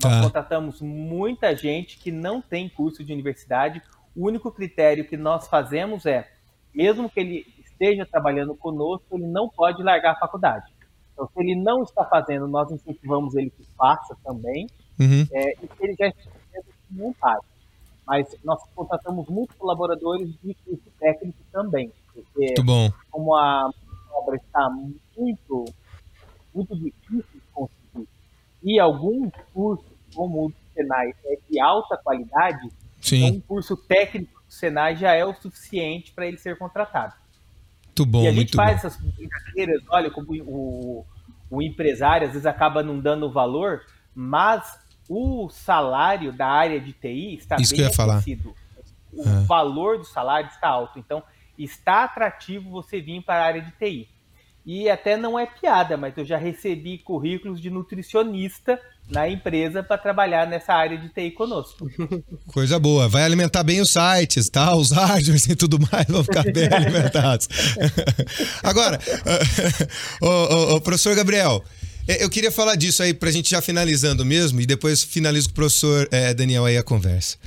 Nós 0.01 0.21
contratamos 0.21 0.81
muita 0.81 1.55
gente 1.55 1.97
que 1.97 2.11
não 2.11 2.41
tem 2.41 2.67
curso 2.69 3.03
de 3.03 3.13
universidade. 3.13 3.81
O 4.15 4.27
único 4.27 4.51
critério 4.51 5.07
que 5.07 5.17
nós 5.17 5.47
fazemos 5.47 6.05
é, 6.05 6.29
mesmo 6.73 7.09
que 7.09 7.19
ele 7.19 7.45
esteja 7.59 8.05
trabalhando 8.05 8.55
conosco, 8.55 9.05
ele 9.11 9.27
não 9.27 9.49
pode 9.49 9.81
largar 9.83 10.13
a 10.13 10.19
faculdade. 10.19 10.71
Então, 11.13 11.27
se 11.27 11.39
ele 11.39 11.55
não 11.55 11.83
está 11.83 12.03
fazendo, 12.05 12.47
nós 12.47 12.71
incentivamos 12.71 13.35
ele 13.35 13.49
que 13.49 13.63
faça 13.77 14.15
também. 14.23 14.67
Uhum. 14.99 15.27
É, 15.31 15.53
e 15.53 15.67
se 15.67 15.83
ele 15.83 15.95
já 15.97 16.07
está 16.07 16.29
fazendo, 16.31 16.65
não 16.91 17.13
faz. 17.13 17.39
Mas 18.05 18.35
nós 18.43 18.61
contratamos 18.75 19.27
muitos 19.27 19.55
colaboradores 19.55 20.29
de 20.43 20.55
curso 20.65 20.91
técnico 20.99 21.37
também. 21.51 21.91
Porque, 22.13 22.45
muito 22.45 22.63
bom. 22.63 22.91
como 23.11 23.35
a 23.35 23.69
obra 24.13 24.35
está 24.35 24.69
muito, 25.17 25.65
muito 26.53 26.75
difícil 26.75 27.25
de 27.33 27.41
conseguir, 27.53 28.09
e 28.63 28.79
alguns 28.79 29.31
cursos, 29.53 29.85
como 30.15 30.45
o 30.45 30.49
do 30.49 30.55
Senai, 30.73 31.13
é 31.25 31.37
de 31.49 31.59
alta 31.59 31.97
qualidade, 31.97 32.69
Sim. 33.03 33.25
Então, 33.25 33.37
um 33.37 33.41
curso 33.41 33.75
técnico 33.75 34.41
do 34.47 34.51
Senai 34.51 34.95
já 34.95 35.13
é 35.13 35.25
o 35.25 35.33
suficiente 35.33 36.11
para 36.13 36.25
ele 36.25 36.37
ser 36.37 36.57
contratado. 36.57 37.13
Muito 37.87 38.05
bom, 38.05 38.23
e 38.23 38.27
a 38.27 38.31
gente 38.31 38.55
faz 38.55 38.81
bom. 38.81 38.87
essas 38.87 38.97
brincadeiras, 38.97 39.83
olha, 39.89 40.09
como 40.09 40.27
o, 40.31 41.05
o 41.49 41.61
empresário 41.61 42.25
às 42.25 42.33
vezes 42.33 42.45
acaba 42.45 42.81
não 42.81 42.99
dando 42.99 43.29
valor, 43.29 43.81
mas 44.15 44.79
o 45.07 45.49
salário 45.49 46.31
da 46.31 46.47
área 46.47 46.79
de 46.79 46.93
TI 46.93 47.35
está 47.35 47.57
Isso 47.57 47.75
bem 47.75 47.85
aquecido. 47.85 48.55
O 49.11 49.21
ah. 49.21 49.43
valor 49.45 49.99
do 49.99 50.05
salário 50.05 50.49
está 50.49 50.69
alto. 50.69 50.97
Então, 50.97 51.21
está 51.57 52.05
atrativo 52.05 52.69
você 52.69 52.99
vir 52.99 53.21
para 53.21 53.43
a 53.43 53.45
área 53.45 53.61
de 53.61 53.71
TI. 53.71 54.09
E 54.65 54.89
até 54.89 55.17
não 55.17 55.37
é 55.37 55.45
piada, 55.45 55.97
mas 55.97 56.17
eu 56.17 56.23
já 56.23 56.37
recebi 56.37 56.97
currículos 56.97 57.61
de 57.61 57.69
nutricionista 57.69 58.79
na 59.09 59.27
empresa 59.27 59.83
para 59.83 59.97
trabalhar 59.97 60.47
nessa 60.47 60.73
área 60.73 60.97
de 60.97 61.09
TI 61.09 61.31
conosco. 61.31 61.89
Coisa 62.47 62.79
boa. 62.79 63.09
Vai 63.09 63.23
alimentar 63.23 63.63
bem 63.63 63.81
os 63.81 63.91
sites, 63.91 64.49
tá? 64.49 64.73
Os 64.73 64.91
hardwares 64.91 65.45
e 65.47 65.55
tudo 65.55 65.77
mais 65.91 66.05
vão 66.07 66.23
ficar 66.23 66.43
bem 66.43 66.67
alimentados. 66.71 67.49
Agora, 68.63 68.99
o, 70.21 70.27
o, 70.27 70.75
o, 70.75 70.81
professor 70.81 71.13
Gabriel, 71.13 71.61
é, 72.07 72.23
eu 72.23 72.29
queria 72.29 72.51
falar 72.51 72.75
disso 72.75 73.03
aí 73.03 73.13
para 73.13 73.27
a 73.27 73.31
gente 73.31 73.49
já 73.49 73.61
finalizando 73.61 74.25
mesmo 74.25 74.61
e 74.61 74.65
depois 74.65 75.03
finalizo 75.03 75.49
com 75.49 75.53
o 75.53 75.55
professor 75.55 76.07
é, 76.09 76.33
Daniel 76.33 76.63
aí 76.63 76.77
a 76.77 76.83
conversa. 76.83 77.37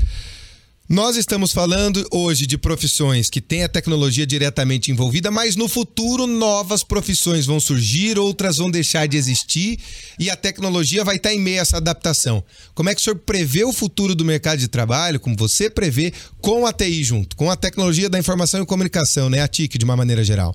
Nós 0.88 1.16
estamos 1.16 1.52
falando 1.52 2.06
hoje 2.12 2.46
de 2.46 2.56
profissões 2.56 3.28
que 3.28 3.40
têm 3.40 3.64
a 3.64 3.68
tecnologia 3.68 4.24
diretamente 4.24 4.92
envolvida, 4.92 5.32
mas 5.32 5.56
no 5.56 5.68
futuro 5.68 6.28
novas 6.28 6.84
profissões 6.84 7.44
vão 7.44 7.58
surgir, 7.58 8.16
outras 8.20 8.58
vão 8.58 8.70
deixar 8.70 9.08
de 9.08 9.16
existir 9.16 9.80
e 10.16 10.30
a 10.30 10.36
tecnologia 10.36 11.02
vai 11.02 11.16
estar 11.16 11.34
em 11.34 11.40
meio 11.40 11.58
a 11.58 11.62
essa 11.62 11.78
adaptação. 11.78 12.42
Como 12.72 12.88
é 12.88 12.94
que 12.94 13.00
o 13.00 13.04
senhor 13.04 13.16
prevê 13.16 13.64
o 13.64 13.72
futuro 13.72 14.14
do 14.14 14.24
mercado 14.24 14.60
de 14.60 14.68
trabalho, 14.68 15.18
como 15.18 15.34
você 15.36 15.68
prevê, 15.68 16.12
com 16.40 16.64
a 16.64 16.72
TI 16.72 17.02
junto, 17.02 17.34
com 17.34 17.50
a 17.50 17.56
tecnologia 17.56 18.08
da 18.08 18.20
informação 18.20 18.62
e 18.62 18.66
comunicação, 18.66 19.28
né? 19.28 19.42
A 19.42 19.48
TIC, 19.48 19.78
de 19.78 19.84
uma 19.84 19.96
maneira 19.96 20.22
geral. 20.22 20.54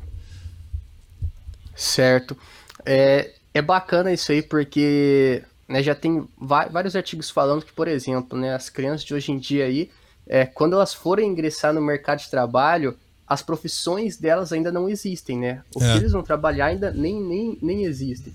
Certo. 1.76 2.38
É, 2.86 3.32
é 3.54 3.62
bacana 3.62 4.14
isso 4.14 4.32
aí 4.32 4.42
porque 4.42 5.44
né, 5.68 5.84
já 5.84 5.94
tem 5.94 6.26
vários 6.40 6.96
artigos 6.96 7.30
falando 7.30 7.66
que, 7.66 7.74
por 7.74 7.90
exemplo, 7.90 8.40
né, 8.40 8.56
as 8.56 8.70
crianças 8.70 9.04
de 9.04 9.14
hoje 9.14 9.34
em 9.34 9.38
dia 9.38 9.66
aí 9.66 9.90
é, 10.32 10.46
quando 10.46 10.74
elas 10.74 10.94
forem 10.94 11.30
ingressar 11.30 11.74
no 11.74 11.82
mercado 11.82 12.20
de 12.20 12.30
trabalho, 12.30 12.98
as 13.28 13.42
profissões 13.42 14.16
delas 14.16 14.54
ainda 14.54 14.72
não 14.72 14.88
existem, 14.88 15.38
né? 15.38 15.62
O 15.76 15.84
é. 15.84 15.92
que 15.92 15.98
eles 15.98 16.14
vão 16.14 16.24
trabalhar 16.24 16.68
ainda 16.68 16.90
nem, 16.90 17.22
nem, 17.22 17.58
nem 17.62 17.84
existem. 17.84 18.34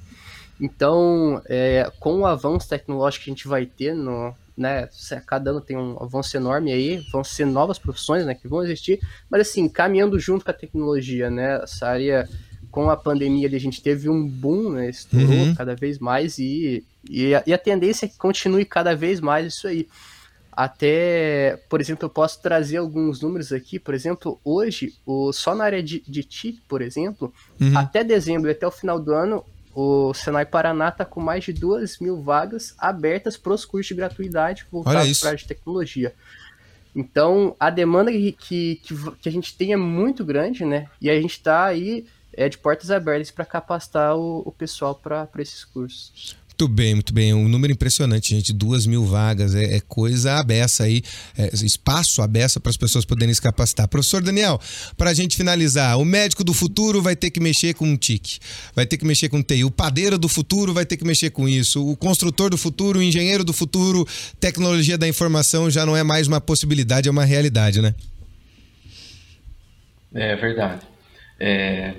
Então, 0.61 1.41
é, 1.47 1.91
com 1.99 2.21
o 2.21 2.27
avanço 2.27 2.69
tecnológico 2.69 3.25
que 3.25 3.31
a 3.31 3.33
gente 3.33 3.49
vai 3.49 3.65
ter, 3.65 3.95
no, 3.95 4.35
né, 4.55 4.91
cada 5.27 5.51
ano 5.51 5.61
tem 5.63 5.75
um 5.75 5.97
avanço 5.99 6.37
enorme 6.37 6.71
aí, 6.71 6.99
vão 7.11 7.25
ser 7.25 7.47
novas 7.47 7.79
profissões 7.79 8.27
né, 8.27 8.35
que 8.35 8.47
vão 8.47 8.63
existir, 8.63 9.01
mas 9.31 9.49
assim, 9.49 9.67
caminhando 9.67 10.21
junto 10.21 10.45
com 10.45 10.51
a 10.51 10.55
tecnologia, 10.55 11.31
né? 11.31 11.63
Essa 11.63 11.89
área, 11.89 12.29
com 12.71 12.91
a 12.91 12.97
pandemia, 12.97 13.49
a 13.49 13.59
gente 13.59 13.83
teve 13.83 14.11
um 14.11 14.29
boom, 14.29 14.73
né? 14.73 14.91
Estourou 14.91 15.31
uhum. 15.31 15.55
cada 15.55 15.75
vez 15.75 15.99
mais 15.99 16.39
e, 16.39 16.85
e 17.09 17.35
a, 17.35 17.43
e 17.47 17.55
a 17.55 17.59
tendência 17.59 18.05
é 18.05 18.09
que 18.11 18.19
continue 18.19 18.67
cada 18.67 18.95
vez 18.95 19.19
mais 19.19 19.47
isso 19.47 19.67
aí. 19.67 19.89
Até, 20.57 21.63
por 21.69 21.83
exemplo, 21.83 22.07
eu 22.07 22.11
posso 22.11 22.41
trazer 22.41 22.79
alguns 22.79 23.21
números 23.21 23.53
aqui. 23.53 23.79
Por 23.79 23.93
exemplo, 23.93 24.41
hoje, 24.43 24.95
o, 25.05 25.31
só 25.31 25.55
na 25.55 25.65
área 25.65 25.83
de, 25.83 26.01
de 26.01 26.25
TIC, 26.25 26.63
por 26.67 26.81
exemplo, 26.81 27.31
uhum. 27.61 27.77
até 27.77 28.03
dezembro 28.03 28.49
e 28.49 28.53
até 28.53 28.67
o 28.67 28.71
final 28.71 28.99
do 28.99 29.13
ano, 29.13 29.45
o 29.75 30.15
Senai 30.15 30.47
Paraná 30.47 30.89
está 30.89 31.05
com 31.05 31.21
mais 31.21 31.45
de 31.45 31.53
2 31.53 31.99
mil 31.99 32.23
vagas 32.23 32.75
abertas 32.79 33.37
para 33.37 33.53
os 33.53 33.67
cursos 33.67 33.89
de 33.89 33.95
gratuidade 33.95 34.67
voltados 34.73 35.21
para 35.21 35.29
a 35.29 35.31
área 35.33 35.39
de 35.39 35.47
tecnologia. 35.47 36.15
Então, 36.95 37.55
a 37.61 37.69
demanda 37.69 38.11
que, 38.11 38.33
que, 38.33 38.81
que, 39.21 39.29
a 39.29 39.33
gente 39.33 39.55
tem 39.55 39.75
é 39.75 39.77
muito 39.77 40.25
grande, 40.25 40.65
né? 40.65 40.89
E 40.99 41.11
a 41.11 41.21
gente 41.21 41.33
está 41.33 41.67
aí 41.67 42.07
é, 42.33 42.49
de 42.49 42.57
portas 42.57 42.91
abertas 42.91 43.31
para 43.31 43.45
capacitar 43.45 44.17
o, 44.17 44.39
o 44.47 44.51
pessoal 44.51 44.95
para 44.95 45.29
esses 45.39 45.63
cursos. 45.63 46.35
Muito 46.59 46.73
bem, 46.73 46.95
muito 46.95 47.13
bem. 47.13 47.35
Um 47.35 47.49
número 47.49 47.71
impressionante, 47.71 48.31
gente. 48.35 48.51
Duas 48.51 48.87
mil 48.87 49.05
vagas. 49.05 49.55
É, 49.55 49.77
é 49.77 49.81
coisa 49.81 50.39
abessa 50.39 50.85
aí, 50.85 51.03
é, 51.37 51.51
espaço 51.55 52.23
abessa 52.23 52.59
para 52.59 52.71
as 52.71 52.79
pessoas 52.79 53.05
poderem 53.05 53.35
se 53.35 53.43
capacitar. 53.43 53.87
Professor 53.87 54.23
Daniel, 54.23 54.59
para 54.97 55.11
a 55.11 55.15
gente 55.15 55.37
finalizar, 55.37 55.99
o 55.99 56.05
médico 56.05 56.43
do 56.43 56.55
futuro 56.55 57.03
vai 57.03 57.15
ter 57.15 57.31
que 57.31 57.41
mexer 57.41 57.75
com 57.75 57.87
um 57.87 57.95
TIC, 57.95 58.39
vai 58.75 58.87
ter 58.87 58.97
que 58.97 59.05
mexer 59.05 59.29
com 59.29 59.43
TI. 59.43 59.65
O 59.65 59.71
padeiro 59.71 60.17
do 60.17 60.31
futuro 60.31 60.73
vai 60.73 60.87
ter 60.87 60.97
que 60.97 61.05
mexer 61.05 61.29
com 61.29 61.47
isso. 61.47 61.87
O 61.87 61.95
construtor 61.95 62.49
do 62.49 62.57
futuro, 62.57 63.01
o 63.01 63.03
engenheiro 63.03 63.45
do 63.45 63.53
futuro, 63.53 64.09
tecnologia 64.41 64.97
da 64.97 65.07
informação 65.07 65.71
já 65.71 65.85
não 65.85 65.95
é 65.95 66.03
mais 66.03 66.27
uma 66.27 66.41
possibilidade, 66.41 67.07
é 67.07 67.13
uma 67.13 67.27
realidade, 67.27 67.83
né? 67.83 67.95
É 70.15 70.35
verdade. 70.37 70.87
É, 71.39 71.97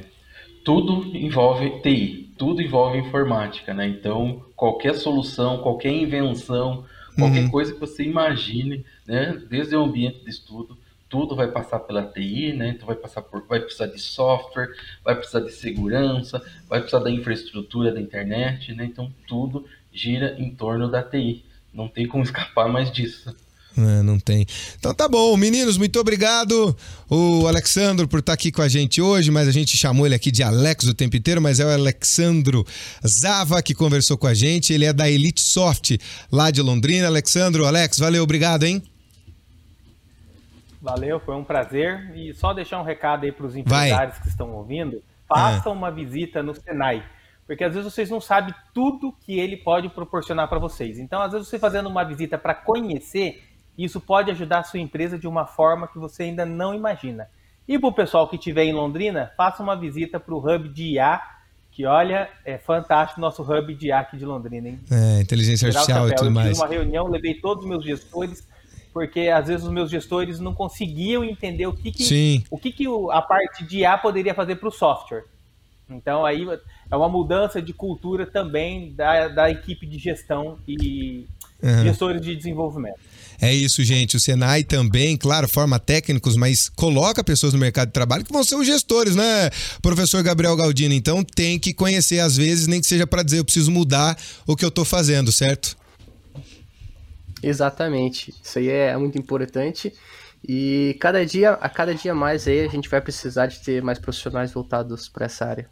tudo 0.68 1.16
envolve 1.16 1.82
TI 1.82 2.28
tudo 2.38 2.62
envolve 2.62 3.00
informática, 3.00 3.74
né? 3.74 3.88
Então, 3.88 4.46
qualquer 4.56 4.94
solução, 4.94 5.58
qualquer 5.58 5.92
invenção, 5.92 6.86
qualquer 7.18 7.44
uhum. 7.46 7.50
coisa 7.50 7.74
que 7.74 7.80
você 7.80 8.04
imagine, 8.04 8.86
né? 9.06 9.42
Desde 9.50 9.76
o 9.76 9.84
ambiente 9.84 10.24
de 10.24 10.30
estudo, 10.30 10.78
tudo 11.10 11.36
vai 11.36 11.48
passar 11.48 11.80
pela 11.80 12.04
TI, 12.04 12.54
né? 12.54 12.70
Então 12.70 12.86
vai 12.86 12.96
passar 12.96 13.24
por, 13.24 13.46
vai 13.48 13.60
precisar 13.60 13.88
de 13.88 14.00
software, 14.00 14.70
vai 15.04 15.16
precisar 15.16 15.40
de 15.40 15.52
segurança, 15.52 16.42
vai 16.70 16.80
precisar 16.80 17.04
da 17.04 17.10
infraestrutura 17.10 17.92
da 17.92 18.00
internet, 18.00 18.74
né? 18.74 18.86
Então 18.86 19.12
tudo 19.28 19.66
gira 19.92 20.36
em 20.38 20.54
torno 20.54 20.90
da 20.90 21.02
TI. 21.02 21.44
Não 21.74 21.88
tem 21.88 22.08
como 22.08 22.24
escapar 22.24 22.70
mais 22.70 22.92
disso. 22.92 23.36
É, 23.78 24.02
não 24.02 24.20
tem. 24.20 24.46
Então 24.80 24.94
tá 24.94 25.08
bom, 25.08 25.38
meninos, 25.38 25.78
muito 25.78 26.00
obrigado. 26.00 26.76
O 27.08 27.48
Alexandro 27.48 28.08
por 28.08 28.20
estar 28.20 28.34
aqui 28.34 28.52
com 28.52 28.62
a 28.62 28.68
gente 28.68 29.00
hoje, 29.00 29.30
mas 29.30 29.48
a 29.48 29.52
gente 29.52 29.78
chamou 29.78 30.06
ele 30.06 30.16
aqui 30.16 30.32
de 30.32 30.42
Alex 30.42 30.86
o 30.86 30.96
tempo 30.96 31.16
inteiro, 31.16 31.40
mas 31.40 31.60
é 31.60 31.66
o 31.66 31.70
Alexandro 31.70 32.66
Zava 33.06 33.62
que 33.62 33.75
conversou 33.75 34.17
com 34.17 34.25
a 34.25 34.34
gente. 34.34 34.73
Ele 34.73 34.86
é 34.86 34.92
da 34.92 35.08
Elite 35.08 35.42
Soft, 35.42 35.98
lá 36.32 36.50
de 36.50 36.62
Londrina. 36.62 37.06
Alexandro, 37.06 37.67
Alex, 37.67 38.00
valeu, 38.00 38.23
obrigado, 38.23 38.63
hein? 38.63 38.82
Valeu, 40.82 41.19
foi 41.19 41.36
um 41.36 41.44
prazer. 41.44 42.12
E 42.15 42.34
só 42.34 42.54
deixar 42.54 42.82
um 42.82 42.84
recado 42.84 43.25
aí 43.25 43.32
para 43.32 43.46
os 43.46 43.56
empresários 43.56 44.15
Vai. 44.15 44.23
que 44.23 44.30
estão 44.30 44.52
ouvindo: 44.54 45.04
façam 45.28 45.71
é. 45.71 45.75
uma 45.75 45.92
visita 45.92 46.42
no 46.42 46.56
Senai 46.56 47.04
porque 47.48 47.63
às 47.63 47.73
vezes 47.73 47.92
vocês 47.92 48.10
não 48.10 48.19
sabem 48.19 48.54
tudo 48.73 49.15
que 49.21 49.40
ele 49.40 49.56
pode 49.56 49.88
proporcionar 49.88 50.50
para 50.50 50.60
vocês. 50.60 51.00
Então, 51.00 51.21
às 51.21 51.32
vezes 51.32 51.48
você 51.48 51.58
fazendo 51.58 51.88
uma 51.88 52.04
visita 52.04 52.38
para 52.38 52.54
conhecer, 52.54 53.42
isso 53.78 54.00
pode 54.00 54.32
ajudar 54.32 54.60
a 54.60 54.63
sua 54.63 54.80
empresa 54.80 55.17
de 55.17 55.28
uma 55.28 55.46
forma 55.46 55.88
que 55.88 56.00
você 56.00 56.23
ainda 56.23 56.46
não 56.46 56.73
imagina. 56.73 57.30
E 57.67 57.78
para 57.78 57.90
o 57.90 57.94
pessoal 57.94 58.28
que 58.28 58.38
estiver 58.38 58.63
em 58.63 58.73
Londrina, 58.73 59.32
faça 59.36 59.62
uma 59.62 59.75
visita 59.75 60.19
para 60.19 60.34
o 60.34 60.38
Hub 60.38 60.69
de 60.69 60.94
IA, 60.94 61.21
que 61.78 61.86
olha, 61.86 62.28
é 62.44 62.58
fantástico 62.58 63.19
o 63.19 63.21
nosso 63.21 63.44
hub 63.44 63.75
de 63.75 63.92
aqui 63.92 64.17
de 64.17 64.25
Londrina, 64.25 64.69
hein? 64.69 64.80
É, 64.90 65.21
inteligência 65.21 65.67
artificial 65.67 66.10
e 66.10 66.15
tudo 66.15 66.32
mais. 66.32 66.48
Eu 66.48 66.54
tive 66.54 66.65
uma 66.65 66.73
reunião, 66.73 67.08
levei 67.08 67.36
todos 67.36 67.65
os 67.65 67.69
meus 67.69 67.84
gestores, 67.84 68.48
porque 68.92 69.28
às 69.28 69.48
vezes 69.48 69.63
os 69.63 69.71
meus 69.71 69.92
gestores 69.92 70.40
não 70.40 70.56
conseguiam 70.56 71.23
entender 71.23 71.67
o 71.67 71.73
que, 71.73 71.92
que 71.92 72.44
o 72.50 72.58
que, 72.58 72.71
que 72.71 72.86
a 73.12 73.21
parte 73.21 73.63
de 73.63 73.82
IA 73.82 73.96
poderia 73.96 74.34
fazer 74.34 74.56
para 74.56 74.69
o 74.69 74.71
software. 74.71 75.25
Então 75.88 76.25
aí 76.25 76.48
é 76.90 76.96
uma 76.96 77.08
mudança 77.08 77.62
de 77.62 77.73
cultura 77.73 78.25
também 78.25 78.92
da, 78.94 79.28
da 79.28 79.52
equipe 79.52 79.86
de 79.86 80.00
gestão 80.00 80.58
e 80.67 81.28
uhum. 81.62 81.84
gestores 81.84 82.19
de 82.19 82.36
desenvolvimento. 82.36 83.00
É 83.40 83.54
isso, 83.54 83.83
gente. 83.83 84.17
O 84.17 84.19
Senai 84.19 84.63
também, 84.63 85.15
claro, 85.15 85.48
forma 85.48 85.79
técnicos, 85.79 86.35
mas 86.35 86.69
coloca 86.69 87.23
pessoas 87.23 87.54
no 87.54 87.60
mercado 87.60 87.88
de 87.88 87.94
trabalho 87.94 88.25
que 88.25 88.33
vão 88.33 88.44
ser 88.44 88.56
os 88.56 88.65
gestores, 88.65 89.15
né, 89.15 89.50
professor 89.81 90.23
Gabriel 90.23 90.56
Galdino? 90.56 90.94
Então 90.94 91.23
tem 91.23 91.60
que 91.60 91.73
conhecer, 91.73 92.19
às 92.19 92.35
vezes, 92.35 92.67
nem 92.67 92.81
que 92.81 92.88
seja 92.88 93.06
para 93.06 93.23
dizer 93.23 93.40
eu 93.40 93.46
preciso 93.46 93.71
mudar 93.71 94.17
o 94.46 94.56
que 94.56 94.65
eu 94.65 94.69
estou 94.69 94.83
fazendo, 94.83 95.31
certo? 95.31 95.77
Exatamente. 97.44 98.33
Isso 98.44 98.58
aí 98.58 98.69
é 98.69 98.98
muito 98.98 99.17
importante. 99.17 99.94
E 100.48 100.98
cada 101.00 101.25
dia, 101.25 101.52
a 101.52 101.69
cada 101.69 101.94
dia 101.94 102.15
mais 102.15 102.48
aí 102.48 102.62
a 102.62 102.69
gente 102.69 102.90
vai 102.90 103.02
precisar 103.02 103.48
de 103.48 103.60
ter 103.60 103.81
mais 103.81 104.00
profissionais 104.00 104.52
voltados 104.52 105.08
para 105.08 105.25
essa 105.25 105.46
área. 105.46 105.69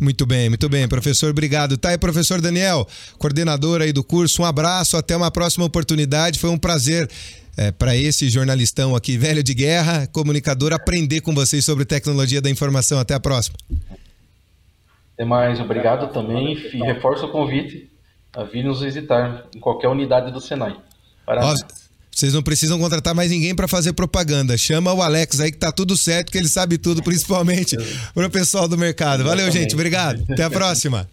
Muito 0.00 0.24
bem, 0.26 0.48
muito 0.48 0.68
bem, 0.68 0.88
professor, 0.88 1.30
obrigado. 1.30 1.76
Tá 1.76 1.90
aí, 1.90 1.98
professor 1.98 2.40
Daniel, 2.40 2.86
coordenador 3.18 3.80
aí 3.82 3.92
do 3.92 4.02
curso. 4.02 4.42
Um 4.42 4.44
abraço, 4.44 4.96
até 4.96 5.16
uma 5.16 5.30
próxima 5.30 5.64
oportunidade. 5.64 6.38
Foi 6.38 6.50
um 6.50 6.58
prazer 6.58 7.08
é, 7.56 7.70
para 7.70 7.96
esse 7.96 8.28
jornalistão 8.28 8.96
aqui, 8.96 9.18
velho 9.18 9.42
de 9.42 9.54
guerra, 9.54 10.06
comunicador, 10.06 10.72
aprender 10.72 11.20
com 11.20 11.34
vocês 11.34 11.64
sobre 11.64 11.84
tecnologia 11.84 12.40
da 12.40 12.48
informação. 12.48 12.98
Até 12.98 13.14
a 13.14 13.20
próxima. 13.20 13.56
Até 15.14 15.24
mais, 15.24 15.60
obrigado 15.60 16.12
também. 16.12 16.56
E 16.72 16.78
reforço 16.78 17.26
o 17.26 17.30
convite 17.30 17.90
a 18.32 18.44
vir 18.44 18.64
nos 18.64 18.80
visitar 18.80 19.44
em 19.54 19.60
qualquer 19.60 19.88
unidade 19.88 20.32
do 20.32 20.40
Senai. 20.40 20.76
Parabéns. 21.26 21.79
Vocês 22.20 22.34
não 22.34 22.42
precisam 22.42 22.78
contratar 22.78 23.14
mais 23.14 23.30
ninguém 23.30 23.54
para 23.54 23.66
fazer 23.66 23.94
propaganda. 23.94 24.54
Chama 24.58 24.92
o 24.92 25.00
Alex 25.00 25.40
aí 25.40 25.50
que 25.50 25.56
tá 25.56 25.72
tudo 25.72 25.96
certo, 25.96 26.30
que 26.30 26.36
ele 26.36 26.48
sabe 26.48 26.76
tudo, 26.76 27.02
principalmente 27.02 27.78
para 28.12 28.26
o 28.26 28.30
pessoal 28.30 28.68
do 28.68 28.76
mercado. 28.76 29.24
Valeu, 29.24 29.50
gente. 29.50 29.72
Obrigado. 29.72 30.22
Até 30.30 30.42
a 30.42 30.50
próxima. 30.50 31.08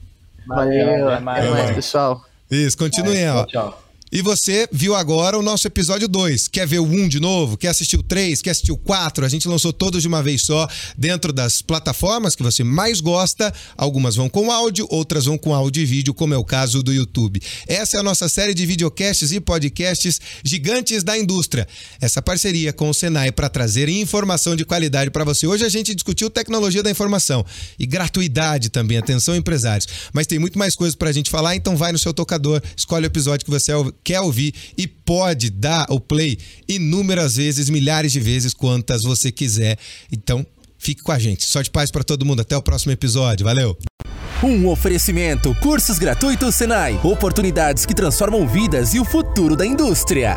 Valeu. 0.45 1.07
Até 1.07 1.21
mais, 1.21 1.75
pessoal. 1.75 2.25
Isso, 2.51 2.77
continuem, 2.77 3.29
ó. 3.29 3.45
Tchau. 3.45 3.86
E 4.09 4.21
você 4.21 4.69
viu 4.71 4.95
agora 4.95 5.37
o 5.37 5.41
nosso 5.41 5.67
episódio 5.67 6.07
2. 6.07 6.47
Quer 6.47 6.65
ver 6.65 6.79
o 6.79 6.85
1 6.85 6.93
um 6.93 7.07
de 7.09 7.19
novo? 7.19 7.57
Quer 7.57 7.67
assistir 7.67 7.97
o 7.97 8.03
3? 8.03 8.41
Quer 8.41 8.51
assistir 8.51 8.71
o 8.71 8.77
4? 8.77 9.25
A 9.25 9.27
gente 9.27 9.49
lançou 9.49 9.73
todos 9.73 10.01
de 10.01 10.07
uma 10.07 10.23
vez 10.23 10.43
só 10.43 10.65
dentro 10.97 11.33
das 11.33 11.61
plataformas 11.61 12.33
que 12.33 12.41
você 12.41 12.63
mais 12.63 13.01
gosta. 13.01 13.53
Algumas 13.75 14.15
vão 14.15 14.29
com 14.29 14.49
áudio, 14.49 14.87
outras 14.89 15.25
vão 15.25 15.37
com 15.37 15.53
áudio 15.53 15.83
e 15.83 15.85
vídeo, 15.85 16.13
como 16.13 16.33
é 16.33 16.37
o 16.37 16.43
caso 16.45 16.81
do 16.81 16.93
YouTube. 16.93 17.41
Essa 17.67 17.97
é 17.97 17.99
a 17.99 18.03
nossa 18.03 18.29
série 18.29 18.53
de 18.53 18.65
videocasts 18.65 19.33
e 19.33 19.41
podcasts 19.41 20.21
gigantes 20.41 21.03
da 21.03 21.17
indústria. 21.17 21.67
Essa 21.99 22.21
parceria 22.21 22.71
com 22.71 22.89
o 22.89 22.93
Senai 22.93 23.33
para 23.33 23.49
trazer 23.49 23.89
informação 23.89 24.55
de 24.55 24.63
qualidade 24.63 25.11
para 25.11 25.25
você. 25.25 25.45
Hoje 25.45 25.65
a 25.65 25.69
gente 25.69 25.93
discutiu 25.93 26.29
tecnologia 26.29 26.81
da 26.81 26.89
informação 26.89 27.45
e 27.77 27.85
gratuidade 27.85 28.69
também. 28.69 28.97
Atenção, 28.97 29.35
empresários. 29.35 29.85
Mas 30.13 30.27
tem 30.27 30.39
muito 30.39 30.57
mais 30.57 30.77
coisas 30.77 30.95
para 30.95 31.09
a 31.09 31.13
gente 31.13 31.29
falar, 31.29 31.57
então 31.57 31.75
vai 31.75 31.91
no 31.91 31.99
seu 31.99 32.13
tocador, 32.13 32.61
escolhe 32.75 33.05
o 33.05 33.07
episódio 33.07 33.43
que 33.43 33.51
você 33.51 33.73
quer 34.03 34.19
ouvir 34.21 34.53
e 34.77 34.87
pode 34.87 35.49
dar 35.49 35.85
o 35.89 35.99
play 35.99 36.37
inúmeras 36.67 37.35
vezes, 37.35 37.69
milhares 37.69 38.11
de 38.11 38.19
vezes, 38.19 38.53
quantas 38.53 39.03
você 39.03 39.31
quiser. 39.31 39.77
Então, 40.11 40.45
fique 40.77 41.01
com 41.01 41.11
a 41.11 41.19
gente. 41.19 41.43
Sorte 41.45 41.69
paz 41.69 41.91
para 41.91 42.03
todo 42.03 42.25
mundo. 42.25 42.41
Até 42.41 42.55
o 42.55 42.61
próximo 42.61 42.91
episódio. 42.91 43.45
Valeu! 43.45 43.77
Um 44.43 44.67
oferecimento: 44.67 45.55
cursos 45.61 45.97
gratuitos 45.97 46.55
Senai. 46.55 46.99
Oportunidades 47.03 47.85
que 47.85 47.95
transformam 47.95 48.47
vidas 48.47 48.93
e 48.93 48.99
o 48.99 49.05
futuro 49.05 49.55
da 49.55 49.65
indústria. 49.65 50.35